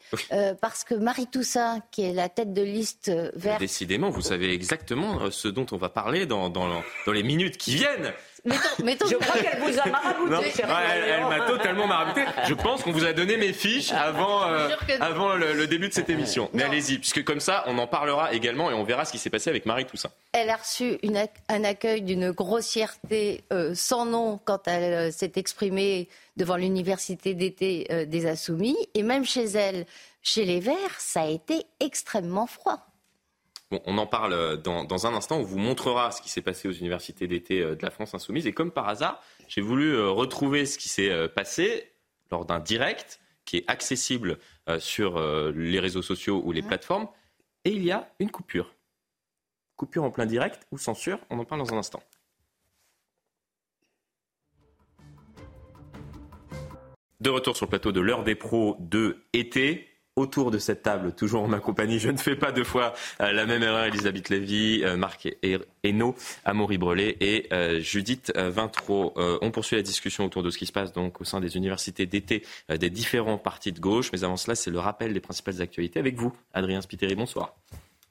parce 0.61 0.83
que 0.83 0.95
Marie 0.95 1.27
Toussaint, 1.27 1.81
qui 1.91 2.03
est 2.03 2.13
la 2.13 2.29
tête 2.29 2.53
de 2.53 2.61
liste 2.61 3.11
verte... 3.35 3.59
Décidément, 3.59 4.09
vous 4.09 4.21
savez 4.21 4.53
exactement 4.53 5.29
ce 5.31 5.47
dont 5.47 5.65
on 5.71 5.77
va 5.77 5.89
parler 5.89 6.25
dans, 6.25 6.49
dans, 6.49 6.67
dans 7.05 7.11
les 7.11 7.23
minutes 7.23 7.57
qui 7.57 7.75
viennent. 7.75 8.13
Mettons, 8.45 9.07
je 9.07 9.15
crois 9.15 9.39
qu'elle 9.41 9.59
vous 9.61 9.79
a 9.79 9.85
marabouté. 9.89 10.51
elle, 10.63 11.25
m'a 11.25 11.45
totalement 11.47 11.87
marabouté. 11.87 12.25
Je 12.47 12.53
pense 12.53 12.81
qu'on 12.81 12.91
vous 12.91 13.05
a 13.05 13.13
donné 13.13 13.37
mes 13.37 13.53
fiches 13.53 13.91
avant, 13.91 14.47
euh, 14.47 14.69
avant 14.99 15.35
le, 15.35 15.67
début 15.67 15.89
de 15.89 15.93
cette 15.93 16.09
émission. 16.09 16.49
Mais 16.53 16.63
allez-y, 16.63 16.97
puisque 16.97 17.23
comme 17.23 17.39
ça, 17.39 17.63
on 17.67 17.77
en 17.77 17.87
parlera 17.87 18.33
également 18.33 18.71
et 18.71 18.73
on 18.73 18.83
verra 18.83 19.05
ce 19.05 19.11
qui 19.11 19.19
s'est 19.19 19.29
passé 19.29 19.49
avec 19.49 19.65
Marie 19.65 19.85
Toussaint. 19.85 20.09
Elle 20.33 20.49
a 20.49 20.55
reçu 20.55 20.97
une, 21.03 21.23
un 21.49 21.63
accueil 21.63 22.01
d'une 22.01 22.31
grossièreté 22.31 23.43
euh, 23.53 23.73
sans 23.75 24.05
nom 24.05 24.39
quand 24.43 24.67
elle 24.67 24.93
euh, 24.93 25.11
s'est 25.11 25.33
exprimée 25.35 26.09
devant 26.37 26.55
l'université 26.55 27.33
d'été 27.33 28.05
des 28.07 28.25
Insoumis. 28.25 28.77
Et 28.95 29.03
même 29.03 29.25
chez 29.25 29.45
elle, 29.45 29.85
chez 30.23 30.45
les 30.45 30.59
Verts, 30.59 30.99
ça 30.99 31.21
a 31.21 31.27
été 31.27 31.65
extrêmement 31.79 32.47
froid 32.47 32.90
on 33.71 33.97
en 33.97 34.05
parle 34.07 34.33
euh, 34.33 34.57
dans, 34.57 35.07
un 35.07 35.13
instant. 35.13 35.37
On 35.37 35.43
vous 35.43 35.57
montrera 35.57 36.11
ce 36.11 36.21
qui 36.21 36.29
s'est 36.29 36.41
passé 36.41 36.67
aux 36.67 36.73
universités 36.73 37.27
d'été 37.27 37.61
euh, 37.61 37.75
de 37.75 37.83
la 37.83 37.91
France 37.91 38.13
insoumise. 38.13 38.47
Et 38.47 38.53
comme 38.53 38.71
par 38.71 38.87
hasard, 38.87 39.21
j'ai 39.47 39.61
voulu 39.61 39.93
euh, 39.93 40.09
retrouver 40.09 40.65
ce 40.65 40.77
qui 40.77 40.89
s'est 40.89 41.29
passé 41.29 41.93
lors 42.31 42.45
d'un 42.45 42.59
direct 42.59 43.19
qui 43.45 43.57
est 43.57 43.65
accessible 43.67 44.37
sur 44.79 45.19
les 45.51 45.79
réseaux 45.79 46.01
sociaux 46.01 46.41
ou 46.45 46.51
les 46.51 46.61
plateformes. 46.61 47.07
Et 47.65 47.71
il 47.71 47.83
y 47.83 47.91
a 47.91 48.13
une 48.19 48.31
coupure. 48.31 48.73
Coupure 49.75 50.03
en 50.03 50.11
plein 50.11 50.25
direct 50.25 50.65
ou 50.71 50.77
censure, 50.77 51.19
on 51.29 51.39
en 51.39 51.43
parle 51.43 51.61
dans 51.61 51.73
un 51.73 51.77
instant. 51.77 52.01
De 57.19 57.29
retour 57.29 57.57
sur 57.57 57.65
le 57.65 57.69
plateau 57.71 57.91
de 57.91 57.99
l'heure 57.99 58.23
des 58.23 58.35
pros 58.35 58.77
de 58.79 59.25
été 59.33 59.90
autour 60.21 60.51
de 60.51 60.59
cette 60.59 60.83
table, 60.83 61.13
toujours 61.13 61.43
en 61.43 61.47
ma 61.47 61.59
compagnie. 61.59 61.99
Je 61.99 62.09
ne 62.09 62.17
fais 62.17 62.35
pas 62.35 62.51
deux 62.51 62.63
fois 62.63 62.93
euh, 63.19 63.31
la 63.31 63.45
même 63.45 63.63
erreur. 63.63 63.85
Elisabeth 63.85 64.29
Lévy, 64.29 64.83
euh, 64.83 64.95
Marc 64.95 65.27
Hainaut, 65.83 66.15
Amaury 66.45 66.77
Brelet 66.77 67.17
et 67.19 67.47
euh, 67.51 67.79
Judith 67.81 68.31
Vintraud. 68.35 69.13
on 69.15 69.51
poursuit 69.51 69.75
la 69.75 69.81
discussion 69.81 70.25
autour 70.25 70.43
de 70.43 70.49
ce 70.49 70.57
qui 70.57 70.65
se 70.65 70.71
passe 70.71 70.93
donc 70.93 71.19
au 71.21 71.23
sein 71.23 71.39
des 71.39 71.57
universités 71.57 72.05
d'été 72.05 72.43
des 72.69 72.89
différents 72.89 73.37
partis 73.37 73.71
de 73.71 73.79
gauche. 73.79 74.11
Mais 74.13 74.23
avant 74.23 74.37
cela, 74.37 74.55
c'est 74.55 74.71
le 74.71 74.79
rappel 74.79 75.13
des 75.13 75.19
principales 75.19 75.61
actualités 75.61 75.99
avec 75.99 76.15
vous, 76.15 76.33
Adrien 76.53 76.81
Spiteri. 76.81 77.15
Bonsoir. 77.15 77.55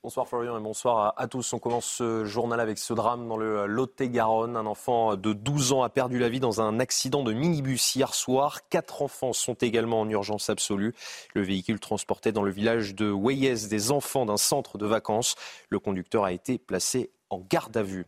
Bonsoir 0.02 0.26
Florian 0.26 0.56
et 0.56 0.62
bonsoir 0.62 1.12
à, 1.18 1.28
tous. 1.28 1.52
On 1.52 1.58
commence 1.58 1.84
ce 1.84 2.24
journal 2.24 2.58
avec 2.58 2.78
ce 2.78 2.94
drame 2.94 3.28
dans 3.28 3.36
le 3.36 3.66
Lot-et-Garonne. 3.66 4.56
Un 4.56 4.64
enfant 4.64 5.14
de 5.14 5.34
12 5.34 5.74
ans 5.74 5.82
a 5.82 5.90
perdu 5.90 6.18
la 6.18 6.30
vie 6.30 6.40
dans 6.40 6.62
un 6.62 6.80
accident 6.80 7.22
de 7.22 7.34
minibus 7.34 7.96
hier 7.96 8.14
soir. 8.14 8.66
Quatre 8.70 9.02
enfants 9.02 9.34
sont 9.34 9.52
également 9.52 10.00
en 10.00 10.08
urgence 10.08 10.48
absolue. 10.48 10.94
Le 11.34 11.42
véhicule 11.42 11.78
transportait 11.80 12.32
dans 12.32 12.42
le 12.42 12.50
village 12.50 12.94
de 12.94 13.10
Weyes 13.10 13.68
des 13.68 13.92
enfants 13.92 14.24
d'un 14.24 14.38
centre 14.38 14.78
de 14.78 14.86
vacances. 14.86 15.34
Le 15.68 15.78
conducteur 15.78 16.24
a 16.24 16.32
été 16.32 16.56
placé 16.56 17.10
en 17.30 17.38
garde 17.48 17.76
à 17.76 17.82
vue. 17.82 18.06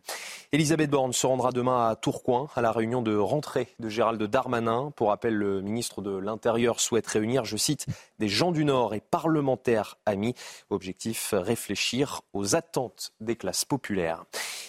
Elisabeth 0.51 0.89
Borne 0.89 1.13
se 1.13 1.25
rendra 1.25 1.51
demain 1.51 1.89
à 1.89 1.95
Tourcoing 1.95 2.47
à 2.55 2.61
la 2.61 2.71
réunion 2.71 3.01
de 3.01 3.15
rentrée 3.15 3.69
de 3.79 3.89
Gérald 3.89 4.21
Darmanin. 4.21 4.91
Pour 4.95 5.09
rappel, 5.09 5.33
le 5.33 5.61
ministre 5.61 6.01
de 6.01 6.15
l'Intérieur 6.15 6.79
souhaite 6.79 7.07
réunir, 7.07 7.45
je 7.45 7.57
cite, 7.57 7.87
des 8.19 8.27
gens 8.27 8.51
du 8.51 8.65
Nord 8.65 8.93
et 8.93 8.99
parlementaires 8.99 9.97
amis. 10.05 10.35
Objectif, 10.69 11.33
réfléchir 11.35 12.21
aux 12.33 12.55
attentes 12.55 13.13
des 13.19 13.35
classes 13.35 13.65
populaires. 13.65 14.25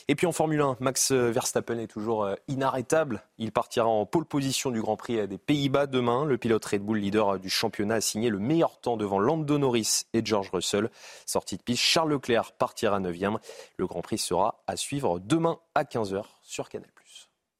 Et 0.06 0.14
puis 0.14 0.26
en 0.26 0.32
Formule 0.32 0.60
1, 0.60 0.76
Max 0.80 1.12
Verstappen 1.12 1.78
est 1.78 1.86
toujours 1.86 2.24
euh, 2.24 2.34
inarrêtable. 2.46 3.22
Il 3.38 3.52
partira 3.52 3.86
en 3.86 4.04
pole 4.04 4.26
position 4.26 4.70
du 4.70 4.82
Grand 4.82 4.96
Prix 4.96 5.26
des 5.26 5.38
Pays-Bas 5.38 5.86
demain. 5.86 6.26
Le 6.26 6.36
pilote 6.36 6.64
Red 6.64 6.82
Bull 6.82 6.98
leader 6.98 7.38
du 7.38 7.48
championnat 7.48 7.94
a 7.96 8.00
signé 8.02 8.28
le 8.28 8.38
meilleur 8.38 8.78
temps 8.80 8.98
devant 8.98 9.18
Lando 9.18 9.56
Norris 9.56 10.02
et 10.12 10.20
George 10.22 10.50
Russell. 10.52 10.90
Sortie 11.24 11.56
de 11.56 11.62
piste, 11.62 11.82
Charles 11.82 12.10
Leclerc 12.10 12.52
partira 12.52 13.00
9e. 13.00 13.38
Le 13.78 13.86
Grand 13.86 14.02
Prix 14.02 14.18
sera 14.18 14.43
à 14.66 14.76
suivre 14.76 15.18
demain 15.20 15.58
à 15.74 15.84
15h 15.84 16.24
sur 16.42 16.68
Canal+. 16.68 16.88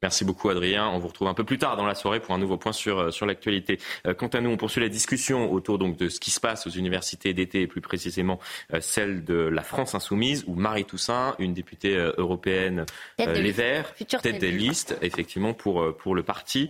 Merci 0.05 0.27
beaucoup 0.27 0.51
Adrien. 0.51 0.87
On 0.88 0.99
vous 0.99 1.09
retrouve 1.09 1.29
un 1.29 1.35
peu 1.35 1.44
plus 1.44 1.57
tard 1.57 1.79
dans 1.79 1.87
la 1.87 1.94
soirée 1.94 2.20
pour 2.20 2.35
un 2.35 2.38
nouveau 2.38 2.59
point 2.59 2.73
sur, 2.75 2.99
euh, 2.99 3.11
sur 3.11 3.25
l'actualité. 3.25 3.79
Euh, 4.07 4.12
quant 4.12 4.27
à 4.27 4.42
nous, 4.42 4.51
on 4.51 4.59
poursuit 4.59 4.83
la 4.83 4.90
discussion 4.90 5.51
autour 5.51 5.79
donc, 5.79 5.97
de 5.97 6.11
ce 6.11 6.20
qui 6.20 6.31
se 6.31 6.40
passe 6.40 6.66
aux 6.66 6.70
universités 6.70 7.33
d'été 7.33 7.62
et 7.62 7.66
plus 7.66 7.81
précisément 7.81 8.38
euh, 8.75 8.83
celle 8.83 9.25
de 9.25 9.35
la 9.35 9.62
France 9.62 9.94
insoumise 9.94 10.44
où 10.47 10.57
Marie 10.57 10.85
Toussaint, 10.85 11.35
une 11.38 11.55
députée 11.55 11.97
européenne 12.18 12.85
Les 13.18 13.51
Verts, 13.51 13.94
tête 13.94 14.40
des 14.40 14.53
listes 14.53 14.94
effectivement 15.01 15.55
pour, 15.55 15.97
pour 15.97 16.14
le 16.14 16.23
parti, 16.23 16.68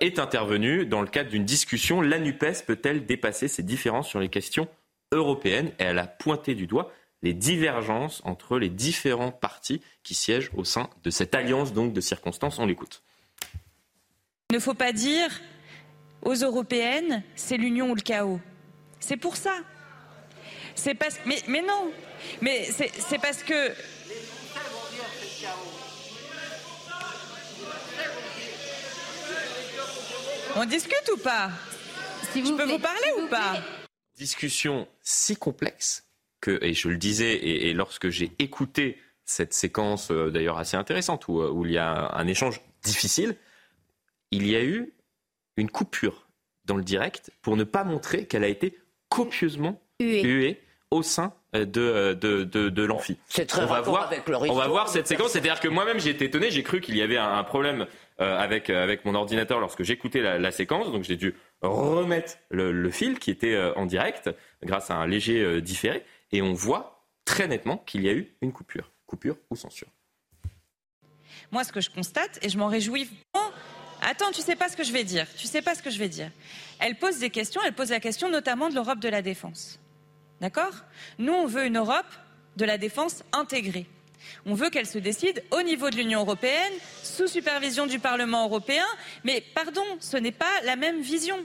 est 0.00 0.18
intervenue 0.18 0.84
dans 0.84 1.00
le 1.00 1.08
cadre 1.08 1.30
d'une 1.30 1.46
discussion. 1.46 2.02
La 2.02 2.18
NUPES 2.18 2.66
peut-elle 2.66 3.06
dépasser 3.06 3.48
ses 3.48 3.62
différences 3.62 4.08
sur 4.08 4.20
les 4.20 4.28
questions 4.28 4.68
européennes? 5.10 5.68
Et 5.78 5.84
elle 5.84 5.98
a 5.98 6.06
pointé 6.06 6.54
du 6.54 6.66
doigt 6.66 6.92
les 7.22 7.34
divergences 7.34 8.22
entre 8.24 8.58
les 8.58 8.68
différents 8.68 9.32
partis 9.32 9.80
qui 10.02 10.14
siègent 10.14 10.50
au 10.54 10.64
sein 10.64 10.88
de 11.02 11.10
cette 11.10 11.34
alliance 11.34 11.72
donc 11.72 11.92
de 11.92 12.00
circonstances. 12.00 12.58
On 12.58 12.66
l'écoute. 12.66 13.02
Il 14.50 14.54
ne 14.54 14.60
faut 14.60 14.74
pas 14.74 14.92
dire 14.92 15.40
aux 16.22 16.34
européennes, 16.34 17.22
c'est 17.36 17.56
l'union 17.56 17.90
ou 17.90 17.94
le 17.94 18.00
chaos. 18.00 18.40
C'est 19.00 19.16
pour 19.16 19.36
ça. 19.36 19.54
C'est 20.74 20.94
parce 20.94 21.18
mais, 21.26 21.42
mais 21.48 21.62
non. 21.62 21.92
Mais 22.40 22.64
c'est 22.64 23.18
parce 23.18 23.42
que 23.42 23.72
On 30.56 30.64
discute 30.64 31.08
ou 31.14 31.18
pas? 31.18 31.50
Si 32.32 32.44
Je 32.44 32.52
peux 32.52 32.64
vous 32.64 32.80
parler 32.80 33.12
ou 33.22 33.28
pas? 33.28 33.62
Discussion 34.16 34.88
si 35.02 35.36
complexe 35.36 36.07
que, 36.40 36.58
et 36.62 36.74
je 36.74 36.88
le 36.88 36.96
disais, 36.96 37.34
et, 37.34 37.72
lorsque 37.74 38.10
j'ai 38.10 38.32
écouté 38.38 38.98
cette 39.24 39.52
séquence 39.52 40.10
euh, 40.10 40.30
d'ailleurs 40.30 40.58
assez 40.58 40.76
intéressante 40.76 41.28
où, 41.28 41.40
euh, 41.40 41.50
où, 41.50 41.66
il 41.66 41.72
y 41.72 41.78
a 41.78 42.14
un 42.14 42.26
échange 42.26 42.60
difficile, 42.82 43.36
il 44.30 44.46
y 44.46 44.56
a 44.56 44.62
eu 44.62 44.94
une 45.56 45.70
coupure 45.70 46.28
dans 46.64 46.76
le 46.76 46.84
direct 46.84 47.30
pour 47.42 47.56
ne 47.56 47.64
pas 47.64 47.84
montrer 47.84 48.26
qu'elle 48.26 48.44
a 48.44 48.48
été 48.48 48.78
copieusement 49.08 49.80
huée, 50.00 50.60
au 50.90 51.02
sein 51.02 51.34
euh, 51.54 51.66
de, 51.66 52.14
de, 52.14 52.44
de, 52.44 52.68
de 52.70 52.82
l'amphi. 52.82 53.18
C'est 53.28 53.46
très 53.46 53.64
on 53.64 53.66
va 53.66 53.82
voir, 53.82 54.06
avec 54.06 54.22
On 54.28 54.54
va 54.54 54.68
voir 54.68 54.88
cette 54.88 55.06
séquence. 55.06 55.32
C'est-à-dire 55.32 55.60
que 55.60 55.68
moi-même, 55.68 55.98
j'ai 56.00 56.10
été 56.10 56.26
étonné. 56.26 56.50
J'ai 56.50 56.62
cru 56.62 56.80
qu'il 56.80 56.96
y 56.96 57.02
avait 57.02 57.18
un, 57.18 57.44
problème 57.44 57.86
avec, 58.18 58.70
avec 58.70 59.04
mon 59.04 59.14
ordinateur 59.14 59.60
lorsque 59.60 59.82
j'écoutais 59.82 60.22
la, 60.22 60.38
la, 60.38 60.50
séquence. 60.50 60.90
Donc 60.90 61.04
j'ai 61.04 61.16
dû 61.16 61.34
remettre 61.60 62.38
le, 62.50 62.72
le, 62.72 62.90
fil 62.90 63.18
qui 63.18 63.30
était 63.30 63.58
en 63.76 63.84
direct 63.84 64.30
grâce 64.62 64.90
à 64.90 64.94
un 64.94 65.06
léger 65.06 65.60
différé 65.60 66.04
et 66.32 66.42
on 66.42 66.52
voit 66.52 67.06
très 67.24 67.46
nettement 67.48 67.78
qu'il 67.78 68.02
y 68.02 68.08
a 68.08 68.12
eu 68.12 68.36
une 68.40 68.52
coupure. 68.52 68.92
Coupure 69.06 69.36
ou 69.50 69.56
censure. 69.56 69.88
Moi, 71.50 71.64
ce 71.64 71.72
que 71.72 71.80
je 71.80 71.90
constate, 71.90 72.38
et 72.42 72.48
je 72.48 72.58
m'en 72.58 72.68
réjouis. 72.68 73.08
attends, 74.02 74.30
tu 74.32 74.42
sais 74.42 74.56
pas 74.56 74.68
ce 74.68 74.76
que 74.76 74.84
je 74.84 74.92
vais 74.92 75.04
dire. 75.04 75.26
Tu 75.36 75.46
sais 75.46 75.62
pas 75.62 75.74
ce 75.74 75.82
que 75.82 75.90
je 75.90 75.98
vais 75.98 76.08
dire. 76.08 76.30
Elle 76.78 76.98
pose 76.98 77.18
des 77.18 77.30
questions. 77.30 77.60
Elle 77.64 77.74
pose 77.74 77.90
la 77.90 78.00
question 78.00 78.30
notamment 78.30 78.68
de 78.68 78.74
l'Europe 78.74 78.98
de 78.98 79.08
la 79.08 79.22
défense. 79.22 79.78
D'accord? 80.40 80.74
Nous, 81.18 81.32
on 81.32 81.46
veut 81.46 81.66
une 81.66 81.78
Europe 81.78 82.06
de 82.56 82.64
la 82.64 82.78
défense 82.78 83.24
intégrée. 83.32 83.86
On 84.46 84.54
veut 84.54 84.70
qu'elle 84.70 84.86
se 84.86 84.98
décide 84.98 85.42
au 85.50 85.62
niveau 85.62 85.90
de 85.90 85.96
l'Union 85.96 86.20
européenne, 86.20 86.72
sous 87.02 87.26
supervision 87.26 87.86
du 87.86 87.98
Parlement 87.98 88.44
européen. 88.44 88.84
Mais 89.24 89.42
pardon, 89.54 89.84
ce 90.00 90.16
n'est 90.16 90.32
pas 90.32 90.60
la 90.64 90.76
même 90.76 91.00
vision. 91.00 91.44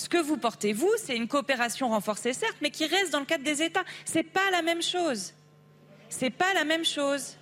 Ce 0.00 0.08
que 0.08 0.16
vous 0.16 0.38
portez, 0.38 0.72
vous, 0.72 0.90
c'est 0.96 1.14
une 1.14 1.28
coopération 1.28 1.90
renforcée, 1.90 2.32
certes, 2.32 2.56
mais 2.62 2.70
qui 2.70 2.86
reste 2.86 3.12
dans 3.12 3.20
le 3.20 3.26
cadre 3.26 3.44
des 3.44 3.62
États. 3.62 3.84
C'est 4.06 4.22
pas 4.22 4.50
la 4.50 4.62
même 4.62 4.80
chose. 4.80 5.34
C'est 6.08 6.30
pas 6.30 6.54
la 6.54 6.64
même 6.64 6.86
chose. 6.86 7.36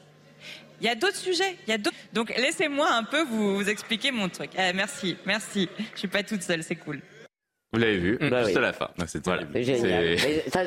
Il 0.80 0.86
y 0.88 0.90
a 0.90 0.96
d'autres 0.96 1.18
sujets. 1.18 1.56
Il 1.68 1.70
y 1.70 1.72
a 1.72 1.78
Donc 2.12 2.36
laissez-moi 2.36 2.90
un 2.90 3.04
peu 3.04 3.22
vous, 3.22 3.62
expliquer 3.68 4.10
mon 4.10 4.28
truc. 4.28 4.50
Eh, 4.58 4.72
merci, 4.72 5.16
merci. 5.24 5.68
Je 5.94 6.00
suis 6.00 6.08
pas 6.08 6.24
toute 6.24 6.42
seule, 6.42 6.64
c'est 6.64 6.74
cool. 6.74 7.00
Vous 7.72 7.80
l'avez 7.80 7.98
vu, 7.98 8.18
bah 8.18 8.44
juste 8.44 8.56
à 8.56 8.60
la 8.60 8.72
fin. 8.72 8.88
C'est 9.06 9.62
génial. 9.62 10.16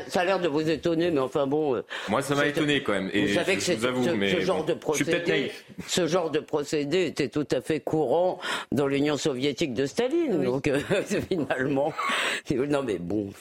Ça, 0.07 0.19
a 0.21 0.25
l'air 0.25 0.39
de 0.39 0.47
vous 0.47 0.69
étonner, 0.69 1.09
mais 1.09 1.19
enfin 1.19 1.47
bon. 1.47 1.75
Euh, 1.75 1.81
Moi, 2.09 2.21
ça 2.21 2.35
m'a 2.35 2.45
étonné 2.45 2.83
quand 2.83 2.93
même. 2.93 3.09
Et 3.11 3.25
vous 3.25 3.33
savez 3.33 3.55
que 3.55 3.61
ce, 3.61 3.73
ce, 3.73 4.39
genre 4.41 4.63
de 4.65 4.73
procédé, 4.75 5.51
ce 5.87 6.05
genre 6.05 6.29
de 6.29 6.39
procédé 6.39 7.07
était 7.07 7.29
tout 7.29 7.47
à 7.51 7.61
fait 7.61 7.79
courant 7.79 8.39
dans 8.71 8.85
l'Union 8.85 9.17
soviétique 9.17 9.73
de 9.73 9.87
Staline. 9.87 10.43
Donc 10.43 10.67
euh, 10.67 10.79
finalement, 11.29 11.91
non 12.51 12.83
mais 12.83 12.99
bon. 12.99 13.31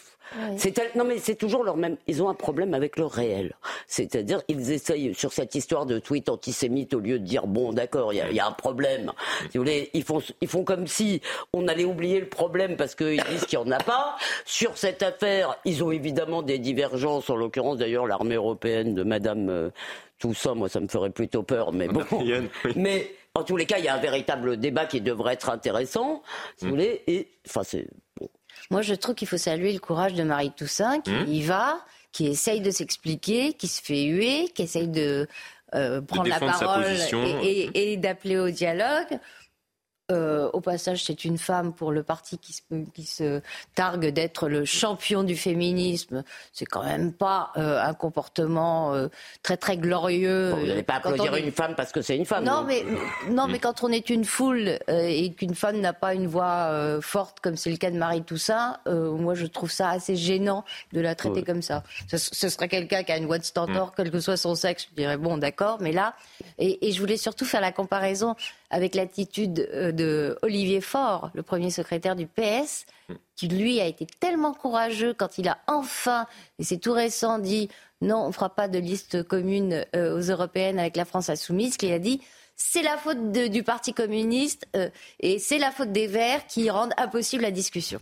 Non, 0.94 1.04
mais 1.04 1.18
c'est 1.18 1.34
toujours 1.34 1.64
leur 1.64 1.76
même. 1.76 1.96
Ils 2.06 2.22
ont 2.22 2.28
un 2.28 2.34
problème 2.34 2.74
avec 2.74 2.96
le 2.96 3.06
réel. 3.06 3.54
C'est-à-dire, 3.86 4.42
ils 4.48 4.70
essayent 4.70 5.14
sur 5.14 5.32
cette 5.32 5.54
histoire 5.54 5.86
de 5.86 5.98
tweet 5.98 6.28
antisémite 6.28 6.94
au 6.94 7.00
lieu 7.00 7.18
de 7.18 7.24
dire 7.24 7.46
bon, 7.46 7.72
d'accord, 7.72 8.12
il 8.12 8.32
y, 8.32 8.40
a 8.40 8.46
un 8.46 8.52
problème. 8.52 9.12
Si 9.50 9.58
vous 9.58 9.64
voulez, 9.64 9.90
ils 9.94 10.04
font, 10.04 10.20
ils 10.40 10.48
font 10.48 10.64
comme 10.64 10.86
si 10.86 11.20
on 11.52 11.68
allait 11.68 11.84
oublier 11.84 12.20
le 12.20 12.28
problème 12.28 12.76
parce 12.76 12.94
qu'ils 12.94 13.22
disent 13.24 13.46
qu'il 13.46 13.58
n'y 13.58 13.64
en 13.64 13.70
a 13.70 13.78
pas. 13.78 14.16
Sur 14.44 14.76
cette 14.78 15.02
affaire, 15.02 15.56
ils 15.64 15.82
ont 15.82 15.90
évidemment 15.90 16.42
des 16.42 16.58
divergences. 16.58 17.30
En 17.30 17.36
l'occurrence, 17.36 17.78
d'ailleurs, 17.78 18.06
l'armée 18.06 18.36
européenne 18.36 18.94
de 18.94 19.02
Madame 19.02 19.48
euh, 19.48 19.70
Toussaint, 20.18 20.54
moi, 20.54 20.68
ça 20.68 20.80
me 20.80 20.88
ferait 20.88 21.10
plutôt 21.10 21.42
peur, 21.42 21.72
mais 21.72 21.88
bon. 21.88 22.04
Mais 22.76 23.12
en 23.34 23.42
tous 23.42 23.56
les 23.56 23.66
cas, 23.66 23.78
il 23.78 23.84
y 23.84 23.88
a 23.88 23.94
un 23.94 24.00
véritable 24.00 24.56
débat 24.56 24.86
qui 24.86 25.00
devrait 25.00 25.34
être 25.34 25.50
intéressant, 25.50 26.22
si 26.56 26.64
vous 26.64 26.70
mm. 26.72 26.74
voulez. 26.74 27.02
Et 27.06 27.28
enfin, 27.48 27.62
c'est 27.62 27.86
moi, 28.70 28.82
je 28.82 28.94
trouve 28.94 29.14
qu'il 29.14 29.28
faut 29.28 29.36
saluer 29.36 29.72
le 29.72 29.80
courage 29.80 30.14
de 30.14 30.22
Marie 30.22 30.52
Toussaint, 30.52 31.00
qui 31.00 31.10
hmm. 31.10 31.28
y 31.28 31.42
va, 31.42 31.80
qui 32.12 32.26
essaye 32.26 32.60
de 32.60 32.70
s'expliquer, 32.70 33.52
qui 33.52 33.68
se 33.68 33.82
fait 33.82 34.04
huer, 34.04 34.48
qui 34.54 34.62
essaye 34.62 34.88
de 34.88 35.26
euh, 35.74 36.00
prendre 36.00 36.28
la 36.28 36.38
parole 36.38 36.84
et 37.12 37.96
d'appeler 37.96 38.38
au 38.38 38.50
dialogue. 38.50 39.18
Euh, 40.10 40.50
au 40.52 40.60
passage, 40.60 41.04
c'est 41.04 41.24
une 41.24 41.38
femme 41.38 41.72
pour 41.72 41.92
le 41.92 42.02
parti 42.02 42.38
qui 42.38 42.52
se, 42.52 42.62
qui 42.94 43.04
se 43.04 43.40
targue 43.74 44.08
d'être 44.08 44.48
le 44.48 44.64
champion 44.64 45.22
du 45.22 45.36
féminisme. 45.36 46.24
C'est 46.52 46.64
quand 46.64 46.84
même 46.84 47.12
pas 47.12 47.52
euh, 47.56 47.80
un 47.80 47.94
comportement 47.94 48.94
euh, 48.94 49.08
très 49.42 49.56
très 49.56 49.76
glorieux. 49.76 50.50
vous 50.50 50.66
n'allez 50.66 50.82
pas 50.82 50.94
applaudir 50.94 51.34
une 51.36 51.52
femme 51.52 51.74
parce 51.76 51.92
que 51.92 52.02
c'est 52.02 52.16
une 52.16 52.24
femme. 52.24 52.44
Non, 52.44 52.64
mais 52.64 52.84
non, 53.28 53.46
mais 53.46 53.58
quand 53.58 53.84
on 53.84 53.88
est 53.88 54.10
une 54.10 54.24
foule 54.24 54.78
et 54.88 55.32
qu'une 55.32 55.54
femme 55.54 55.80
n'a 55.80 55.92
pas 55.92 56.14
une 56.14 56.26
voix 56.26 57.00
forte 57.00 57.40
comme 57.40 57.56
c'est 57.56 57.70
le 57.70 57.76
cas 57.76 57.90
de 57.90 57.96
Marie 57.96 58.22
Toussaint, 58.22 58.78
moi 58.86 59.34
je 59.34 59.46
trouve 59.46 59.70
ça 59.70 59.90
assez 59.90 60.16
gênant 60.16 60.64
de 60.92 61.00
la 61.00 61.14
traiter 61.14 61.42
comme 61.42 61.62
ça. 61.62 61.82
Ce, 62.08 62.48
serait 62.48 62.68
quelqu'un 62.68 63.04
qui 63.04 63.12
a 63.12 63.16
une 63.16 63.26
voix 63.26 63.38
de 63.38 63.44
stentor, 63.44 63.88
mm. 63.88 63.92
quel 63.96 64.10
que 64.10 64.20
soit 64.20 64.36
son 64.36 64.54
sexe, 64.54 64.88
je 64.90 64.96
dirais 64.96 65.16
bon, 65.16 65.38
d'accord, 65.38 65.78
mais 65.80 65.92
là, 65.92 66.14
et, 66.58 66.88
et 66.88 66.92
je 66.92 67.00
voulais 67.00 67.16
surtout 67.16 67.44
faire 67.44 67.60
la 67.60 67.72
comparaison 67.72 68.34
avec 68.70 68.94
l'attitude 68.94 69.68
euh, 69.72 69.92
de 69.92 70.38
Olivier 70.42 70.80
Faure, 70.80 71.30
le 71.34 71.42
premier 71.42 71.70
secrétaire 71.70 72.16
du 72.16 72.26
PS, 72.26 72.86
qui 73.36 73.48
lui 73.48 73.80
a 73.80 73.86
été 73.86 74.06
tellement 74.06 74.54
courageux 74.54 75.14
quand 75.14 75.38
il 75.38 75.48
a 75.48 75.58
enfin, 75.66 76.26
et 76.58 76.64
c'est 76.64 76.78
tout 76.78 76.92
récent, 76.92 77.38
dit 77.38 77.68
non, 78.00 78.18
on 78.24 78.28
ne 78.28 78.32
fera 78.32 78.54
pas 78.54 78.68
de 78.68 78.78
liste 78.78 79.22
commune 79.24 79.84
euh, 79.94 80.16
aux 80.16 80.30
européennes 80.30 80.78
avec 80.78 80.96
la 80.96 81.04
France 81.04 81.28
insoumise, 81.28 81.76
qu'il 81.76 81.92
a 81.92 81.98
dit 81.98 82.20
c'est 82.56 82.82
la 82.82 82.96
faute 82.96 83.32
du 83.32 83.62
Parti 83.62 83.94
communiste 83.94 84.66
euh, 84.76 84.90
et 85.18 85.38
c'est 85.38 85.58
la 85.58 85.70
faute 85.70 85.92
des 85.92 86.06
Verts 86.06 86.46
qui 86.46 86.68
rendent 86.70 86.94
impossible 86.96 87.42
la 87.42 87.50
discussion. 87.50 88.00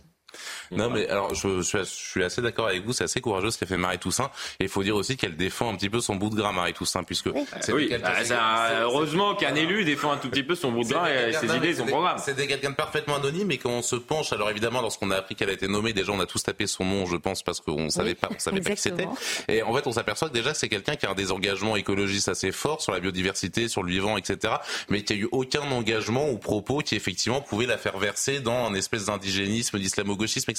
Non, 0.71 0.89
mais 0.89 1.07
alors 1.07 1.33
je, 1.33 1.61
je, 1.61 1.83
suis 1.83 2.23
assez 2.23 2.41
d'accord 2.41 2.67
avec 2.67 2.85
vous, 2.85 2.93
c'est 2.93 3.03
assez 3.03 3.21
courageux 3.21 3.51
ce 3.51 3.57
qu'a 3.57 3.65
fait 3.65 3.77
Marie 3.77 3.99
Toussaint. 3.99 4.29
Et 4.59 4.65
il 4.65 4.69
faut 4.69 4.83
dire 4.83 4.95
aussi 4.95 5.17
qu'elle 5.17 5.35
défend 5.35 5.71
un 5.71 5.75
petit 5.75 5.89
peu 5.89 5.99
son 5.99 6.15
bout 6.15 6.29
de 6.29 6.35
gras, 6.35 6.51
Marie 6.51 6.73
Toussaint, 6.73 7.03
puisque 7.03 7.29
oui. 7.73 7.89
Ah, 8.31 8.81
heureusement 8.81 9.35
qu'un 9.35 9.55
élu 9.55 9.83
défend 9.83 10.11
un 10.11 10.17
tout 10.17 10.29
petit 10.29 10.43
peu 10.43 10.55
son 10.55 10.71
bout 10.71 10.83
de 10.83 10.89
gras 10.89 11.09
et 11.09 11.33
ses 11.33 11.55
idées, 11.55 11.75
son 11.75 11.85
programme. 11.85 12.17
C'était 12.19 12.47
quelqu'un 12.47 12.71
de 12.71 12.75
parfaitement 12.75 13.15
anonyme, 13.15 13.51
et 13.51 13.57
quand 13.57 13.69
on 13.69 13.81
se 13.81 13.95
penche, 13.95 14.33
alors 14.33 14.49
évidemment, 14.49 14.81
lorsqu'on 14.81 15.11
a 15.11 15.17
appris 15.17 15.35
qu'elle 15.35 15.49
a 15.49 15.53
été 15.53 15.67
nommée, 15.67 15.93
déjà 15.93 16.11
on 16.11 16.19
a 16.19 16.25
tous 16.25 16.43
tapé 16.43 16.67
son 16.67 16.85
nom, 16.85 17.05
je 17.05 17.17
pense, 17.17 17.43
parce 17.43 17.61
qu'on 17.61 17.89
savait 17.89 18.15
pas, 18.15 18.29
on 18.33 18.39
savait 18.39 18.61
pas 18.61 18.71
qui 18.71 18.81
c'était. 18.81 19.07
Et 19.47 19.63
en 19.63 19.73
fait, 19.73 19.87
on 19.87 19.91
s'aperçoit 19.91 20.29
que 20.29 20.33
déjà 20.33 20.53
c'est 20.53 20.69
quelqu'un 20.69 20.95
qui 20.95 21.05
a 21.05 21.13
des 21.13 21.31
engagements 21.31 21.75
écologistes 21.75 22.29
assez 22.29 22.51
forts 22.51 22.81
sur 22.81 22.91
la 22.91 22.99
biodiversité, 22.99 23.67
sur 23.67 23.83
le 23.83 23.91
vivant, 23.91 24.17
etc. 24.17 24.55
Mais 24.89 25.03
qui 25.03 25.13
a 25.13 25.15
eu 25.15 25.27
aucun 25.31 25.69
engagement 25.71 26.29
ou 26.29 26.37
propos 26.37 26.79
qui 26.79 26.95
effectivement 26.95 27.41
pouvait 27.41 27.65
la 27.65 27.77
faire 27.77 27.97
verser 27.97 28.39
dans 28.39 28.67
un 28.67 28.73
espèce 28.73 29.05
d'indigénisme, 29.05 29.79
d'islamo-gauchisme, 29.79 30.51
etc. 30.51 30.58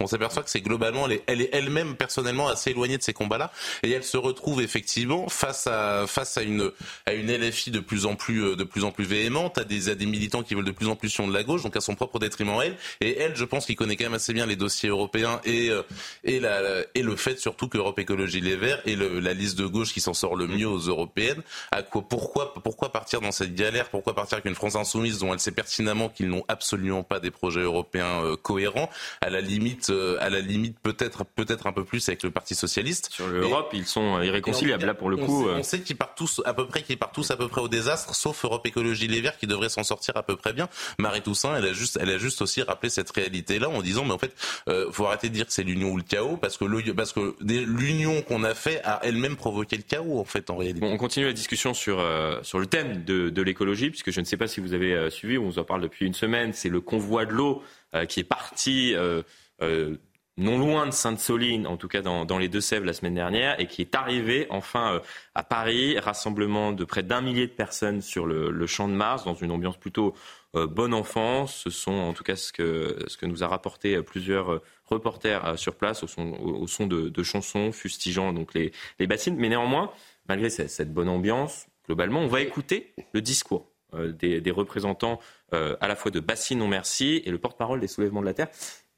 On 0.00 0.06
s'aperçoit 0.06 0.42
que 0.42 0.50
c'est 0.50 0.60
globalement, 0.60 1.06
elle 1.26 1.40
est 1.40 1.50
elle-même 1.52 1.96
personnellement 1.96 2.48
assez 2.48 2.70
éloignée 2.70 2.98
de 2.98 3.02
ces 3.02 3.12
combats-là, 3.12 3.52
et 3.82 3.90
elle 3.90 4.04
se 4.04 4.16
retrouve 4.16 4.60
effectivement 4.60 5.28
face 5.28 5.66
à 5.66 6.06
face 6.06 6.36
à 6.36 6.42
une 6.42 6.70
à 7.06 7.12
une 7.12 7.30
LFI 7.32 7.70
de 7.70 7.80
plus 7.80 8.06
en 8.06 8.16
plus 8.16 8.44
euh, 8.44 8.56
de 8.56 8.64
plus 8.64 8.84
en 8.84 8.90
plus 8.90 9.04
véhémente, 9.04 9.58
à 9.58 9.64
des 9.64 9.88
à 9.88 9.94
des 9.94 10.06
militants 10.06 10.42
qui 10.42 10.54
veulent 10.54 10.64
de 10.64 10.70
plus 10.70 10.88
en 10.88 10.96
plus 10.96 11.10
sur 11.10 11.26
de 11.26 11.32
la 11.32 11.42
gauche, 11.42 11.62
donc 11.62 11.76
à 11.76 11.80
son 11.80 11.94
propre 11.94 12.18
détriment 12.18 12.60
elle. 12.62 12.76
Et 13.00 13.18
elle, 13.18 13.36
je 13.36 13.44
pense 13.44 13.66
qu'il 13.66 13.76
connaît 13.76 13.96
quand 13.96 14.04
même 14.04 14.14
assez 14.14 14.32
bien 14.32 14.46
les 14.46 14.56
dossiers 14.56 14.88
européens 14.88 15.40
et 15.44 15.70
euh, 15.70 15.82
et 16.24 16.40
la 16.40 16.60
et 16.94 17.02
le 17.02 17.16
fait 17.16 17.38
surtout 17.38 17.68
qu'Europe 17.68 17.98
Écologie 17.98 18.40
Les 18.40 18.56
Verts 18.56 18.80
est 18.86 18.96
la 18.96 19.34
liste 19.34 19.58
de 19.58 19.66
gauche 19.66 19.92
qui 19.92 20.00
s'en 20.00 20.14
sort 20.14 20.36
le 20.36 20.46
mieux 20.46 20.68
aux 20.68 20.78
européennes. 20.78 21.42
À 21.70 21.82
quoi 21.82 22.02
pourquoi 22.02 22.54
pourquoi 22.54 22.92
partir 22.92 23.20
dans 23.20 23.32
cette 23.32 23.54
galère? 23.54 23.88
Pourquoi 23.90 24.14
partir 24.14 24.36
avec 24.36 24.46
une 24.46 24.54
France 24.54 24.76
insoumise 24.76 25.18
dont 25.18 25.32
elle 25.32 25.40
sait 25.40 25.52
pertinemment 25.52 26.08
qu'ils 26.08 26.28
n'ont 26.28 26.44
absolument 26.48 27.02
pas 27.02 27.20
des 27.20 27.30
projets 27.30 27.62
européens 27.62 28.24
euh, 28.24 28.36
cohérents? 28.36 28.90
À 29.24 29.30
la 29.30 29.40
limite, 29.40 29.88
euh, 29.88 30.18
à 30.20 30.28
la 30.28 30.40
limite 30.40 30.78
peut-être, 30.82 31.24
peut-être 31.24 31.66
un 31.66 31.72
peu 31.72 31.82
plus 31.82 32.06
avec 32.08 32.22
le 32.22 32.30
Parti 32.30 32.54
socialiste. 32.54 33.08
Sur 33.10 33.26
l'Europe, 33.26 33.70
ils 33.72 33.86
sont 33.86 34.20
irréconciliables. 34.20 34.84
Là, 34.84 34.92
pour 34.92 35.08
le 35.08 35.16
coup, 35.16 35.48
on 35.48 35.62
sait, 35.62 35.80
qu'ils 35.80 35.96
partent 35.96 36.18
tous 36.18 36.42
à 36.44 36.52
peu 36.52 36.66
près, 36.66 36.82
qu'ils 36.82 36.98
partent 36.98 37.14
tous 37.14 37.30
à 37.30 37.36
peu 37.36 37.48
près 37.48 37.62
au 37.62 37.68
désastre, 37.68 38.14
sauf 38.14 38.44
Europe 38.44 38.66
Écologie 38.66 39.08
Les 39.08 39.22
Verts 39.22 39.38
qui 39.38 39.46
devrait 39.46 39.70
s'en 39.70 39.82
sortir 39.82 40.14
à 40.16 40.22
peu 40.22 40.36
près 40.36 40.52
bien. 40.52 40.68
Marie 40.98 41.22
Toussaint, 41.22 41.56
elle 41.56 41.64
a 41.64 41.72
juste, 41.72 41.98
elle 42.00 42.10
a 42.10 42.18
juste 42.18 42.42
aussi 42.42 42.60
rappelé 42.60 42.90
cette 42.90 43.10
réalité-là 43.10 43.70
en 43.70 43.80
disant, 43.80 44.04
mais 44.04 44.12
en 44.12 44.18
fait, 44.18 44.34
euh, 44.68 44.92
faut 44.92 45.06
arrêter 45.06 45.30
de 45.30 45.34
dire 45.34 45.46
que 45.46 45.52
c'est 45.52 45.62
l'union 45.62 45.90
ou 45.90 45.96
le 45.96 46.02
chaos, 46.02 46.36
parce 46.36 46.58
que 46.58 46.92
parce 46.92 47.12
que 47.12 47.34
l'union 47.40 48.20
qu'on 48.22 48.44
a 48.44 48.54
fait 48.54 48.82
a 48.84 49.00
elle-même 49.04 49.36
provoqué 49.36 49.76
le 49.76 49.82
chaos 49.82 50.20
en 50.20 50.24
fait 50.24 50.50
en 50.50 50.56
réalité. 50.56 50.84
on 50.86 50.96
continue 50.98 51.26
la 51.26 51.32
discussion 51.32 51.72
sur 51.72 51.98
euh, 51.98 52.38
sur 52.42 52.58
le 52.58 52.66
thème 52.66 53.04
de, 53.04 53.30
de 53.30 53.42
l'écologie, 53.42 53.88
puisque 53.88 54.10
je 54.10 54.20
ne 54.20 54.24
sais 54.26 54.36
pas 54.36 54.48
si 54.48 54.60
vous 54.60 54.74
avez 54.74 55.10
suivi, 55.10 55.38
on 55.38 55.46
vous 55.46 55.58
en 55.58 55.64
parle 55.64 55.80
depuis 55.80 56.06
une 56.06 56.14
semaine. 56.14 56.52
C'est 56.52 56.68
le 56.68 56.80
convoi 56.80 57.24
de 57.24 57.32
l'eau 57.32 57.54
euh, 57.54 57.64
qui 58.06 58.20
est 58.20 58.24
parti 58.24 58.94
euh, 58.94 59.22
euh, 59.62 59.96
non 60.36 60.58
loin 60.58 60.86
de 60.86 60.90
Sainte-Soline, 60.90 61.66
en 61.66 61.76
tout 61.76 61.86
cas 61.86 62.02
dans, 62.02 62.38
les 62.38 62.48
Deux-Sèvres 62.48 62.84
la 62.84 62.92
semaine 62.92 63.14
dernière, 63.14 63.58
et 63.60 63.68
qui 63.68 63.82
est 63.82 63.94
arrivé 63.94 64.48
enfin 64.50 65.00
à 65.36 65.44
Paris, 65.44 65.96
rassemblement 66.00 66.72
de 66.72 66.84
près 66.84 67.04
d'un 67.04 67.20
millier 67.20 67.46
de 67.46 67.52
personnes 67.52 68.00
sur 68.00 68.26
le, 68.26 68.66
champ 68.66 68.88
de 68.88 68.94
Mars, 68.94 69.24
dans 69.24 69.34
une 69.34 69.52
ambiance 69.52 69.76
plutôt 69.76 70.12
bonne 70.54 70.92
enfance. 70.92 71.54
Ce 71.54 71.70
sont 71.70 71.92
en 71.92 72.12
tout 72.14 72.24
cas 72.24 72.34
ce 72.34 72.52
que, 72.52 72.98
ce 73.06 73.16
que 73.16 73.26
nous 73.26 73.44
a 73.44 73.46
rapporté 73.46 74.02
plusieurs 74.02 74.60
reporters 74.86 75.56
sur 75.56 75.76
place 75.76 76.02
au 76.02 76.08
son, 76.08 76.32
au, 76.32 76.66
son 76.66 76.88
de, 76.88 77.22
chansons 77.22 77.70
fustigeant 77.70 78.32
donc 78.32 78.54
les, 78.54 78.72
les 78.98 79.06
bassines. 79.06 79.36
Mais 79.36 79.48
néanmoins, 79.48 79.92
malgré 80.28 80.50
cette 80.50 80.92
bonne 80.92 81.08
ambiance, 81.08 81.68
globalement, 81.86 82.18
on 82.18 82.28
va 82.28 82.40
écouter 82.40 82.92
le 83.12 83.20
discours 83.20 83.68
euh, 83.96 84.12
des, 84.12 84.50
représentants 84.50 85.20
euh, 85.52 85.76
à 85.80 85.88
la 85.88 85.96
fois 85.96 86.10
de 86.10 86.20
Bassine 86.20 86.58
Non 86.58 86.68
Merci 86.68 87.22
et 87.24 87.30
le 87.30 87.38
porte-parole 87.38 87.80
des 87.80 87.88
soulèvements 87.88 88.20
de 88.20 88.26
la 88.26 88.34
Terre. 88.34 88.48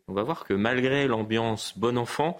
On 0.09 0.13
va 0.13 0.23
voir 0.23 0.45
que 0.45 0.55
malgré 0.55 1.07
l'ambiance 1.09 1.77
bon 1.77 1.99
enfant, 1.99 2.39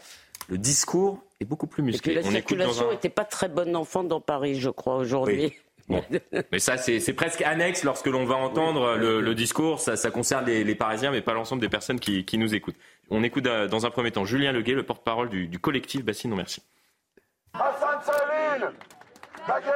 le 0.49 0.59
discours 0.59 1.23
est 1.40 1.45
beaucoup 1.45 1.66
plus 1.66 1.83
musclé. 1.83 2.14
la 2.14 2.23
circulation 2.23 2.90
n'était 2.90 3.09
pas 3.09 3.25
très 3.25 3.49
bon 3.49 3.75
enfant 3.75 4.05
dans 4.05 4.21
Paris, 4.21 4.61
je 4.61 4.71
crois, 4.71 4.97
aujourd'hui. 4.97 5.53
mais 6.53 6.59
ça, 6.59 6.77
c'est 6.77 7.12
presque 7.12 7.42
annexe 7.42 7.85
lorsque 7.85 8.07
l'on 8.07 8.25
va 8.25 8.37
entendre 8.37 8.97
le, 8.97 9.35
discours. 9.35 9.81
Ça, 9.81 10.11
concerne 10.11 10.47
les, 10.47 10.75
Parisiens, 10.75 11.11
mais 11.11 11.21
pas 11.21 11.33
l'ensemble 11.33 11.61
des 11.61 11.69
personnes 11.69 12.01
qui, 12.01 12.38
nous 12.38 12.55
écoutent. 12.55 12.77
On 13.11 13.23
écoute 13.23 13.47
euh, 13.47 13.69
dans 13.69 13.87
un 13.87 13.90
premier 13.90 14.11
temps 14.11 14.25
Julien 14.25 14.53
Leguet, 14.53 14.73
le 14.73 14.83
porte-parole 14.83 15.29
du, 15.29 15.59
collectif 15.59 16.05
Bassine 16.05 16.31
Non 16.31 16.37
Merci. 16.37 16.62
La 19.49 19.61
guerre 19.61 19.76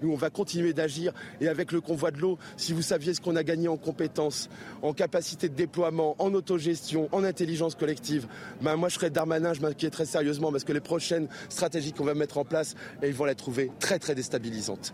Nous, 0.00 0.12
on 0.12 0.16
va 0.16 0.30
continuer 0.30 0.72
d'agir 0.72 1.12
et 1.40 1.48
avec 1.48 1.72
le 1.72 1.80
convoi 1.80 2.10
de 2.10 2.18
l'eau, 2.18 2.38
si 2.56 2.72
vous 2.72 2.82
saviez 2.82 3.14
ce 3.14 3.20
qu'on 3.20 3.36
a 3.36 3.42
gagné 3.42 3.68
en 3.68 3.76
compétences, 3.76 4.48
en 4.82 4.92
capacité 4.92 5.48
de 5.48 5.54
déploiement, 5.54 6.16
en 6.18 6.34
autogestion, 6.34 7.08
en 7.12 7.24
intelligence 7.24 7.74
collective, 7.74 8.26
ben 8.60 8.76
moi 8.76 8.88
je 8.88 8.94
serais 8.94 9.10
Darmanin, 9.10 9.54
je 9.54 9.60
m'inquiéterais 9.60 10.06
sérieusement 10.06 10.50
parce 10.50 10.64
que 10.64 10.72
les 10.72 10.80
prochaines 10.80 11.28
stratégies 11.48 11.92
qu'on 11.92 12.04
va 12.04 12.14
mettre 12.14 12.38
en 12.38 12.44
place, 12.44 12.74
ils 13.02 13.14
vont 13.14 13.24
les 13.24 13.34
trouver 13.34 13.70
très 13.78 13.98
très 13.98 14.14
déstabilisantes 14.14 14.92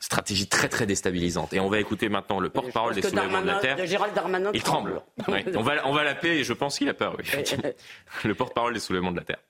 stratégie 0.00 0.46
très 0.46 0.68
très 0.68 0.86
déstabilisante. 0.86 1.52
Et 1.52 1.60
on 1.60 1.68
va 1.68 1.80
écouter 1.80 2.08
maintenant 2.08 2.40
le 2.40 2.50
porte-parole 2.50 2.94
des 2.94 3.02
soulèvements 3.02 3.42
de 3.42 3.46
la 3.46 3.58
Terre. 3.58 3.86
Gérald 3.86 4.14
Darmanin 4.14 4.50
il 4.54 4.62
tremble. 4.62 5.00
on 5.26 5.62
va, 5.62 5.86
on 5.86 5.92
va 5.92 6.04
l'appeler 6.04 6.38
et 6.38 6.44
je 6.44 6.52
pense 6.52 6.78
qu'il 6.78 6.88
a 6.88 6.94
peur. 6.94 7.16
Oui. 7.18 7.24
le 8.24 8.34
porte-parole 8.34 8.74
des 8.74 8.80
soulèvements 8.80 9.12
de 9.12 9.16
la 9.16 9.24
Terre 9.24 9.40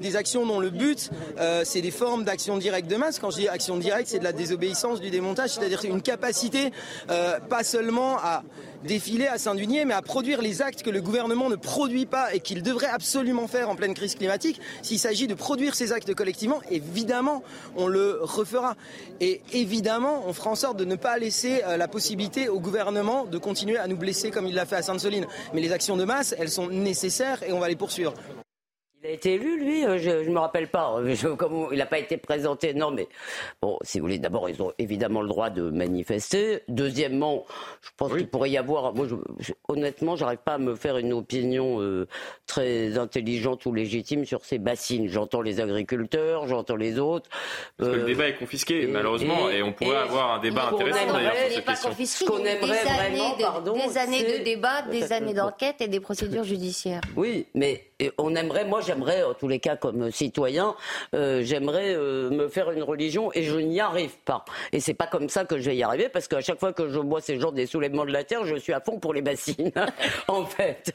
des 0.00 0.16
actions 0.16 0.46
dont 0.46 0.60
le 0.60 0.70
but, 0.70 1.10
euh, 1.38 1.62
c'est 1.64 1.80
des 1.80 1.90
formes 1.90 2.24
d'action 2.24 2.58
directe 2.58 2.88
de 2.90 2.96
masse. 2.96 3.18
Quand 3.18 3.30
je 3.30 3.38
dis 3.38 3.48
action 3.48 3.76
directe, 3.76 4.08
c'est 4.08 4.18
de 4.18 4.24
la 4.24 4.32
désobéissance, 4.32 5.00
du 5.00 5.10
démontage, 5.10 5.50
c'est-à-dire 5.50 5.84
une 5.84 6.02
capacité 6.02 6.72
euh, 7.10 7.38
pas 7.40 7.64
seulement 7.64 8.18
à 8.18 8.42
défiler, 8.84 9.26
à 9.26 9.38
s'indigner, 9.38 9.84
mais 9.84 9.94
à 9.94 10.02
produire 10.02 10.40
les 10.42 10.62
actes 10.62 10.82
que 10.82 10.90
le 10.90 11.00
gouvernement 11.00 11.48
ne 11.50 11.56
produit 11.56 12.06
pas 12.06 12.34
et 12.34 12.40
qu'il 12.40 12.62
devrait 12.62 12.86
absolument 12.86 13.46
faire 13.46 13.68
en 13.68 13.76
pleine 13.76 13.94
crise 13.94 14.14
climatique. 14.14 14.60
S'il 14.82 14.98
s'agit 14.98 15.26
de 15.26 15.34
produire 15.34 15.74
ces 15.74 15.92
actes 15.92 16.14
collectivement, 16.14 16.60
évidemment, 16.70 17.42
on 17.76 17.86
le 17.86 18.18
refera. 18.22 18.76
Et 19.20 19.42
évidemment, 19.52 20.22
on 20.26 20.32
fera 20.32 20.50
en 20.50 20.54
sorte 20.54 20.76
de 20.76 20.84
ne 20.84 20.96
pas 20.96 21.18
laisser 21.18 21.62
euh, 21.64 21.76
la 21.76 21.88
possibilité 21.88 22.48
au 22.48 22.60
gouvernement 22.60 23.26
de 23.26 23.38
continuer 23.38 23.76
à 23.76 23.86
nous 23.86 23.96
blesser 23.96 24.30
comme 24.30 24.46
il 24.46 24.54
l'a 24.54 24.66
fait 24.66 24.76
à 24.76 24.82
Sainte-Soline. 24.82 25.26
Mais 25.54 25.60
les 25.60 25.72
actions 25.72 25.96
de 25.96 26.04
masse, 26.04 26.34
elles 26.38 26.50
sont 26.50 26.68
nécessaires 26.68 27.42
et 27.42 27.52
on 27.52 27.60
va 27.60 27.68
les 27.68 27.76
poursuivre 27.76 28.14
Il 29.02 29.08
a 29.08 29.12
été 29.12 29.32
élu, 29.34 29.58
lui 29.58 29.86
euh, 29.86 29.96
Je 29.96 30.10
ne 30.10 30.34
me 30.34 30.38
rappelle 30.40 30.68
pas. 30.68 30.94
Je, 31.06 31.28
comme, 31.28 31.68
il 31.72 31.78
n'a 31.78 31.86
pas 31.86 31.98
été 31.98 32.18
présenté. 32.18 32.74
Non, 32.74 32.90
mais 32.90 33.08
bon, 33.62 33.78
si 33.80 33.98
vous 33.98 34.04
voulez, 34.04 34.18
d'abord, 34.18 34.50
ils 34.50 34.60
ont 34.60 34.72
évidemment 34.76 35.22
le 35.22 35.28
droit 35.28 35.48
de 35.48 35.70
manifester. 35.70 36.60
Deuxièmement, 36.68 37.46
je 37.80 37.88
pense 37.96 38.12
qu'il 38.12 38.28
pourrait 38.28 38.50
y 38.50 38.58
avoir. 38.58 38.92
Moi, 38.92 39.06
je, 39.08 39.14
je, 39.38 39.52
honnêtement, 39.68 40.16
j'arrive 40.16 40.40
pas 40.44 40.54
à 40.54 40.58
me 40.58 40.74
faire 40.74 40.98
une 40.98 41.14
opinion 41.14 41.80
euh, 41.80 42.08
très 42.46 42.98
intelligente 42.98 43.64
ou 43.64 43.72
légitime 43.72 44.26
sur 44.26 44.44
ces 44.44 44.58
bassines. 44.58 45.08
J'entends 45.08 45.40
les 45.40 45.60
agriculteurs, 45.60 46.46
j'entends 46.46 46.76
les 46.76 46.98
autres. 46.98 47.30
Parce 47.78 47.92
que 47.92 47.96
le 47.96 48.04
débat 48.04 48.28
est 48.28 48.36
confisqué, 48.36 48.86
malheureusement, 48.86 49.48
et, 49.48 49.62
on 49.62 49.72
pourrait 49.72 49.96
avoir 49.96 50.32
un 50.32 50.40
débat 50.40 50.68
intéressant 50.68 51.10
d'ailleurs 51.10 51.36
sur 51.36 51.54
cette 51.54 51.64
question. 51.64 51.90
Ce 52.04 52.24
qu'on 52.26 52.44
aimerait 52.44 52.84
des 52.84 52.90
vraiment, 52.90 53.00
années 53.00 53.34
pardon, 53.40 53.72
des 53.72 53.96
années 53.96 54.38
de 54.38 54.44
débat, 54.44 54.82
des 54.82 55.10
années 55.14 55.32
d'enquête 55.32 55.76
et 55.80 55.88
des 55.88 56.00
procédures 56.00 56.44
judiciaires. 56.50 57.00
Oui, 57.16 57.46
mais 57.54 57.86
on 58.18 58.34
aimerait, 58.34 58.64
moi 58.66 58.80
j'aimerais, 58.90 59.22
en 59.22 59.34
tous 59.34 59.46
les 59.46 59.60
cas 59.60 59.76
comme 59.76 60.10
citoyen, 60.10 60.74
euh, 61.14 61.42
j'aimerais 61.44 61.94
euh, 61.94 62.28
me 62.30 62.48
faire 62.48 62.70
une 62.72 62.82
religion 62.82 63.30
et 63.34 63.44
je 63.44 63.56
n'y 63.56 63.80
arrive 63.80 64.16
pas. 64.24 64.44
Et 64.72 64.80
c'est 64.80 64.94
pas 64.94 65.06
comme 65.06 65.28
ça 65.28 65.44
que 65.44 65.58
je 65.58 65.70
vais 65.70 65.76
y 65.76 65.82
arriver 65.82 66.08
parce 66.08 66.26
qu'à 66.26 66.40
chaque 66.40 66.58
fois 66.58 66.72
que 66.72 66.88
je 66.88 66.98
vois 66.98 67.20
ces 67.20 67.38
gens 67.38 67.52
des 67.52 67.66
soulèvements 67.66 68.04
de 68.04 68.10
la 68.10 68.24
terre, 68.24 68.44
je 68.44 68.56
suis 68.56 68.72
à 68.72 68.80
fond 68.80 68.98
pour 68.98 69.14
les 69.14 69.22
bassines, 69.22 69.70
en 70.28 70.44
fait. 70.44 70.92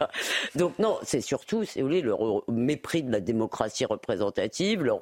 Donc 0.55 0.77
non, 0.77 0.97
c'est 1.03 1.21
surtout, 1.21 1.63
si 1.63 1.79
vous 1.79 1.87
voulez, 1.87 2.01
leur 2.01 2.19
mépris 2.49 3.03
de 3.03 3.11
la 3.11 3.21
démocratie 3.21 3.85
représentative, 3.85 4.83
leur 4.83 4.99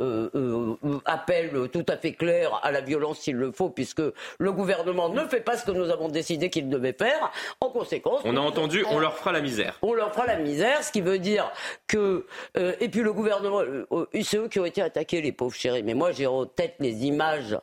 euh, 0.00 0.76
appel 1.04 1.68
tout 1.72 1.86
à 1.88 1.96
fait 1.96 2.14
clair 2.14 2.60
à 2.64 2.72
la 2.72 2.80
violence 2.80 3.20
s'il 3.20 3.36
le 3.36 3.52
faut, 3.52 3.70
puisque 3.70 4.02
le 4.38 4.52
gouvernement 4.52 5.08
ne 5.08 5.24
fait 5.26 5.40
pas 5.40 5.56
ce 5.56 5.64
que 5.64 5.70
nous 5.70 5.90
avons 5.90 6.08
décidé 6.08 6.50
qu'il 6.50 6.68
devait 6.68 6.96
faire. 6.98 7.30
En 7.60 7.68
conséquence, 7.68 8.22
on 8.24 8.36
a 8.36 8.40
entendu, 8.40 8.84
on 8.90 8.98
leur 8.98 9.16
fera 9.16 9.30
la 9.32 9.40
misère. 9.40 9.78
On 9.82 9.94
leur 9.94 10.12
fera 10.12 10.26
la 10.26 10.36
misère, 10.36 10.82
ce 10.82 10.90
qui 10.90 11.00
veut 11.00 11.18
dire 11.18 11.52
que 11.86 12.23
euh, 12.56 12.74
et 12.80 12.88
puis 12.88 13.00
le 13.00 13.12
gouvernement, 13.12 13.60
euh, 13.60 13.86
euh, 13.92 14.06
c'est 14.22 14.36
eux 14.36 14.48
qui 14.48 14.60
ont 14.60 14.64
été 14.64 14.82
attaqués, 14.82 15.20
les 15.20 15.32
pauvres 15.32 15.54
chéris. 15.54 15.82
Mais 15.82 15.94
moi, 15.94 16.12
j'ai 16.12 16.26
en 16.26 16.46
tête 16.46 16.76
les 16.80 17.04
images 17.04 17.58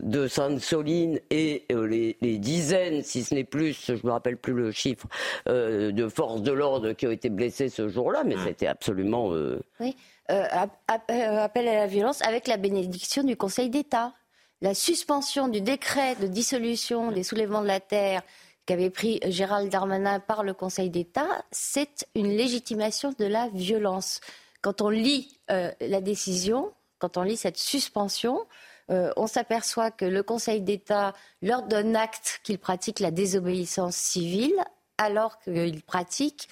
de 0.00 0.26
Sainte-Soline 0.26 1.20
et 1.30 1.64
les, 1.70 2.16
dizaines, 2.38 3.02
si 3.02 3.24
ce 3.24 3.34
n'est 3.34 3.44
plus, 3.44 3.86
je 3.86 4.06
me 4.06 4.10
rappelle 4.10 4.36
plus 4.36 4.52
le 4.52 4.70
chiffre, 4.70 5.06
de 5.46 6.08
forces 6.08 6.42
de 6.42 6.52
l'ordre 6.52 6.92
qui 6.92 7.06
ont 7.06 7.10
été 7.10 7.30
blessées 7.30 7.68
ce 7.68 7.88
jour-là. 7.88 8.24
Mais 8.24 8.36
c'était 8.44 8.66
absolument. 8.66 9.32
Oui. 9.80 9.96
appel 10.28 11.68
à 11.68 11.74
la 11.74 11.86
violence 11.86 12.22
avec 12.22 12.46
la 12.46 12.56
bénédiction 12.56 13.22
du 13.22 13.36
Conseil 13.36 13.70
d'État. 13.70 14.12
La 14.60 14.74
suspension 14.74 15.48
du 15.48 15.60
décret 15.60 16.14
de 16.16 16.26
dissolution 16.26 17.10
des 17.10 17.22
soulèvements 17.22 17.62
de 17.62 17.66
la 17.66 17.80
terre 17.80 18.22
qu'avait 18.66 18.90
pris 18.90 19.20
Gérald 19.26 19.70
Darmanin 19.70 20.20
par 20.20 20.42
le 20.42 20.54
Conseil 20.54 20.90
d'État, 20.90 21.44
c'est 21.50 22.06
une 22.14 22.28
légitimation 22.28 23.14
de 23.18 23.26
la 23.26 23.48
violence. 23.48 24.20
Quand 24.62 24.80
on 24.80 24.88
lit 24.88 25.38
euh, 25.50 25.70
la 25.80 26.00
décision, 26.00 26.72
quand 26.98 27.16
on 27.16 27.22
lit 27.22 27.36
cette 27.36 27.58
suspension, 27.58 28.46
euh, 28.90 29.12
on 29.16 29.26
s'aperçoit 29.26 29.90
que 29.90 30.04
le 30.04 30.22
Conseil 30.22 30.60
d'État 30.60 31.14
leur 31.42 31.62
donne 31.62 31.96
acte 31.96 32.40
qu'il 32.42 32.58
pratique 32.58 33.00
la 33.00 33.10
désobéissance 33.10 33.96
civile, 33.96 34.54
alors 34.98 35.38
qu'il 35.40 35.82
pratique 35.82 36.48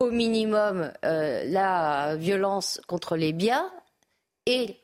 au 0.00 0.10
minimum 0.10 0.92
euh, 1.04 1.44
la 1.46 2.16
violence 2.16 2.80
contre 2.86 3.16
les 3.16 3.32
biens 3.32 3.70
et 4.46 4.76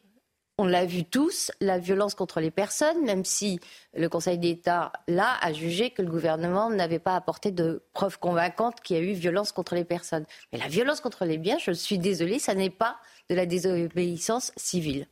on 0.58 0.66
l'a 0.66 0.84
vu 0.84 1.04
tous, 1.04 1.52
la 1.60 1.78
violence 1.78 2.16
contre 2.16 2.40
les 2.40 2.50
personnes, 2.50 3.04
même 3.04 3.24
si 3.24 3.60
le 3.94 4.08
Conseil 4.08 4.38
d'État, 4.38 4.92
là, 5.06 5.36
a 5.40 5.52
jugé 5.52 5.90
que 5.90 6.02
le 6.02 6.10
gouvernement 6.10 6.68
n'avait 6.68 6.98
pas 6.98 7.14
apporté 7.14 7.52
de 7.52 7.84
preuves 7.92 8.18
convaincantes 8.18 8.80
qu'il 8.80 8.96
y 8.96 9.00
a 9.00 9.02
eu 9.02 9.12
violence 9.12 9.52
contre 9.52 9.76
les 9.76 9.84
personnes. 9.84 10.26
Mais 10.52 10.58
la 10.58 10.66
violence 10.66 11.00
contre 11.00 11.24
les 11.24 11.38
biens, 11.38 11.58
je 11.58 11.70
suis 11.70 11.98
désolée, 11.98 12.40
ça 12.40 12.54
n'est 12.54 12.70
pas 12.70 12.98
de 13.30 13.36
la 13.36 13.46
désobéissance 13.46 14.52
civile. 14.56 15.06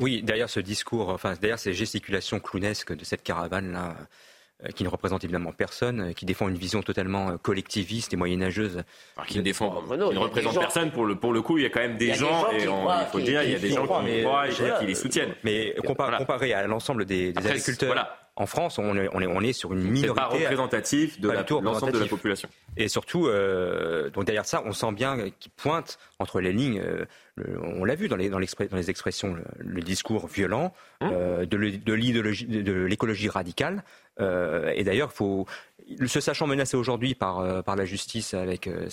Oui, 0.00 0.22
derrière 0.22 0.48
ce 0.48 0.60
discours, 0.60 1.10
enfin, 1.10 1.34
derrière 1.34 1.58
ces 1.58 1.74
gesticulations 1.74 2.40
clownesques 2.40 2.96
de 2.96 3.04
cette 3.04 3.22
caravane-là, 3.22 3.96
euh, 4.00 4.04
qui 4.74 4.84
ne 4.84 4.88
représente 4.88 5.24
évidemment 5.24 5.52
personne, 5.52 6.00
euh, 6.00 6.12
qui 6.12 6.26
défend 6.26 6.48
une 6.48 6.56
vision 6.56 6.82
totalement 6.82 7.30
euh, 7.30 7.36
collectiviste 7.36 8.12
et 8.12 8.16
moyenâgeuse. 8.16 8.82
qui 9.26 9.38
ne 9.38 9.42
défend, 9.42 9.82
qui 9.82 9.96
ne 9.96 10.18
représente 10.18 10.58
personne 10.58 10.90
pour 10.90 11.04
le, 11.06 11.16
pour 11.16 11.32
le 11.32 11.42
coup, 11.42 11.58
il 11.58 11.62
y 11.64 11.66
a 11.66 11.70
quand 11.70 11.80
même 11.80 11.96
des, 11.96 12.14
gens, 12.14 12.50
et 12.52 12.64
il 12.64 13.06
faut 13.10 13.20
dire, 13.20 13.42
il 13.42 13.50
y 13.50 13.54
a 13.54 13.58
des 13.58 13.70
gens 13.70 13.86
qui 13.86 14.22
croient 14.22 14.48
et 14.48 14.78
qui 14.80 14.86
les 14.86 14.94
soutiennent. 14.94 15.34
Mais 15.44 15.74
comparé 15.84 16.52
à 16.52 16.66
l'ensemble 16.66 17.04
des, 17.04 17.32
agriculteurs. 17.36 18.16
En 18.36 18.46
France, 18.46 18.78
on 18.78 18.96
est, 18.96 19.08
on 19.12 19.20
est, 19.20 19.26
on 19.26 19.40
est 19.40 19.52
sur 19.52 19.72
une 19.72 19.82
minorité. 19.82 20.14
pas 20.14 20.28
représentatif 20.28 21.20
de 21.20 21.28
l'ensemble 21.28 21.92
de 21.92 21.98
la 21.98 22.06
population. 22.06 22.48
Et 22.76 22.88
surtout, 22.88 23.28
donc 24.14 24.24
derrière 24.24 24.46
ça, 24.46 24.62
on 24.64 24.72
sent 24.72 24.92
bien 24.92 25.30
qu'il 25.38 25.50
pointe 25.52 25.98
entre 26.18 26.40
les 26.40 26.52
lignes. 26.52 26.82
on 27.62 27.84
l'a 27.84 27.94
vu 27.94 28.08
dans 28.08 28.16
les, 28.16 28.28
dans, 28.30 28.38
dans 28.38 28.76
les 28.76 28.90
expressions, 28.90 29.36
le, 29.58 29.80
discours 29.82 30.26
violent 30.26 30.72
hum. 31.00 31.44
de 31.44 32.86
l'écologie 32.86 33.28
radicale, 33.28 33.82
euh, 34.20 34.72
et 34.74 34.84
d'ailleurs, 34.84 35.12
se 35.12 36.20
sachant 36.20 36.46
menacé 36.46 36.76
aujourd'hui 36.76 37.14
par, 37.14 37.40
euh, 37.40 37.62
la 37.76 37.84
justice 37.84 38.34
avec 38.34 38.66
euh, 38.66 38.88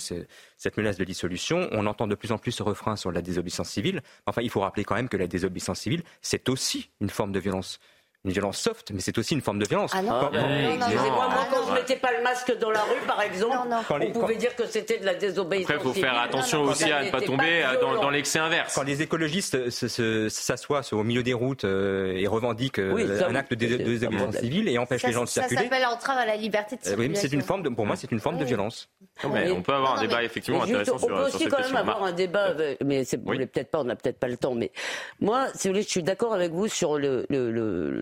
cette 0.56 0.76
menace 0.76 0.96
de 0.96 1.04
dissolution, 1.04 1.68
on 1.72 1.86
entend 1.86 2.06
de 2.06 2.14
plus 2.14 2.32
en 2.32 2.38
plus 2.38 2.52
ce 2.52 2.62
refrain 2.62 2.96
sur 2.96 3.12
la 3.12 3.22
désobéissance 3.22 3.70
civile. 3.70 4.02
Enfin, 4.26 4.42
il 4.42 4.50
faut 4.50 4.60
rappeler 4.60 4.84
quand 4.84 4.94
même 4.94 5.08
que 5.08 5.16
la 5.16 5.26
désobéissance 5.26 5.80
civile, 5.80 6.02
c'est 6.22 6.48
aussi 6.48 6.90
une 7.00 7.10
forme 7.10 7.32
de 7.32 7.40
violence 7.40 7.80
une 8.24 8.32
violence 8.32 8.58
soft, 8.58 8.90
mais 8.92 9.00
c'est 9.00 9.16
aussi 9.16 9.34
une 9.34 9.40
forme 9.40 9.60
de 9.60 9.64
violence. 9.64 9.92
Ah 9.94 10.02
non, 10.02 10.30
Excusez-moi, 10.32 11.28
moi, 11.28 11.46
quand 11.50 11.68
je 11.68 11.72
mettais 11.72 11.96
pas 11.96 12.12
le 12.16 12.22
masque 12.22 12.58
dans 12.58 12.70
la 12.70 12.82
rue, 12.82 13.06
par 13.06 13.22
exemple, 13.22 13.56
on 13.90 14.10
pouvait 14.10 14.34
dire 14.34 14.54
que 14.56 14.66
c'était 14.66 14.98
de 14.98 15.06
la 15.06 15.14
désobéissance. 15.14 15.70
Après, 15.70 15.88
il 15.88 15.94
faut 15.94 16.00
faire 16.00 16.18
attention 16.18 16.62
aussi 16.62 16.90
à 16.90 17.04
ne 17.04 17.10
pas 17.10 17.20
tomber 17.20 17.64
dans, 17.80 18.10
l'excès 18.10 18.38
inverse. 18.38 18.74
Quand 18.74 18.82
les 18.82 19.02
écologistes 19.02 19.70
s'assoient 19.70 20.82
au 20.92 21.04
milieu 21.04 21.22
des 21.22 21.32
routes 21.32 21.64
euh, 21.64 22.16
et 22.16 22.26
revendiquent 22.26 22.78
euh, 22.78 23.22
un 23.28 23.34
acte 23.34 23.54
de 23.54 23.76
désobéissance 23.76 24.36
civile 24.36 24.68
et 24.68 24.78
empêchent 24.78 25.04
les 25.04 25.12
gens 25.12 25.24
de 25.24 25.28
circuler. 25.28 25.56
Ça 25.56 25.62
s'appelle 25.64 25.86
entrave 25.86 26.18
à 26.18 26.26
la 26.26 26.36
liberté 26.36 26.76
de 26.76 26.82
circulation. 26.82 27.14
Oui, 27.14 27.20
c'est 27.20 27.32
une 27.32 27.42
forme 27.42 27.62
de, 27.62 27.68
pour 27.68 27.86
moi, 27.86 27.96
c'est 27.96 28.10
une 28.10 28.20
forme 28.20 28.38
de 28.38 28.44
violence. 28.44 28.88
on 29.24 29.62
peut 29.62 29.74
avoir 29.74 29.98
un 29.98 30.00
débat 30.00 30.22
effectivement 30.24 30.62
intéressant 30.62 30.98
sur, 30.98 31.08
On 31.08 31.16
peut 31.16 31.24
aussi 31.24 31.46
quand 31.46 31.60
même 31.60 31.76
avoir 31.76 32.02
un 32.02 32.12
débat, 32.12 32.54
mais 32.84 33.02
vous 33.02 33.24
voulez 33.24 33.46
peut-être 33.46 33.70
pas, 33.70 33.80
on 33.80 33.84
n'a 33.84 33.96
peut-être 33.96 34.18
pas 34.18 34.28
le 34.28 34.36
temps. 34.36 34.54
Mais 34.54 34.72
moi, 35.20 35.48
si 35.54 35.68
vous 35.68 35.74
voulez, 35.74 35.82
je 35.82 35.88
suis 35.88 36.02
d'accord 36.02 36.34
avec 36.34 36.52
vous 36.52 36.68
sur 36.68 36.98
le, 36.98 37.26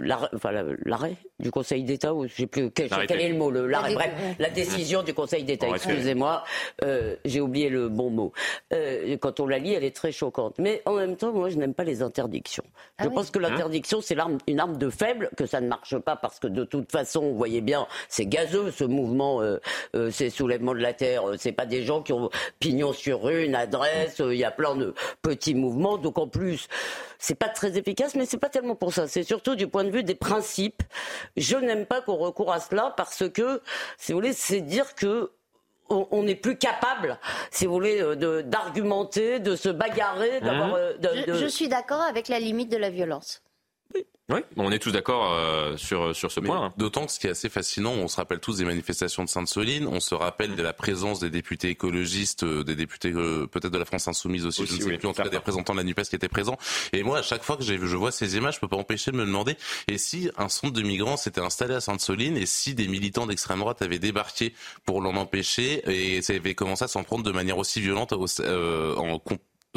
l'arrêt 0.06 1.16
du 1.38 1.50
Conseil 1.50 1.84
d'État, 1.84 2.14
ou 2.14 2.26
je 2.26 2.34
sais 2.34 2.46
plus 2.46 2.70
quel, 2.70 2.86
est 2.92 3.28
le 3.28 3.36
mot, 3.36 3.50
l'arrêt, 3.50 3.94
bref, 3.94 4.12
la 4.38 4.50
décision 4.50 5.02
du 5.02 5.12
Conseil 5.12 5.44
d'État. 5.44 5.68
Excusez-moi, 5.68 6.44
euh, 6.82 7.16
j'ai 7.24 7.40
oublié 7.40 7.68
le 7.68 7.88
bon 7.88 8.10
mot. 8.10 8.32
Euh, 8.72 9.16
quand 9.18 9.40
on 9.40 9.46
la 9.46 9.58
lit, 9.58 9.74
elle 9.74 9.84
est 9.84 9.94
très 9.94 10.12
choquante. 10.12 10.54
Mais 10.58 10.82
en 10.86 10.94
même 10.94 11.16
temps, 11.16 11.32
moi, 11.32 11.50
je 11.50 11.56
n'aime 11.56 11.74
pas 11.74 11.84
les 11.84 12.02
interdictions. 12.02 12.64
Ah 12.98 13.04
je 13.04 13.08
pense 13.08 13.30
que 13.30 13.38
hein 13.38 13.42
l'interdiction, 13.42 14.00
c'est 14.00 14.16
une 14.46 14.60
arme 14.60 14.76
de 14.78 14.90
faible, 14.90 15.30
que 15.36 15.46
ça 15.46 15.60
ne 15.60 15.68
marche 15.68 15.98
pas 15.98 16.16
parce 16.16 16.38
que 16.38 16.46
de 16.46 16.64
toute 16.64 16.90
façon, 16.90 17.20
vous 17.22 17.36
voyez 17.36 17.60
bien, 17.60 17.86
c'est 18.08 18.26
gazeux 18.26 18.70
ce 18.70 18.84
mouvement, 18.84 19.42
euh, 19.42 19.58
ces 20.10 20.30
soulèvements 20.30 20.74
de 20.74 20.80
la 20.80 20.92
terre. 20.92 21.24
C'est 21.38 21.52
pas 21.52 21.66
des 21.66 21.82
gens 21.82 22.02
qui 22.02 22.12
ont 22.12 22.30
pignon 22.60 22.92
sur 22.92 23.22
rue, 23.22 23.44
une 23.44 23.54
adresse. 23.54 24.20
Il 24.20 24.36
y 24.36 24.44
a 24.44 24.50
plein 24.50 24.74
de 24.74 24.94
petits 25.22 25.54
mouvements. 25.54 25.98
Donc 25.98 26.18
en 26.18 26.28
plus, 26.28 26.68
c'est 27.18 27.34
pas 27.34 27.48
très 27.48 27.76
efficace, 27.78 28.14
mais 28.14 28.26
c'est 28.26 28.38
pas 28.38 28.48
tellement 28.48 28.74
pour 28.74 28.92
ça. 28.92 29.06
C'est 29.06 29.22
surtout 29.22 29.54
du 29.54 29.66
point 29.66 29.84
de 29.84 29.90
vue 29.90 29.95
des 30.02 30.14
principes. 30.14 30.82
Je 31.36 31.56
n'aime 31.56 31.86
pas 31.86 32.00
qu'on 32.00 32.16
recourt 32.16 32.52
à 32.52 32.60
cela 32.60 32.94
parce 32.96 33.28
que, 33.28 33.62
si 33.98 34.12
vous 34.12 34.18
voulez, 34.18 34.32
c'est 34.32 34.60
dire 34.60 34.94
que 34.94 35.32
on 35.88 36.24
n'est 36.24 36.34
plus 36.34 36.58
capable, 36.58 37.16
si 37.52 37.64
vous 37.64 37.72
voulez, 37.72 38.02
d'argumenter, 38.44 39.38
de, 39.38 39.54
se 39.54 39.68
bagarrer. 39.68 40.40
Mmh. 40.40 40.46
Euh, 40.74 41.38
je 41.38 41.46
suis 41.46 41.68
d'accord 41.68 42.00
avec 42.00 42.26
la 42.26 42.40
limite 42.40 42.72
de 42.72 42.76
la 42.76 42.90
violence. 42.90 43.40
Oui, 44.28 44.40
on 44.56 44.72
est 44.72 44.80
tous 44.80 44.90
d'accord 44.90 45.32
euh, 45.34 45.76
sur, 45.76 46.14
sur 46.14 46.32
ce 46.32 46.40
point. 46.40 46.64
Hein. 46.64 46.74
D'autant 46.76 47.06
que 47.06 47.12
ce 47.12 47.20
qui 47.20 47.28
est 47.28 47.30
assez 47.30 47.48
fascinant, 47.48 47.92
on 47.92 48.08
se 48.08 48.16
rappelle 48.16 48.40
tous 48.40 48.56
des 48.56 48.64
manifestations 48.64 49.22
de 49.22 49.28
Sainte-Soline, 49.28 49.86
on 49.86 50.00
se 50.00 50.16
rappelle 50.16 50.56
de 50.56 50.62
la 50.64 50.72
présence 50.72 51.20
des 51.20 51.30
députés 51.30 51.68
écologistes, 51.68 52.42
euh, 52.42 52.64
des 52.64 52.74
députés 52.74 53.12
euh, 53.12 53.46
peut-être 53.46 53.72
de 53.72 53.78
la 53.78 53.84
France 53.84 54.08
Insoumise 54.08 54.44
aussi, 54.44 54.66
je 54.66 54.74
ne 54.74 54.80
sais 54.80 54.98
plus, 54.98 55.06
en 55.06 55.12
tout 55.12 55.22
cas 55.22 55.28
des 55.28 55.36
représentants 55.36 55.74
de 55.74 55.78
la 55.78 55.84
NUPES 55.84 56.02
qui 56.02 56.16
étaient 56.16 56.28
présents. 56.28 56.58
Et 56.92 57.04
moi, 57.04 57.18
à 57.18 57.22
chaque 57.22 57.44
fois 57.44 57.56
que 57.56 57.62
je 57.62 57.96
vois 57.96 58.10
ces 58.10 58.36
images, 58.36 58.56
je 58.56 58.60
peux 58.60 58.68
pas 58.68 58.76
empêcher 58.76 59.12
de 59.12 59.16
me 59.16 59.24
demander, 59.24 59.56
et 59.86 59.96
si 59.96 60.28
un 60.36 60.48
centre 60.48 60.72
de 60.72 60.82
migrants 60.82 61.16
s'était 61.16 61.40
installé 61.40 61.74
à 61.74 61.80
Sainte-Soline, 61.80 62.36
et 62.36 62.46
si 62.46 62.74
des 62.74 62.88
militants 62.88 63.28
d'extrême 63.28 63.60
droite 63.60 63.80
avaient 63.82 64.00
débarqué 64.00 64.54
pour 64.84 65.02
l'en 65.02 65.14
empêcher, 65.14 65.88
et 65.88 66.20
ça 66.20 66.32
avait 66.32 66.56
commencé 66.56 66.82
à 66.82 66.88
s'en 66.88 67.04
prendre 67.04 67.22
de 67.22 67.30
manière 67.30 67.58
aussi 67.58 67.80
violente 67.80 68.12
en 68.12 69.20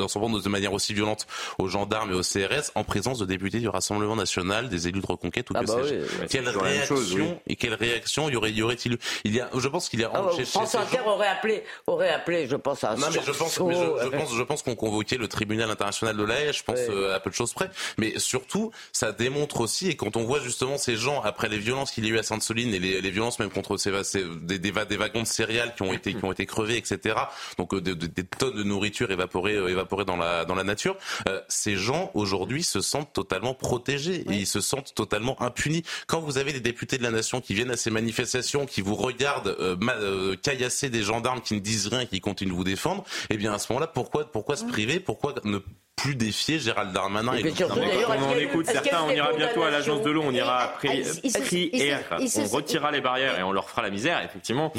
s'en 0.07 0.19
prendre 0.19 0.41
de 0.41 0.49
manière 0.49 0.73
aussi 0.73 0.93
violente 0.93 1.27
aux 1.57 1.67
gendarmes 1.67 2.11
et 2.11 2.15
aux 2.15 2.21
CRS 2.21 2.71
en 2.75 2.83
présence 2.83 3.19
de 3.19 3.25
députés 3.25 3.59
du 3.59 3.67
Rassemblement 3.69 4.15
national, 4.15 4.69
des 4.69 4.87
élus 4.87 5.01
de 5.01 5.05
Reconquête 5.05 5.49
ou 5.49 5.53
Ah 5.55 5.61
que 5.61 5.65
bah 5.65 5.73
sais-je. 5.83 5.95
oui, 5.95 6.01
ouais, 6.21 6.27
Quelle 6.29 6.49
réaction 6.49 6.95
chose, 6.95 7.13
oui. 7.15 7.23
et 7.47 7.55
quelle 7.55 7.73
réaction 7.73 8.29
y 8.29 8.35
aurait 8.35 8.51
y 8.51 8.61
aurait-il 8.61 8.93
eu? 8.93 8.97
Il 9.23 9.35
y 9.35 9.41
a, 9.41 9.49
je 9.55 9.67
pense 9.67 9.89
qu'il 9.89 9.99
y 9.99 10.03
a 10.03 10.11
Ah, 10.13 10.23
chez- 10.31 10.37
chez 10.39 10.45
France 10.45 10.75
Inter 10.75 10.97
gens- 11.03 11.11
aurait 11.11 11.27
appelé, 11.27 11.63
aurait 11.87 12.09
appelé, 12.09 12.47
je 12.47 12.55
pense, 12.55 12.83
à 12.83 12.95
non, 12.95 13.07
mais 13.13 13.19
je 13.25 13.31
pense, 13.31 13.59
mais 13.59 13.75
je, 13.75 14.07
pense, 14.09 14.35
je 14.35 14.43
pense 14.43 14.63
qu'on 14.63 14.75
convoquait 14.75 15.17
le 15.17 15.27
tribunal 15.27 15.69
international 15.69 16.15
de 16.17 16.23
l'AE, 16.23 16.51
je 16.53 16.63
pense 16.63 16.79
euh, 16.79 17.15
à 17.15 17.19
peu 17.19 17.29
de 17.29 17.35
choses 17.35 17.53
près. 17.53 17.69
Mais 17.97 18.17
surtout, 18.17 18.71
ça 18.91 19.11
démontre 19.11 19.61
aussi, 19.61 19.89
et 19.89 19.95
quand 19.95 20.15
on 20.17 20.23
voit 20.23 20.39
justement 20.39 20.77
ces 20.77 20.95
gens, 20.95 21.21
après 21.21 21.49
les 21.49 21.57
violences 21.59 21.91
qu'il 21.91 22.05
y 22.05 22.07
a 22.09 22.11
eu 22.11 22.17
à 22.19 22.23
Sainte-Soline 22.23 22.73
et 22.73 22.79
les, 22.79 23.01
les 23.01 23.11
violences 23.11 23.39
même 23.39 23.49
contre 23.49 23.77
ces, 23.77 23.91
ces- 24.03 24.23
des, 24.41 24.59
des, 24.59 24.71
des 24.71 24.97
wagons 24.97 25.21
de 25.21 25.27
céréales 25.27 25.73
qui 25.75 25.81
ont 25.83 25.93
été, 25.93 26.13
qui 26.13 26.23
ont 26.23 26.31
été 26.31 26.45
crevés, 26.45 26.77
etc. 26.77 27.15
Donc 27.57 27.73
euh, 27.73 27.81
de- 27.81 27.93
de- 27.93 28.07
des 28.07 28.23
tonnes 28.23 28.55
de 28.55 28.63
nourriture 28.63 29.11
évaporées, 29.11 29.55
euh, 29.55 29.69
dans 29.97 30.17
la, 30.17 30.45
dans 30.45 30.55
la 30.55 30.63
nature. 30.63 30.97
Euh, 31.27 31.41
ces 31.47 31.75
gens, 31.75 32.11
aujourd'hui, 32.13 32.63
se 32.63 32.81
sentent 32.81 33.13
totalement 33.13 33.53
protégés 33.53 34.23
et 34.29 34.33
ils 34.33 34.47
se 34.47 34.61
sentent 34.61 34.93
totalement 34.93 35.41
impunis. 35.41 35.83
Quand 36.07 36.19
vous 36.19 36.37
avez 36.37 36.53
des 36.53 36.59
députés 36.59 36.97
de 36.97 37.03
la 37.03 37.11
nation 37.11 37.41
qui 37.41 37.53
viennent 37.53 37.71
à 37.71 37.77
ces 37.77 37.91
manifestations, 37.91 38.65
qui 38.65 38.81
vous 38.81 38.95
regardent 38.95 39.55
euh, 39.59 39.75
euh, 39.81 40.35
caillasser 40.35 40.89
des 40.89 41.03
gendarmes 41.03 41.41
qui 41.41 41.53
ne 41.53 41.59
disent 41.59 41.87
rien 41.87 42.01
et 42.01 42.07
qui 42.07 42.21
continuent 42.21 42.51
de 42.51 42.55
vous 42.55 42.63
défendre, 42.63 43.03
eh 43.29 43.37
bien 43.37 43.53
à 43.53 43.59
ce 43.59 43.71
moment-là, 43.71 43.87
pourquoi, 43.87 44.31
pourquoi 44.31 44.55
se 44.55 44.65
priver? 44.65 44.99
Pourquoi 44.99 45.35
ne 45.43 45.59
plus 46.01 46.15
défier 46.15 46.59
Gérald 46.59 46.91
Darmanin 46.93 47.33
Et 47.35 47.41
et, 47.47 47.51
surtout, 47.53 47.79
Quand 48.07 48.15
on 48.21 48.29
en 48.31 48.35
écoute 48.37 48.65
certains, 48.65 49.03
on 49.07 49.09
ira 49.11 49.33
bientôt 49.33 49.63
à 49.63 49.69
l'agence 49.71 50.01
de 50.01 50.09
l'eau, 50.09 50.23
on 50.25 50.31
ira 50.33 50.73
il 50.83 51.05
se- 51.05 52.39
on 52.41 52.47
retirera 52.55 52.91
les 52.91 53.01
barrières 53.01 53.39
et 53.39 53.43
on 53.43 53.51
leur 53.51 53.69
fera 53.69 53.81
la 53.81 53.89
misère, 53.89 54.23
effectivement. 54.23 54.71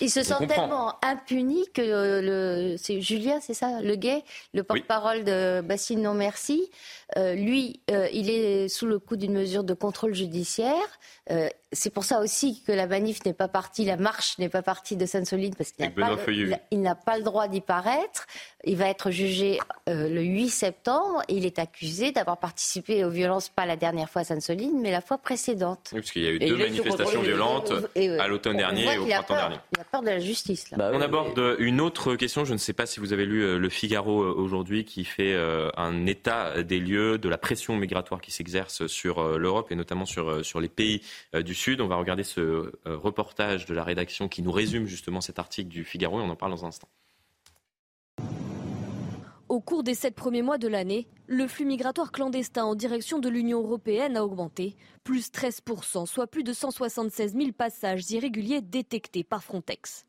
Ils 0.00 0.10
se 0.10 0.22
sentent 0.22 0.46
tellement 0.48 0.94
impunis 1.02 1.66
que 1.74 1.82
euh, 1.82 2.20
le, 2.72 2.76
c'est 2.76 3.00
Julien, 3.00 3.38
c'est 3.40 3.54
ça, 3.54 3.80
le 3.82 3.94
gay, 3.96 4.22
le 4.54 4.62
porte-parole 4.62 5.24
de 5.24 5.60
Bassine 5.62 6.02
Non 6.02 6.14
Merci, 6.14 6.70
euh, 7.16 7.34
lui, 7.34 7.80
euh, 7.90 8.08
il 8.12 8.30
est 8.30 8.68
sous 8.68 8.86
le 8.86 8.98
coup 8.98 9.16
d'une 9.16 9.32
mesure 9.32 9.64
de 9.64 9.74
contrôle 9.74 10.14
judiciaire. 10.14 10.74
Euh, 11.30 11.48
c'est 11.72 11.90
pour 11.90 12.04
ça 12.04 12.20
aussi 12.20 12.62
que 12.66 12.72
la 12.72 12.86
manif 12.86 13.24
n'est 13.24 13.32
pas 13.32 13.46
partie, 13.46 13.84
la 13.84 13.96
marche 13.96 14.38
n'est 14.38 14.48
pas 14.48 14.62
partie 14.62 14.96
de 14.96 15.06
Sainte-Soline 15.06 15.54
parce 15.54 15.70
qu'il 15.70 15.84
n'a 15.84 16.94
pas, 16.94 17.16
le 17.18 17.22
droit 17.22 17.46
d'y 17.46 17.60
paraître. 17.60 18.26
Il 18.64 18.76
va 18.76 18.88
être 18.88 19.10
jugé 19.10 19.58
euh, 19.88 20.08
le 20.08 20.22
8 20.22 20.48
septembre. 20.48 21.22
Et 21.28 21.34
il 21.36 21.46
est 21.46 21.60
accusé 21.60 22.10
d'avoir 22.10 22.38
participé 22.38 23.04
aux 23.04 23.10
violences, 23.10 23.48
pas 23.48 23.66
la 23.66 23.76
dernière 23.76 24.10
fois 24.10 24.22
à 24.22 24.24
Sainte-Soline, 24.24 24.80
mais 24.80 24.90
la 24.90 25.00
fois 25.00 25.18
précédente. 25.18 25.90
Oui, 25.92 26.00
parce 26.00 26.10
qu'il 26.10 26.22
y 26.22 26.26
a 26.26 26.30
eu 26.30 26.38
Et 26.40 26.48
deux 26.48 26.56
manifestations 26.56 27.22
violentes 27.22 27.72
Et, 27.94 28.08
à 28.18 28.26
l'automne 28.26 28.56
dernier 28.56 28.92
et 28.92 28.98
au 28.98 29.06
printemps 29.06 29.22
peur. 29.28 29.36
dernier. 29.36 29.56
Il 29.72 29.80
a 29.80 29.84
peur 29.84 30.02
de 30.02 30.08
la 30.08 30.18
justice, 30.18 30.70
là. 30.70 30.78
Bah 30.78 30.90
On 30.92 31.00
aborde 31.00 31.56
une 31.60 31.80
autre 31.80 32.16
question. 32.16 32.44
Je 32.44 32.52
ne 32.52 32.58
sais 32.58 32.72
pas 32.72 32.86
si 32.86 32.98
vous 32.98 33.12
avez 33.12 33.26
lu 33.26 33.42
euh, 33.42 33.58
Le 33.58 33.68
Figaro 33.68 34.22
euh, 34.22 34.34
aujourd'hui 34.36 34.84
qui 34.84 35.04
fait 35.04 35.34
euh, 35.34 35.70
un 35.76 36.06
état 36.06 36.62
des 36.62 36.80
lieux 36.80 36.99
de 37.00 37.28
la 37.28 37.38
pression 37.38 37.76
migratoire 37.76 38.20
qui 38.20 38.30
s'exerce 38.30 38.86
sur 38.86 39.18
euh, 39.18 39.38
l'Europe 39.38 39.72
et 39.72 39.76
notamment 39.76 40.06
sur, 40.06 40.30
euh, 40.30 40.42
sur 40.42 40.60
les 40.60 40.68
pays 40.68 41.02
euh, 41.34 41.42
du 41.42 41.54
Sud. 41.54 41.80
On 41.80 41.88
va 41.88 41.96
regarder 41.96 42.22
ce 42.22 42.72
reportage 42.84 43.66
de 43.66 43.74
la 43.74 43.84
rédaction 43.84 44.28
qui 44.28 44.42
nous 44.42 44.52
résume 44.52 44.86
justement 44.86 45.20
cet 45.20 45.38
article 45.38 45.68
du 45.68 45.84
Figaro 45.84 46.20
et 46.20 46.22
on 46.22 46.30
en 46.30 46.36
parle 46.36 46.52
dans 46.52 46.64
un 46.64 46.68
instant. 46.68 46.88
Au 49.48 49.60
cours 49.60 49.82
des 49.82 49.94
sept 49.94 50.14
premiers 50.14 50.42
mois 50.42 50.58
de 50.58 50.68
l'année, 50.68 51.08
le 51.26 51.48
flux 51.48 51.64
migratoire 51.64 52.12
clandestin 52.12 52.64
en 52.64 52.76
direction 52.76 53.18
de 53.18 53.28
l'Union 53.28 53.60
européenne 53.60 54.16
a 54.16 54.24
augmenté, 54.24 54.76
plus 55.02 55.32
13%, 55.32 56.06
soit 56.06 56.28
plus 56.28 56.44
de 56.44 56.52
176 56.52 57.34
000 57.34 57.52
passages 57.52 58.08
irréguliers 58.10 58.60
détectés 58.60 59.24
par 59.24 59.42
Frontex. 59.42 60.06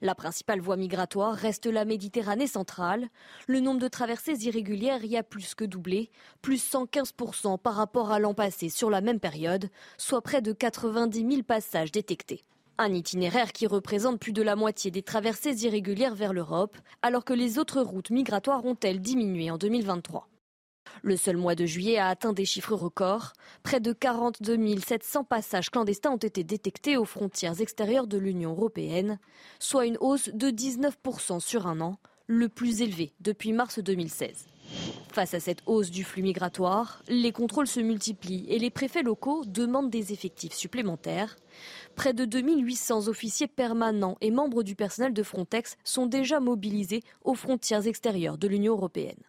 La 0.00 0.14
principale 0.14 0.60
voie 0.60 0.76
migratoire 0.76 1.34
reste 1.34 1.66
la 1.66 1.84
Méditerranée 1.84 2.46
centrale. 2.46 3.08
Le 3.46 3.60
nombre 3.60 3.80
de 3.80 3.88
traversées 3.88 4.44
irrégulières 4.44 5.04
y 5.04 5.16
a 5.16 5.22
plus 5.22 5.54
que 5.54 5.64
doublé, 5.64 6.10
plus 6.42 6.62
115% 6.62 7.58
par 7.58 7.74
rapport 7.74 8.12
à 8.12 8.18
l'an 8.18 8.34
passé 8.34 8.68
sur 8.68 8.90
la 8.90 9.00
même 9.00 9.20
période, 9.20 9.70
soit 9.96 10.22
près 10.22 10.42
de 10.42 10.52
90 10.52 11.18
000 11.28 11.42
passages 11.42 11.92
détectés. 11.92 12.44
Un 12.78 12.92
itinéraire 12.92 13.52
qui 13.52 13.66
représente 13.66 14.20
plus 14.20 14.32
de 14.32 14.42
la 14.42 14.54
moitié 14.54 14.90
des 14.90 15.02
traversées 15.02 15.64
irrégulières 15.64 16.14
vers 16.14 16.34
l'Europe, 16.34 16.76
alors 17.00 17.24
que 17.24 17.32
les 17.32 17.58
autres 17.58 17.80
routes 17.80 18.10
migratoires 18.10 18.66
ont-elles 18.66 19.00
diminué 19.00 19.50
en 19.50 19.56
2023. 19.56 20.28
Le 21.02 21.16
seul 21.16 21.36
mois 21.36 21.54
de 21.54 21.66
juillet 21.66 21.98
a 21.98 22.08
atteint 22.08 22.32
des 22.32 22.44
chiffres 22.44 22.74
records. 22.74 23.32
Près 23.62 23.80
de 23.80 23.92
42 23.92 24.78
700 24.78 25.24
passages 25.24 25.70
clandestins 25.70 26.12
ont 26.12 26.16
été 26.16 26.44
détectés 26.44 26.96
aux 26.96 27.04
frontières 27.04 27.60
extérieures 27.60 28.06
de 28.06 28.18
l'Union 28.18 28.50
européenne, 28.52 29.18
soit 29.58 29.86
une 29.86 29.98
hausse 30.00 30.30
de 30.32 30.48
19% 30.48 31.40
sur 31.40 31.66
un 31.66 31.80
an, 31.80 31.98
le 32.26 32.48
plus 32.48 32.82
élevé 32.82 33.12
depuis 33.20 33.52
mars 33.52 33.78
2016. 33.78 34.46
Face 35.12 35.32
à 35.32 35.40
cette 35.40 35.62
hausse 35.66 35.90
du 35.90 36.04
flux 36.04 36.22
migratoire, 36.22 37.02
les 37.08 37.32
contrôles 37.32 37.66
se 37.66 37.80
multiplient 37.80 38.44
et 38.48 38.58
les 38.58 38.70
préfets 38.70 39.02
locaux 39.02 39.44
demandent 39.46 39.90
des 39.90 40.12
effectifs 40.12 40.52
supplémentaires. 40.52 41.36
Près 41.94 42.12
de 42.12 42.24
2800 42.24 43.08
officiers 43.08 43.46
permanents 43.46 44.18
et 44.20 44.30
membres 44.30 44.62
du 44.62 44.74
personnel 44.74 45.14
de 45.14 45.22
Frontex 45.22 45.76
sont 45.84 46.06
déjà 46.06 46.40
mobilisés 46.40 47.02
aux 47.24 47.34
frontières 47.34 47.86
extérieures 47.86 48.38
de 48.38 48.48
l'Union 48.48 48.74
européenne. 48.74 49.22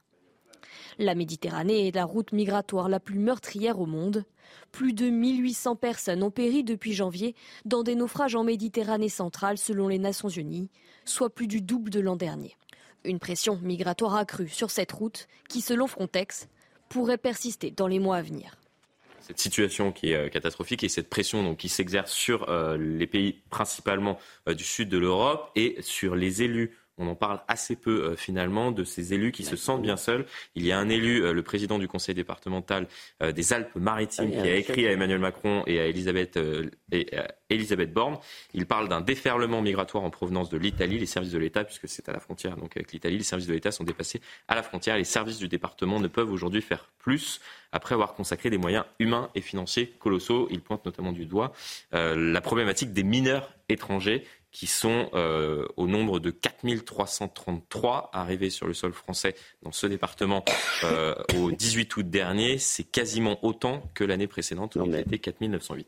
La 1.00 1.16
Méditerranée 1.16 1.88
est 1.88 1.96
la 1.96 2.06
route 2.06 2.32
migratoire 2.32 2.90
la 2.90 3.00
plus 3.00 3.20
meurtrière 3.20 3.80
au 3.80 3.86
monde. 3.86 4.26
Plus 4.72 4.94
de 4.94 5.10
1800 5.10 5.76
personnes 5.76 6.24
ont 6.24 6.32
péri 6.32 6.64
depuis 6.64 6.94
janvier 6.94 7.36
dans 7.66 7.84
des 7.84 7.96
naufrages 7.96 8.36
en 8.36 8.44
Méditerranée 8.44 9.10
centrale 9.10 9.58
selon 9.58 9.88
les 9.88 10.00
Nations 10.00 10.30
Unies, 10.30 10.70
soit 11.06 11.30
plus 11.30 11.48
du 11.48 11.62
double 11.62 11.90
de 11.90 12.00
l'an 12.00 12.16
dernier. 12.16 12.56
Une 13.04 13.20
pression 13.20 13.60
migratoire 13.62 14.16
accrue 14.16 14.50
sur 14.50 14.72
cette 14.72 14.92
route 14.92 15.28
qui, 15.50 15.62
selon 15.62 15.88
Frontex, 15.88 16.48
pourrait 16.90 17.18
persister 17.18 17.72
dans 17.72 17.88
les 17.88 18.00
mois 18.00 18.18
à 18.18 18.22
venir 18.22 18.58
cette 19.28 19.40
situation 19.40 19.92
qui 19.92 20.12
est 20.12 20.16
euh, 20.16 20.30
catastrophique 20.30 20.86
et 20.86 20.90
cette 20.90 21.10
pression 21.10 21.44
donc, 21.44 21.58
qui 21.58 21.68
s'exerce 21.68 22.14
sur 22.14 22.50
euh, 22.50 22.78
les 22.78 23.08
pays 23.08 23.42
principalement 23.50 24.18
euh, 24.48 24.54
du 24.54 24.64
sud 24.64 24.88
de 24.88 24.98
l'Europe 24.98 25.52
et 25.56 25.76
sur 25.82 26.16
les 26.16 26.44
élus. 26.44 26.78
On 26.98 27.08
en 27.08 27.16
parle 27.16 27.42
assez 27.48 27.76
peu 27.76 28.06
euh, 28.06 28.16
finalement 28.16 28.72
de 28.72 28.84
ces 28.84 29.14
élus 29.14 29.32
qui 29.32 29.44
se 29.44 29.56
sentent 29.56 29.84
bien 29.84 29.98
seuls. 29.98 30.26
Il 30.56 30.66
y 30.66 30.72
a 30.72 30.80
un 30.80 30.90
élu, 30.90 31.24
euh, 31.24 31.32
le 31.32 31.44
président 31.44 31.78
du 31.78 31.88
conseil 31.88 32.16
départemental 32.16 32.88
euh, 33.22 33.32
des 33.32 33.54
Alpes-Maritimes, 33.54 34.32
qui 34.32 34.38
a 34.38 34.56
écrit 34.56 34.88
à 34.88 34.92
Emmanuel 34.92 35.20
Macron 35.20 35.64
et 35.68 35.80
à 35.80 35.86
Elisabeth, 35.86 36.40
et 36.92 37.16
à 37.16 37.28
Elisabeth 37.50 37.94
Borne. 37.94 38.18
Il 38.54 38.66
parle 38.66 38.90
d'un 38.90 39.02
déferlement 39.02 39.62
migratoire 39.62 40.04
en 40.04 40.10
provenance 40.10 40.50
de 40.50 40.58
l'Italie. 40.58 40.98
Les 40.98 41.06
services 41.06 41.32
de 41.32 41.38
l'État, 41.38 41.64
puisque 41.64 41.88
c'est 41.88 42.10
à 42.10 42.14
la 42.14 42.20
frontière 42.20 42.58
donc 42.58 42.76
avec 42.76 42.92
l'Italie, 42.92 43.18
les 43.18 43.24
services 43.24 43.48
de 43.48 43.54
l'État 43.54 43.72
sont 43.72 43.84
dépassés 43.84 44.22
à 44.48 44.56
la 44.56 44.64
frontière. 44.64 44.98
Les 44.98 45.04
services 45.04 45.38
du 45.38 45.48
département 45.48 46.00
ne 46.00 46.08
peuvent 46.08 46.32
aujourd'hui 46.32 46.62
faire 46.62 46.90
plus 46.98 47.40
après 47.72 47.94
avoir 47.94 48.14
consacré 48.14 48.50
des 48.50 48.58
moyens 48.58 48.86
humains 49.00 49.30
et 49.36 49.42
financiers 49.42 49.88
colossaux. 50.00 50.48
Il 50.52 50.62
pointe 50.62 50.86
notamment 50.86 51.12
du 51.12 51.26
doigt 51.26 51.54
euh, 51.94 52.16
la 52.16 52.42
problématique 52.42 52.94
des 52.94 53.04
mineurs 53.04 53.54
étrangers 53.70 54.24
qui 54.52 54.66
sont 54.66 55.10
euh, 55.14 55.68
au 55.76 55.88
nombre 55.88 56.20
de 56.20 56.32
4333 56.32 58.10
arrivés 58.14 58.50
sur 58.50 58.66
le 58.66 58.74
sol 58.74 58.94
français 58.94 59.36
dans 59.62 59.72
ce 59.72 59.86
département 59.86 60.44
euh, 60.84 61.14
au 61.38 61.52
18 61.52 61.96
août 61.98 62.10
dernier. 62.10 62.58
C'est 62.58 62.84
quasiment 62.84 63.44
autant 63.46 63.84
que 63.94 64.04
l'année 64.04 64.28
précédente 64.28 64.76
où 64.76 64.86
il 64.86 64.96
était 64.96 65.20
4908. 65.20 65.88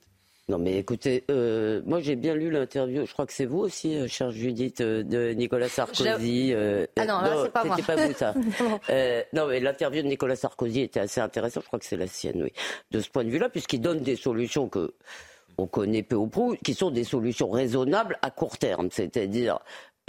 Non 0.50 0.58
mais 0.58 0.78
écoutez, 0.80 1.24
euh, 1.30 1.82
moi 1.86 2.00
j'ai 2.00 2.16
bien 2.16 2.34
lu 2.34 2.50
l'interview, 2.50 3.06
je 3.06 3.14
crois 3.14 3.28
que 3.28 3.34
c'est 3.34 3.46
vous 3.46 3.60
aussi, 3.60 3.96
euh, 3.96 4.08
chère 4.08 4.32
Judith, 4.32 4.82
euh, 4.82 5.04
de 5.04 5.30
Nicolas 5.34 5.70
Sarkozy. 5.70 6.52
euh, 6.54 6.88
Ah 6.98 7.06
non, 7.06 7.22
là, 7.22 7.42
c'est 7.44 7.52
pas 7.52 7.64
moi. 7.64 7.78
pas 7.86 7.96
vous 7.96 8.14
ça. 8.14 8.34
Non. 8.60 8.80
Non 9.34 9.48
mais 9.48 9.60
l'interview 9.60 10.02
de 10.02 10.08
Nicolas 10.08 10.36
Sarkozy 10.36 10.82
était 10.82 11.02
assez 11.02 11.22
intéressante, 11.22 11.64
je 11.64 11.68
crois 11.68 11.78
que 11.78 11.86
c'est 11.86 11.98
la 11.98 12.08
sienne, 12.08 12.42
oui. 12.42 12.52
De 12.90 13.00
ce 13.00 13.10
point 13.12 13.24
de 13.24 13.30
vue-là, 13.30 13.50
puisqu'il 13.50 13.80
donne 13.80 14.00
des 14.00 14.16
solutions 14.16 14.68
que 14.68 14.92
on 15.60 15.68
connaît 15.68 16.04
peu 16.04 16.16
ou 16.16 16.26
prou, 16.28 16.56
qui 16.64 16.74
sont 16.74 16.90
des 16.90 17.04
solutions 17.04 17.50
raisonnables 17.52 18.18
à 18.22 18.32
court 18.32 18.58
terme, 18.58 18.88
c'est-à-dire 18.92 19.60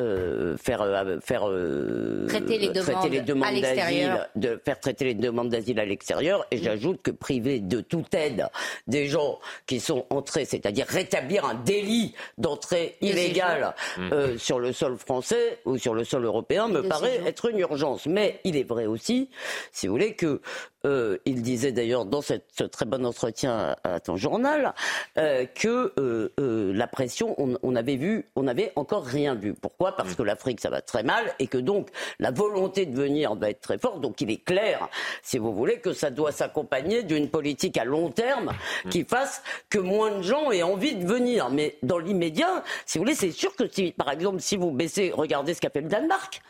euh, 0.01 0.57
faire 0.57 0.83
euh, 0.83 1.21
faire 1.21 1.49
euh, 1.49 2.27
Traiter 2.29 2.59
les 2.59 2.69
demandes 2.69 3.55
les 3.55 3.61
d'asile, 3.61 4.29
de 4.37 4.61
faire 4.65 4.81
traiter 4.81 5.05
les 5.05 5.15
demandes 5.15 5.49
d'asile 5.51 5.79
à 5.81 5.85
l'extérieur. 5.85 6.47
Et 6.51 6.59
j'ajoute 6.59 7.03
que 7.03 7.11
priver 7.11 7.61
de 7.61 7.81
toute 7.81 8.15
aide 8.15 8.47
des 8.87 9.07
gens 9.07 9.39
qui 9.67 9.81
sont 9.81 10.07
entrés, 10.11 10.45
c'est-à-dire 10.45 10.87
rétablir 10.87 11.45
un 11.45 11.55
délit 11.55 12.15
d'entrée 12.39 12.97
De 13.01 13.09
illégale 13.09 13.75
euh, 13.99 14.39
sur 14.39 14.59
le 14.59 14.73
sol 14.73 14.97
français 14.97 15.61
ou 15.65 15.79
sur 15.79 15.95
le 15.95 16.05
sol 16.05 16.25
européen 16.25 16.69
me 16.69 16.83
paraît 16.83 17.13
séjour. 17.13 17.27
être 17.27 17.51
une 17.51 17.59
urgence. 17.59 18.07
Mais 18.07 18.41
il 18.45 18.57
est 18.57 18.69
vrai 18.69 18.87
aussi, 18.87 19.29
si 19.73 19.87
vous 19.87 19.95
voulez, 19.95 20.15
que 20.15 20.41
euh, 20.87 21.19
il 21.27 21.43
disait 21.43 21.73
d'ailleurs 21.73 22.05
dans 22.05 22.23
cette, 22.23 22.47
ce 22.57 22.65
très 22.65 22.87
bon 22.87 23.05
entretien 23.05 23.77
à, 23.85 24.01
ton 24.01 24.17
journal 24.17 24.75
euh, 25.19 25.45
que 25.47 25.93
euh, 25.99 26.73
la 26.73 26.87
pression, 26.87 27.35
on, 27.39 27.59
on 27.63 27.77
avait 27.77 27.97
vu, 27.97 28.27
on 28.37 28.45
n'avait 28.45 28.73
encore 28.77 29.05
rien 29.05 29.35
vu. 29.35 29.55
Pourquoi? 29.55 29.97
Parce 29.97 30.15
que 30.15 30.23
l'Afrique 30.23 30.61
ça 30.61 30.71
va 30.71 30.81
très 30.81 31.03
mal 31.03 31.35
et 31.39 31.47
que 31.47 31.59
donc 31.59 31.91
la 32.19 32.31
volonté 32.31 32.87
de 32.87 32.97
venir 32.97 33.35
va 33.35 33.51
être 33.51 33.61
très 33.61 33.79
forte. 33.79 34.01
Donc 34.01 34.21
il 34.21 34.31
est 34.31 34.43
clair, 34.43 34.89
si 35.23 35.39
vous 35.39 35.53
voulez, 35.55 35.81
que 35.81 35.93
ça 35.93 36.11
doit 36.11 36.33
s'accompagner 36.33 37.03
d'une 37.03 37.29
politique 37.29 37.77
à 37.77 37.85
long 37.85 38.11
terme 38.11 38.53
qui 38.91 39.05
fasse 39.05 39.43
que 39.69 39.79
moins 39.79 40.19
de 40.19 40.23
gens 40.23 40.51
aient 40.51 40.63
envie 40.63 40.95
de 40.95 41.07
venir. 41.07 41.51
Mais 41.51 41.77
dans 41.83 41.99
l'immédiat, 41.99 42.65
si 42.87 42.99
vous 42.99 43.05
voulez, 43.05 43.15
c'est 43.15 43.33
sûr 43.33 43.55
que 43.55 43.69
si, 43.69 43.93
par 43.93 44.11
exemple, 44.11 44.41
si 44.41 44.57
vous 44.57 44.71
baissez, 44.71 45.13
regardez 45.15 45.55
ce 45.55 45.61
qu'a 45.61 45.71
fait 45.71 45.83
le 45.83 45.89
Danemark. 45.89 46.41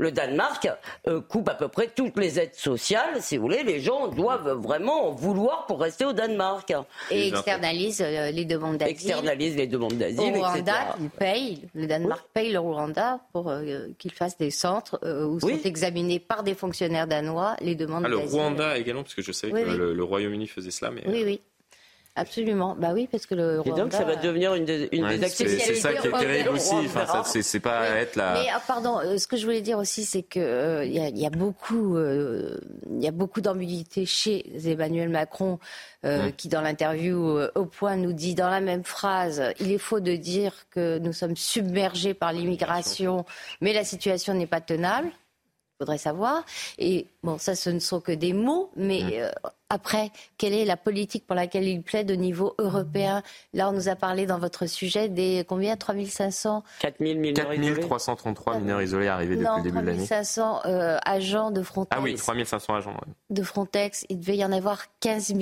Le 0.00 0.10
Danemark 0.12 0.68
euh, 1.06 1.20
coupe 1.20 1.48
à 1.48 1.54
peu 1.54 1.68
près 1.68 1.88
toutes 1.88 2.18
les 2.18 2.38
aides 2.38 2.54
sociales. 2.54 3.20
Si 3.20 3.36
vous 3.36 3.42
voulez, 3.44 3.62
les 3.62 3.80
gens 3.80 4.08
doivent 4.08 4.50
vraiment 4.52 5.08
en 5.08 5.10
vouloir 5.12 5.66
pour 5.66 5.80
rester 5.80 6.04
au 6.04 6.12
Danemark. 6.12 6.72
Et 7.10 7.28
externalise 7.28 8.00
euh, 8.02 8.30
les 8.30 8.44
demandes 8.44 8.78
d'asile. 8.78 8.92
Externalise 8.94 9.56
les 9.56 9.66
demandes 9.66 9.94
d'asile, 9.98 10.20
Au 10.36 10.40
Rwanda, 10.40 10.58
etc. 10.58 10.76
il 11.00 11.10
paye, 11.10 11.68
le 11.74 11.86
Danemark 11.86 12.24
paye 12.32 12.52
le 12.52 12.58
Rwanda 12.58 13.20
pour 13.32 13.48
euh, 13.50 13.88
qu'il 13.98 14.12
fasse 14.12 14.36
des 14.38 14.50
centres 14.50 14.98
euh, 15.04 15.24
où 15.24 15.38
Oui. 15.42 15.58
sont 15.58 15.68
examinés 15.68 16.18
par 16.18 16.42
des 16.42 16.54
fonctionnaires 16.54 17.06
danois 17.06 17.56
les 17.60 17.74
demandes 17.74 18.04
Ah, 18.06 18.08
le 18.08 18.18
d'asile. 18.18 18.40
Rwanda 18.40 18.78
également, 18.78 19.02
parce 19.02 19.14
que 19.14 19.22
je 19.22 19.32
savais 19.32 19.52
Oui, 19.52 19.64
que 19.64 19.70
oui. 19.70 19.76
le, 19.76 19.92
le 19.94 20.04
Royaume-Uni 20.04 20.46
faisait 20.46 20.70
cela, 20.70 20.90
mais. 20.90 21.02
Oui, 21.06 21.22
oui. 21.24 21.40
Absolument. 22.16 22.74
Bah 22.78 22.90
oui, 22.92 23.08
parce 23.10 23.24
que 23.24 23.34
le 23.34 23.62
Et 23.64 23.70
donc, 23.70 23.92
ça 23.92 24.04
va 24.04 24.16
devenir 24.16 24.54
une 24.54 24.64
des, 24.64 24.88
une 24.92 25.04
Ouais, 25.04 25.16
des 25.18 25.28
c'est 25.28 25.46
c'est 25.48 25.74
ça 25.76 25.92
qui 25.94 26.08
est 26.08 26.10
terrible 26.10 26.50
aussi. 26.50 26.74
Enfin, 26.74 27.22
c'est- 27.24 27.60
pas 27.60 27.86
être 27.90 28.16
la. 28.16 28.34
Mais 28.34 28.46
ah, 28.52 28.60
pardon, 28.66 28.98
euh, 28.98 29.16
ce 29.16 29.26
que 29.26 29.36
je 29.36 29.44
voulais 29.44 29.60
dire 29.60 29.78
aussi, 29.78 30.04
c'est 30.04 30.22
que 30.22 30.40
euh, 30.40 30.84
il 30.84 30.92
y, 30.92 30.98
a, 30.98 31.08
il 31.08 31.18
y 31.18 31.26
a 31.26 31.30
beaucoup, 31.30 31.96
euh, 31.96 32.58
il 32.90 33.02
y 33.02 33.06
a 33.06 33.10
beaucoup 33.12 33.40
d'ambiguïté 33.40 34.06
chez 34.06 34.44
Emmanuel 34.68 35.08
Macron, 35.08 35.58
euh, 36.04 36.28
Mm. 36.28 36.32
qui 36.32 36.48
dans 36.48 36.62
l'interview 36.62 37.38
euh, 37.38 37.50
au 37.54 37.64
point 37.66 37.96
nous 37.96 38.12
dit 38.12 38.34
dans 38.34 38.48
la 38.50 38.60
même 38.60 38.84
phrase 38.84 39.42
il 39.60 39.70
est 39.70 39.78
faux 39.78 40.00
de 40.00 40.16
dire 40.16 40.52
que 40.70 40.98
nous 40.98 41.12
sommes 41.12 41.36
submergés 41.36 42.14
par 42.14 42.32
l'immigration, 42.32 43.24
mais 43.60 43.72
la 43.72 43.84
situation 43.84 44.34
n'est 44.34 44.46
pas 44.46 44.60
tenable. 44.60 45.10
Il 45.80 45.84
faudrait 45.84 45.96
savoir. 45.98 46.44
Et 46.78 47.06
bon, 47.22 47.38
ça, 47.38 47.54
ce 47.54 47.70
ne 47.70 47.78
sont 47.78 48.00
que 48.02 48.12
des 48.12 48.34
mots, 48.34 48.70
mais 48.76 49.00
Mm. 49.02 49.10
euh, 49.14 49.30
après, 49.70 50.10
quelle 50.36 50.52
est 50.52 50.66
la 50.66 50.76
politique 50.76 51.26
pour 51.26 51.34
laquelle 51.34 51.66
il 51.66 51.80
plaide 51.80 52.10
au 52.10 52.16
niveau 52.16 52.54
européen? 52.58 53.22
Là, 53.54 53.70
on 53.70 53.72
nous 53.72 53.88
a 53.88 53.96
parlé 53.96 54.26
dans 54.26 54.38
votre 54.38 54.66
sujet 54.66 55.08
des 55.08 55.42
combien? 55.48 55.78
3500 55.78 56.62
4000 56.80 57.18
mineurs 57.18 57.54
isolés 57.54 57.80
4333 57.80 58.58
mineurs 58.58 58.82
isolés 58.82 59.08
arrivés 59.08 59.36
depuis 59.36 59.48
le 59.56 59.62
début 59.62 59.80
de 59.80 59.86
l'année. 59.86 60.06
3500 60.06 60.60
euh, 60.66 60.98
agents 61.06 61.50
de 61.50 61.62
Frontex. 61.62 61.96
Ah 61.98 62.02
oui, 62.02 62.14
3500 62.14 62.74
agents. 62.74 62.90
ouais. 62.90 63.12
De 63.30 63.42
Frontex, 63.42 64.04
il 64.10 64.20
devait 64.20 64.36
y 64.36 64.44
en 64.44 64.52
avoir 64.52 64.84
15 65.00 65.28
000. 65.28 65.38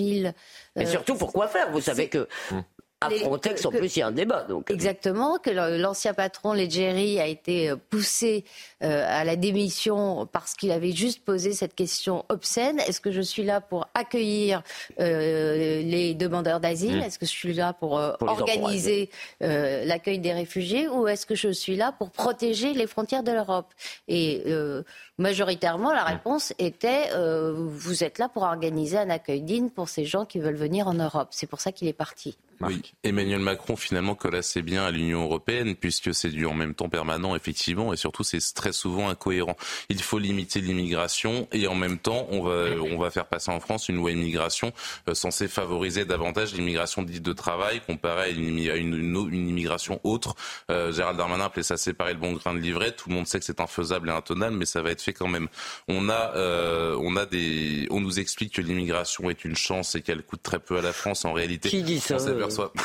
Mais 0.76 0.86
euh, 0.86 0.86
surtout, 0.86 1.16
pourquoi 1.16 1.48
faire? 1.48 1.72
Vous 1.72 1.80
savez 1.80 2.08
que 2.08 2.28
Hum. 2.52 2.62
À 3.00 3.10
Frontex, 3.10 3.64
en 3.64 3.70
plus, 3.70 3.96
il 3.96 4.00
y 4.00 4.02
a 4.02 4.08
un 4.08 4.12
débat. 4.12 4.42
Donc. 4.42 4.70
Exactement, 4.70 5.38
que 5.38 5.50
l'ancien 5.50 6.14
patron, 6.14 6.52
Leggeri, 6.52 7.20
a 7.20 7.26
été 7.26 7.70
euh, 7.70 7.76
poussé 7.76 8.44
euh, 8.82 9.04
à 9.06 9.24
la 9.24 9.36
démission 9.36 10.26
parce 10.26 10.54
qu'il 10.54 10.72
avait 10.72 10.92
juste 10.92 11.24
posé 11.24 11.52
cette 11.52 11.76
question 11.76 12.24
obscène. 12.28 12.80
Est-ce 12.80 13.00
que 13.00 13.12
je 13.12 13.20
suis 13.20 13.44
là 13.44 13.60
pour 13.60 13.86
accueillir 13.94 14.62
euh, 14.98 15.82
les 15.82 16.14
demandeurs 16.14 16.58
d'asile? 16.58 16.98
Mm. 16.98 17.02
Est-ce 17.02 17.18
que 17.20 17.26
je 17.26 17.30
suis 17.30 17.54
là 17.54 17.72
pour, 17.72 17.98
euh, 17.98 18.14
organiser 18.20 19.10
euh, 19.42 19.84
l'accueil 19.84 20.18
des 20.18 20.32
réfugiés 20.32 20.88
Ou 20.88 21.06
est-ce 21.06 21.24
que 21.24 21.36
je 21.36 21.50
suis 21.50 21.76
là 21.76 21.92
pour 21.92 22.10
protéger 22.10 22.72
les 22.72 22.88
frontières 22.88 23.22
de 23.22 23.32
l'Europe? 23.32 23.72
Et 24.08 24.42
euh, 24.46 24.82
majoritairement, 25.18 25.92
la 25.92 26.04
réponse 26.04 26.52
était 26.58 27.10
euh, 27.14 27.54
vous 27.56 28.02
êtes 28.02 28.18
là 28.18 28.28
pour 28.28 28.42
organiser 28.42 28.98
un 28.98 29.10
accueil 29.10 29.42
digne 29.42 29.68
pour 29.68 29.88
ces 29.88 30.04
gens 30.04 30.24
qui 30.24 30.40
veulent 30.40 30.56
venir 30.56 30.88
en 30.88 30.94
Europe. 30.94 31.28
C'est 31.30 31.46
pour 31.46 31.60
ça 31.60 31.70
qu'il 31.70 31.86
est 31.86 31.92
parti. 31.92 32.36
Oui, 32.66 32.82
Emmanuel 33.04 33.38
Macron 33.40 33.76
finalement 33.76 34.14
colle 34.14 34.34
assez 34.36 34.62
bien 34.62 34.84
à 34.84 34.90
l'Union 34.90 35.22
européenne 35.22 35.76
puisque 35.76 36.14
c'est 36.14 36.30
du 36.30 36.44
en 36.46 36.54
même 36.54 36.74
temps 36.74 36.88
permanent 36.88 37.36
effectivement 37.36 37.92
et 37.92 37.96
surtout 37.96 38.24
c'est 38.24 38.38
très 38.54 38.72
souvent 38.72 39.08
incohérent. 39.08 39.56
Il 39.88 40.02
faut 40.02 40.18
limiter 40.18 40.60
l'immigration 40.60 41.48
et 41.52 41.66
en 41.68 41.74
même 41.74 41.98
temps 41.98 42.26
on 42.30 42.42
va 42.42 42.70
on 42.80 42.98
va 42.98 43.10
faire 43.10 43.26
passer 43.26 43.50
en 43.50 43.60
France 43.60 43.88
une 43.88 43.96
loi 43.96 44.10
immigration 44.10 44.72
euh, 45.08 45.14
censée 45.14 45.46
favoriser 45.48 46.04
davantage 46.04 46.52
l'immigration 46.54 47.02
dite 47.02 47.22
de 47.22 47.32
travail 47.32 47.80
comparée 47.86 48.22
à 48.22 48.28
une, 48.28 48.58
une, 48.58 48.94
une- 48.94 49.28
une 49.32 49.48
immigration 49.48 50.00
autre. 50.04 50.34
Euh, 50.70 50.92
Gérald 50.92 51.16
Darmanin 51.18 51.44
appelait 51.44 51.62
ça 51.62 51.76
séparer 51.76 52.14
le 52.14 52.18
bon 52.20 52.32
grain 52.32 52.54
de 52.54 52.58
l'ivraie. 52.58 52.92
Tout 52.92 53.08
le 53.08 53.14
monde 53.14 53.26
sait 53.26 53.38
que 53.38 53.44
c'est 53.44 53.60
infaisable 53.60 54.08
et 54.08 54.12
intenable 54.12 54.56
mais 54.56 54.66
ça 54.66 54.82
va 54.82 54.90
être 54.90 55.02
fait 55.02 55.12
quand 55.12 55.28
même. 55.28 55.48
On 55.88 56.08
a 56.08 56.32
euh, 56.36 56.96
on 57.00 57.16
a 57.16 57.26
des 57.26 57.86
on 57.90 58.00
nous 58.00 58.18
explique 58.20 58.54
que 58.54 58.62
l'immigration 58.62 59.30
est 59.30 59.44
une 59.44 59.56
chance 59.56 59.94
et 59.94 60.02
qu'elle 60.02 60.22
coûte 60.22 60.42
très 60.42 60.58
peu 60.58 60.78
à 60.78 60.82
la 60.82 60.92
France 60.92 61.24
en 61.24 61.32
réalité. 61.32 61.68
Qui 61.68 61.82
dit 61.82 62.00
ça, 62.00 62.18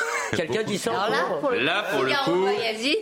Quelqu'un 0.36 0.62
dit 0.62 0.78
ça 0.78 0.92
là, 0.92 1.24
encore 1.26 1.40
pour 1.40 1.50
le, 1.50 1.60
Là, 1.60 1.84
pour 1.92 2.02
le 2.02 2.12
coup, 2.24 2.46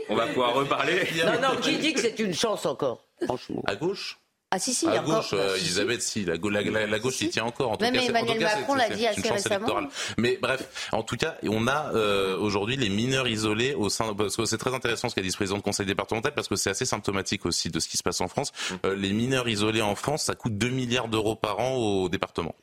on 0.09 0.15
va 0.17 0.27
pouvoir 0.27 0.55
reparler. 0.55 1.07
Non, 1.25 1.51
non, 1.51 1.57
qui 1.61 1.79
dit 1.79 1.93
que 1.95 2.01
c'est 2.01 2.19
une 2.19 2.35
chance 2.35 2.67
encore 2.67 3.05
Franchement. 3.25 3.63
À 3.67 3.77
gauche 3.77 4.19
Ah 4.51 4.59
si, 4.59 4.75
si, 4.75 4.87
À 4.87 5.01
encore. 5.01 5.17
gauche, 5.23 5.31
euh, 5.33 5.55
Si, 5.55 5.61
si. 5.61 5.65
Elisabeth, 5.67 6.03
si, 6.03 6.25
la, 6.27 6.37
go- 6.37 6.51
la- 6.51 6.61
la- 6.63 6.87
la 6.87 6.99
gauche, 6.99 7.21
il 7.23 7.31
tient 7.31 7.45
encore. 7.45 7.71
En 7.71 7.77
tout 7.77 7.85
Même 7.85 7.95
cas, 7.95 8.01
en 8.01 8.05
Emmanuel 8.05 8.35
tout 8.37 8.41
cas, 8.43 8.49
c'est- 8.51 8.57
Macron 8.59 8.75
l'a 8.75 8.89
dit 8.91 9.07
assez 9.07 9.21
récemment. 9.31 9.57
électorale. 9.67 9.89
Mais 10.19 10.39
bref, 10.43 10.89
en 10.93 11.03
tout 11.03 11.17
cas, 11.17 11.37
on 11.49 11.67
a 11.69 11.91
euh, 11.95 12.37
aujourd'hui 12.37 12.77
les 12.77 12.91
mineurs 12.91 13.29
isolés 13.29 13.73
au 13.75 13.89
sein, 13.89 14.13
parce 14.15 14.37
que 14.37 14.45
c'est 14.45 14.59
très 14.59 14.75
intéressant 14.75 15.09
ce 15.09 15.15
qu'a 15.15 15.23
dit 15.23 15.31
ce 15.31 15.37
président 15.37 15.57
de 15.57 15.63
conseil 15.63 15.87
départemental, 15.87 16.35
parce 16.35 16.49
que 16.49 16.57
c'est 16.57 16.69
assez 16.71 16.85
symptomatique 16.85 17.47
aussi 17.47 17.71
de 17.71 17.81
ce 17.81 17.89
qui 17.89 17.97
se 17.97 18.03
passe 18.03 18.21
en 18.21 18.29
France. 18.29 18.53
Euh, 18.85 18.95
les 18.95 19.13
mineurs 19.13 19.49
isolés 19.49 19.81
en 19.83 19.95
France, 19.95 20.25
ça 20.25 20.35
coûte 20.35 20.59
2 20.59 20.69
milliards 20.69 21.09
d'euros 21.09 21.35
par 21.37 21.59
an 21.61 21.77
au 21.77 22.09
département. 22.11 22.55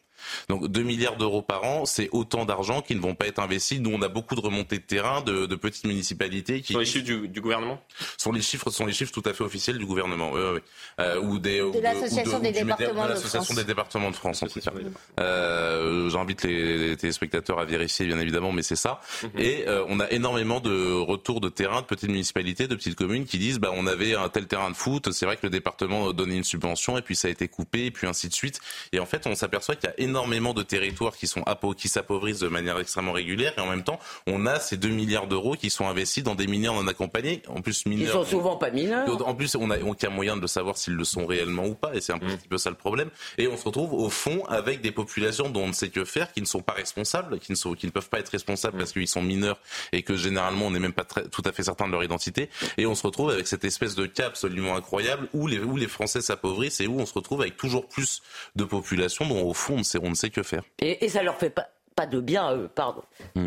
Donc 0.48 0.68
2 0.68 0.84
milliards 0.84 1.18
d'euros 1.18 1.42
par 1.42 1.64
an, 1.64 1.86
c'est 1.86 2.10
autant 2.12 2.46
d'argent 2.46 2.82
qui 2.82 2.96
ne 2.96 3.02
vont 3.02 3.16
pas 3.16 3.28
être 3.28 3.40
investis. 3.40 3.80
Nous, 3.80 3.92
on 3.92 4.02
a 4.02 4.08
beaucoup 4.08 4.36
de 4.36 4.42
remontées 4.42 4.78
de 4.78 4.84
terrain 4.84 5.22
de, 5.22 5.46
de 5.46 5.56
petites 5.56 5.86
municipalités 5.86 6.62
qui 6.62 6.74
Sur 6.74 6.80
les 6.80 6.86
chiffres 6.86 7.06
du, 7.06 7.28
du 7.28 7.42
gouvernement? 7.42 7.82
Sont 8.18 8.32
les 8.32 8.42
chiffres 8.42 8.70
sont 8.70 8.86
les 8.86 8.94
chiffres 8.94 9.12
tout 9.12 9.24
à 9.26 9.34
fait 9.34 9.44
officiels 9.44 9.78
du 9.78 9.86
gouvernement. 9.86 10.32
Oui. 10.34 10.60
Euh, 11.00 11.20
ou 11.22 11.40
des 11.40 11.62
ou 11.62 11.74
l'Association 11.82 12.40
des 12.40 12.52
départements 12.52 13.04
de 13.04 13.08
de 13.10 13.14
l'association 13.14 13.44
France. 13.44 13.58
des 13.58 13.64
départements 13.64 14.12
de 14.12 14.16
France 14.16 14.44
en 14.44 14.48
tout 14.48 14.60
cas. 14.60 14.72
Euh, 15.20 16.10
J'invite 16.10 16.44
les, 16.44 16.90
les 16.90 16.98
téléspectateurs 16.98 17.60
à 17.60 17.66
vérifier 17.66 18.06
bien 18.06 18.20
évidemment, 18.20 18.52
mais 18.52 18.64
c'est 18.64 18.76
ça. 18.76 19.02
Mhm. 19.24 19.30
Et 19.38 19.68
euh, 19.68 19.86
on 19.88 20.00
a 20.00 20.10
énormément 20.12 20.60
de 20.60 20.92
retours 20.94 21.42
de 21.42 21.50
terrain 21.50 21.82
de 21.82 21.86
petites 21.86 22.10
municipalités, 22.10 22.68
de 22.68 22.76
petites 22.76 22.96
communes 22.96 23.26
qui 23.26 23.38
disent 23.38 23.60
bah 23.60 23.72
on 23.74 23.88
avait 23.88 24.16
un 24.16 24.30
tel 24.30 24.48
terrain 24.48 24.72
de 24.72 24.76
foot, 24.76 25.12
c'est 25.12 25.26
vrai 25.26 25.38
que 25.38 25.46
le 25.46 25.50
département 25.50 26.12
donnait 26.14 26.38
une 26.38 26.44
subvention 26.44 26.98
et 26.98 27.02
puis 27.02 27.16
ça 27.16 27.28
a 27.28 27.32
été 27.32 27.48
coupé 27.48 27.86
et 27.86 27.92
puis 27.92 28.08
ainsi 28.08 28.28
de 28.28 28.34
suite. 28.34 28.60
Et 28.92 29.00
en 29.00 29.06
fait, 29.06 29.28
on 29.28 29.36
s'aperçoit 29.36 29.76
qu'il 29.76 29.90
y 29.90 29.92
a 29.92 30.00
énormément 30.00 30.09
de 30.14 30.64
territoires 30.64 31.16
qui 31.16 31.28
sont 31.28 31.44
qui 31.78 31.90
s'appauvrissent 31.90 32.40
de 32.40 32.48
manière 32.48 32.80
extrêmement 32.80 33.12
régulière 33.12 33.54
et 33.58 33.62
en 33.62 33.68
même 33.68 33.84
temps, 33.84 34.00
on 34.28 34.46
a 34.46 34.60
ces 34.60 34.78
2 34.78 34.90
milliards 34.90 35.28
d'euros 35.28 35.56
qui 35.56 35.70
sont 35.70 35.88
investis 35.88 36.24
dans 36.24 36.36
des 36.36 36.48
mineurs 36.48 36.74
non 36.74 36.88
accompagnés, 36.88 37.42
en 37.48 37.62
plus 37.62 37.84
Ils 37.86 37.90
mineurs 37.90 38.14
sont 38.14 38.26
souvent 38.26 38.56
pas 38.58 38.72
mineurs. 38.72 39.08
en 39.28 39.36
plus, 39.36 39.56
on 39.56 39.70
a 39.72 39.80
aucun 39.80 40.10
moyen 40.10 40.38
de 40.38 40.48
savoir 40.48 40.78
s'ils 40.78 40.94
le 40.94 41.04
sont 41.04 41.26
réellement 41.26 41.66
ou 41.66 41.76
pas, 41.76 41.94
et 41.96 42.02
c'est 42.02 42.14
un 42.14 42.20
petit 42.20 42.48
peu 42.48 42.58
ça 42.58 42.70
le 42.70 42.76
problème. 42.76 43.10
Et 43.38 43.48
on 43.48 43.58
se 43.58 43.66
retrouve 43.66 43.94
au 43.94 44.10
fond 44.10 44.44
avec 44.46 44.82
des 44.82 44.92
populations 44.92 45.50
dont 45.50 45.64
on 45.64 45.68
ne 45.68 45.74
sait 45.74 45.90
que 45.90 46.06
faire, 46.06 46.32
qui 46.32 46.42
ne 46.42 46.46
sont 46.46 46.62
pas 46.62 46.74
responsables, 46.74 47.40
qui 47.40 47.52
ne, 47.52 47.58
sont, 47.58 47.74
qui 47.74 47.86
ne 47.86 47.92
peuvent 47.92 48.10
pas 48.10 48.20
être 48.20 48.30
responsables 48.30 48.78
parce 48.78 48.92
qu'ils 48.92 49.08
sont 49.08 49.22
mineurs 49.22 49.60
et 49.92 50.04
que 50.04 50.16
généralement 50.16 50.68
on 50.68 50.72
n'est 50.72 50.80
même 50.80 50.94
pas 50.94 51.04
très- 51.04 51.28
tout 51.28 51.42
à 51.46 51.52
fait 51.52 51.64
certain 51.64 51.88
de 51.88 51.92
leur 51.92 52.04
identité. 52.04 52.50
Et 52.78 52.86
on 52.86 52.96
se 52.96 53.06
retrouve 53.06 53.30
avec 53.32 53.48
cette 53.48 53.66
espèce 53.66 53.96
de 53.96 54.06
cas 54.06 54.28
absolument 54.28 54.76
incroyable 54.76 55.28
où 55.34 55.48
les, 55.48 55.60
où 55.60 55.76
les 55.78 55.88
Français 55.88 56.22
s'appauvrissent 56.22 56.80
et 56.82 56.88
où 56.88 57.00
on 57.00 57.06
se 57.06 57.14
retrouve 57.14 57.42
avec 57.42 57.58
toujours 57.58 57.88
plus 57.88 58.22
de 58.56 58.64
populations 58.64 59.28
dont 59.28 59.42
au 59.44 59.54
fond 59.54 59.76
on 59.76 59.78
ne 59.80 59.84
sait, 59.84 59.99
on 60.02 60.10
ne 60.10 60.16
sait 60.16 60.30
que 60.30 60.44
faire. 60.44 60.64
Et, 60.82 61.06
et 61.06 61.10
ça 61.10 61.24
leur 61.24 61.36
fait 61.38 61.50
pas, 61.50 61.68
pas 61.96 62.06
de 62.06 62.20
bien 62.22 62.46
à 62.48 62.56
eux, 62.56 62.70
pardon. 62.74 63.02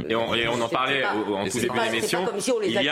Et 0.08 0.14
on, 0.14 0.34
et 0.34 0.46
on 0.48 0.60
en 0.60 0.68
parlait 0.68 1.00
pas- 1.00 1.14
en 1.14 1.44
tout 1.48 1.58
début 1.58 1.66
pas- 1.68 1.74
de 1.74 1.80
c'est 1.86 1.92
l'émission. 1.92 2.24
pas 2.24 2.30
comme 2.30 2.40
si 2.40 2.50
on 2.52 2.58
les 2.58 2.68
Il 2.68 2.72
y 2.74 2.78
a 2.78 2.82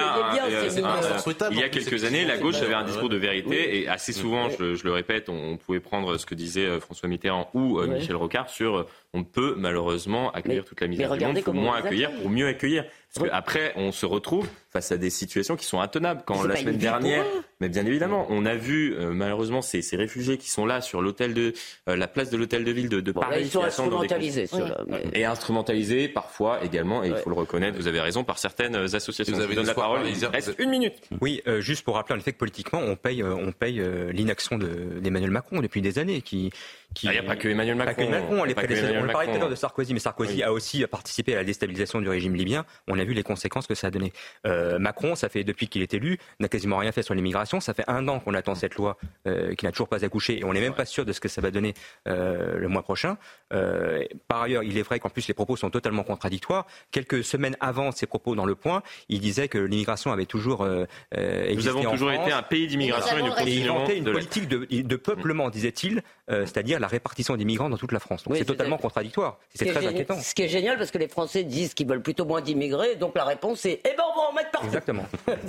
il 1.50 1.58
y 1.58 1.70
quelques 1.70 2.04
années, 2.04 2.24
la 2.24 2.38
gauche 2.38 2.60
avait 2.62 2.74
un 2.74 2.84
discours 2.84 3.08
de 3.10 3.16
vérité 3.16 3.48
Oui. 3.50 3.56
et 3.56 3.88
assez 3.88 4.12
souvent, 4.12 4.48
je, 4.50 4.74
je 4.74 4.84
le 4.84 4.92
répète, 4.92 5.28
on, 5.28 5.34
on 5.52 5.56
pouvait 5.56 5.80
prendre 5.80 6.16
ce 6.16 6.24
que 6.26 6.34
disait 6.34 6.66
euh, 6.66 6.80
François 6.80 7.08
Mitterrand 7.08 7.50
ou 7.54 7.78
euh, 7.78 7.86
Oui. 7.86 7.96
Michel 7.96 8.16
Rocard 8.16 8.48
sur 8.48 8.76
euh, 8.78 8.86
on 9.12 9.24
peut 9.24 9.54
malheureusement 9.56 10.30
accueillir 10.32 10.62
Mais- 10.62 10.68
toute 10.68 10.80
la 10.80 10.86
misère 10.86 11.16
du 11.16 11.24
monde, 11.24 11.36
il 11.38 11.42
faut 11.42 11.52
moins 11.52 11.76
accueillir 11.78 12.10
pour 12.20 12.30
mieux 12.30 12.46
accueillir. 12.46 12.84
Parce 13.12 13.28
qu'après, 13.28 13.72
on 13.74 13.90
se 13.90 14.06
retrouve 14.06 14.46
face 14.72 14.92
à 14.92 14.96
des 14.96 15.10
situations 15.10 15.56
qui 15.56 15.66
sont 15.66 15.80
intenables. 15.80 16.22
Quand 16.24 16.44
la 16.44 16.54
semaine 16.54 16.76
dernière, 16.76 17.24
mais 17.58 17.68
bien 17.68 17.84
évidemment, 17.84 18.24
on 18.30 18.46
a 18.46 18.54
vu 18.54 18.94
euh, 18.94 19.10
malheureusement 19.10 19.62
ces, 19.62 19.82
ces 19.82 19.96
réfugiés 19.96 20.38
qui 20.38 20.48
sont 20.48 20.64
là 20.64 20.80
sur 20.80 21.02
l'hôtel 21.02 21.34
de 21.34 21.52
euh, 21.88 21.96
la 21.96 22.06
place 22.06 22.30
de 22.30 22.36
l'hôtel 22.36 22.62
de 22.62 22.70
ville 22.70 22.88
de, 22.88 23.00
de 23.00 23.10
Bon, 23.10 23.20
Paris, 23.20 23.40
ils 23.42 23.50
sont 23.50 23.64
instrumentalisés, 23.64 24.46
mais- 24.86 25.02
et 25.12 25.24
instrumentalisés 25.24 26.06
parfois 26.06 26.62
également, 26.64 27.02
et 27.02 27.08
il 27.08 27.12
Ouais. 27.14 27.18
faut 27.20 27.30
le 27.30 27.34
reconnaître, 27.36 27.76
vous 27.76 27.88
avez 27.88 28.00
raison, 28.00 28.22
par 28.22 28.38
certaines 28.38 28.76
associations. 28.76 29.34
Vous 29.34 29.42
avez 29.42 29.56
donne 29.56 29.66
la 29.66 29.74
parole, 29.74 30.02
il 30.06 30.26
reste 30.26 30.54
une 30.60 30.70
minute. 30.70 30.94
Oui, 31.20 31.42
euh, 31.48 31.60
juste 31.60 31.84
pour 31.84 31.96
rappeler 31.96 32.14
en 32.14 32.18
effet 32.18 32.32
que 32.32 32.38
politiquement, 32.38 32.78
on 32.78 32.94
paye, 32.94 33.22
euh, 33.22 33.34
on 33.34 33.50
paye 33.50 33.80
euh, 33.80 34.12
l'inaction 34.12 34.56
de- 34.56 35.00
d'Emmanuel 35.00 35.32
Macron 35.32 35.60
depuis 35.60 35.82
des 35.82 35.98
années. 35.98 36.22
Qui, 36.22 36.52
qui... 36.94 37.08
Ah, 37.08 37.12
Il 37.12 37.20
n'y 37.20 37.26
a 37.26 37.28
pas 37.28 37.36
que 37.36 37.48
Emmanuel 37.48 37.76
Pas 37.78 37.84
Macron. 37.86 38.06
que 38.06 38.10
Macron, 38.10 38.44
les 38.44 38.54
pas 38.54 38.62
que. 38.66 38.72
Emmanuel 38.72 39.04
On 39.08 39.12
parlait 39.12 39.26
tout 39.26 39.30
à 39.30 39.34
Macron. 39.34 39.40
l'heure 39.40 39.50
de 39.50 39.54
Sarkozy, 39.54 39.94
mais 39.94 40.00
Sarkozy 40.00 40.34
Oui. 40.36 40.42
a 40.42 40.52
aussi 40.52 40.86
participé 40.86 41.34
à 41.34 41.36
la 41.36 41.44
déstabilisation 41.44 42.00
du 42.00 42.08
régime 42.08 42.34
libyen. 42.34 42.64
On 42.88 42.98
a 42.98 43.04
vu 43.04 43.12
les 43.14 43.22
conséquences 43.22 43.66
que 43.66 43.74
ça 43.74 43.88
a 43.88 43.90
donné. 43.90 44.12
Euh, 44.46 44.78
Macron, 44.78 45.14
ça 45.14 45.28
fait 45.28 45.44
depuis 45.44 45.68
qu'il 45.68 45.82
est 45.82 45.94
élu, 45.94 46.18
n'a 46.40 46.48
quasiment 46.48 46.78
rien 46.78 46.92
fait 46.92 47.02
sur 47.02 47.14
l'immigration. 47.14 47.60
Ça 47.60 47.74
fait 47.74 47.84
un 47.88 48.08
an 48.08 48.18
qu'on 48.20 48.34
attend 48.34 48.54
cette 48.54 48.74
loi 48.74 48.96
euh, 49.26 49.54
qui 49.54 49.64
n'a 49.66 49.70
toujours 49.72 49.88
pas 49.88 50.04
accouché 50.04 50.40
et 50.40 50.44
on 50.44 50.52
n'est 50.52 50.60
même 50.60 50.74
pas 50.74 50.84
sûr 50.84 51.04
de 51.04 51.12
ce 51.12 51.20
que 51.20 51.28
ça 51.28 51.40
va 51.40 51.50
donner 51.50 51.74
euh, 52.08 52.58
le 52.58 52.68
mois 52.68 52.82
prochain. 52.82 53.16
Euh, 53.52 54.04
par 54.28 54.42
ailleurs, 54.42 54.62
il 54.62 54.76
est 54.78 54.82
vrai 54.82 54.98
qu'en 55.00 55.10
plus 55.10 55.28
les 55.28 55.34
propos 55.34 55.56
sont 55.56 55.70
totalement 55.70 56.02
contradictoires. 56.02 56.66
Quelques 56.90 57.22
semaines 57.24 57.56
avant 57.60 57.92
ces 57.92 58.06
propos 58.06 58.34
dans 58.34 58.46
Le 58.46 58.54
Point, 58.54 58.82
il 59.08 59.20
disait 59.20 59.48
que 59.48 59.58
l'immigration 59.58 60.12
avait 60.12 60.26
toujours 60.26 60.62
euh, 60.62 60.84
euh, 61.16 61.44
Nous 61.44 61.50
existé 61.50 61.70
avons 61.70 61.86
en 61.86 61.92
toujours 61.92 62.12
France. 62.12 62.26
été 62.26 62.32
un 62.34 62.42
pays 62.42 62.66
d'immigration 62.66 63.16
et 63.18 63.22
nous 63.22 63.32
Et 63.46 63.56
il 63.56 63.66
une 63.98 64.04
de 64.04 64.12
politique 64.12 64.48
de, 64.48 64.66
de 64.70 64.96
peuplement, 64.96 65.50
disait-il, 65.50 66.02
euh, 66.30 66.46
c'est-à-dire 66.46 66.79
la 66.80 66.88
répartition 66.88 67.36
des 67.36 67.44
migrants 67.44 67.68
dans 67.70 67.76
toute 67.76 67.92
la 67.92 68.00
France. 68.00 68.24
Donc 68.24 68.32
Oui, 68.32 68.38
c'est 68.38 68.44
totalement 68.44 68.78
contradictoire. 68.78 69.38
Ce 69.52 69.58
C'est 69.58 69.64
qui 69.64 69.70
est 69.70 69.72
très 69.74 69.82
génial- 69.82 69.94
inquiétant. 69.94 70.20
Ce 70.20 70.34
qui 70.34 70.42
est 70.42 70.48
génial 70.48 70.78
parce 70.78 70.90
que 70.90 70.98
les 70.98 71.08
Français 71.08 71.44
disent 71.44 71.74
qu'ils 71.74 71.86
veulent 71.86 72.02
plutôt 72.02 72.24
moins 72.24 72.40
d'immigrés, 72.40 72.96
donc 72.96 73.14
la 73.14 73.24
réponse 73.24 73.64
est 73.66 73.80
eh 73.84 73.96
ben 73.96 74.02
on 74.12 74.18
va 74.20 74.28
en 74.28 74.32
mettre 74.32 74.50
partout. 74.50 74.66
Exactement. 74.66 75.04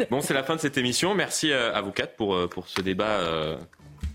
Bon, 0.10 0.22
c'est 0.22 0.34
la 0.34 0.44
fin 0.44 0.56
de 0.56 0.62
cette 0.62 0.78
émission. 0.78 1.16
Merci 1.16 1.52
euh, 1.52 1.74
à 1.74 1.82
vous 1.82 1.92
quatre 1.92 2.16
pour, 2.16 2.36
euh, 2.36 2.48
pour 2.48 2.68
ce 2.68 2.82
débat 2.82 3.06
euh, 3.06 3.58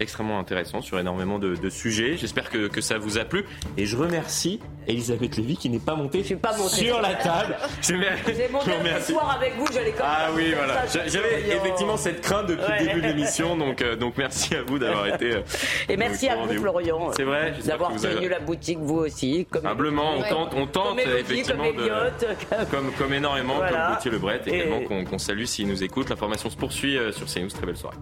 extrêmement 0.01 0.39
intéressant 0.39 0.81
sur 0.83 0.99
énormément 0.99 1.39
de, 1.39 1.55
de 1.57 1.71
sujets. 1.71 2.17
J'espère 2.17 2.51
que, 2.51 2.67
que 2.69 2.81
ça 2.81 2.99
vous 2.99 3.19
a 3.19 3.25
plu. 3.25 3.45
Et 3.77 3.87
je 3.87 3.97
remercie 3.97 4.61
Elisabeth 4.87 5.37
Lévy 5.37 5.57
qui 5.57 5.69
n'est 5.71 5.79
pas 5.79 5.95
montée 5.95 6.23
pas 6.37 6.57
montée. 6.57 6.75
sur 6.87 7.01
la 7.01 7.15
table. 7.15 7.57
Je 7.83 7.95
me- 7.95 8.03
J'ai 8.27 8.49
mon 8.49 8.61
je 8.61 8.65
vous 8.65 8.71
dernier 8.71 8.89
remercie. 8.91 9.13
soir 9.13 9.37
avec 9.39 9.55
vous, 9.57 9.67
j'allais. 9.73 9.95
Ah 10.03 10.29
oui, 10.35 10.53
voilà. 10.55 10.85
J'avais 10.87 11.09
Florian. 11.41 11.57
effectivement 11.65 11.97
cette 11.97 12.21
crainte 12.21 12.47
depuis 12.47 12.65
Ouais. 12.67 12.81
le 12.81 12.87
début 12.87 13.01
de 13.03 13.07
l'émission, 13.09 13.57
donc, 13.57 13.83
euh, 13.83 13.97
donc 13.97 14.15
merci 14.19 14.55
à 14.55 14.63
vous 14.63 14.79
d'avoir 14.79 15.07
été. 15.07 15.33
euh, 15.35 15.41
Et 15.89 15.97
merci 15.97 16.29
à 16.29 16.37
vous. 16.37 16.53
Florian, 16.53 17.11
C'est 17.17 17.25
vrai, 17.25 17.55
d'avoir 17.65 17.93
vous 17.93 18.05
avez- 18.05 18.17
tenu 18.17 18.29
la 18.29 18.41
boutique, 18.41 18.79
vous 18.81 18.97
aussi. 18.99 19.47
Comme 19.51 19.67
Humblement, 19.67 20.15
on 20.17 20.21
Ouais. 20.23 20.29
tente, 20.29 20.53
on 20.55 20.67
tente 20.67 20.89
Comme 20.89 20.99
effectivement 21.01 21.65
comme 21.65 21.81
Elliot, 21.81 22.67
comme, 22.71 22.93
comme 22.93 23.13
énormément, 23.15 23.55
Voilà. 23.57 23.71
comme 23.87 23.95
Gauthier 23.97 24.11
Lebret 24.11 24.41
également 24.47 24.81
Et- 24.81 25.05
qu'on 25.05 25.19
salue 25.19 25.45
s'il 25.45 25.69
nous 25.69 25.83
écoute. 25.83 26.09
L'information 26.11 26.51
se 26.51 26.57
poursuit 26.57 26.97
euh, 26.99 27.13
sur 27.13 27.27
CNews. 27.27 27.49
Très 27.49 27.67
belle 27.67 27.77
soirée. 27.77 27.97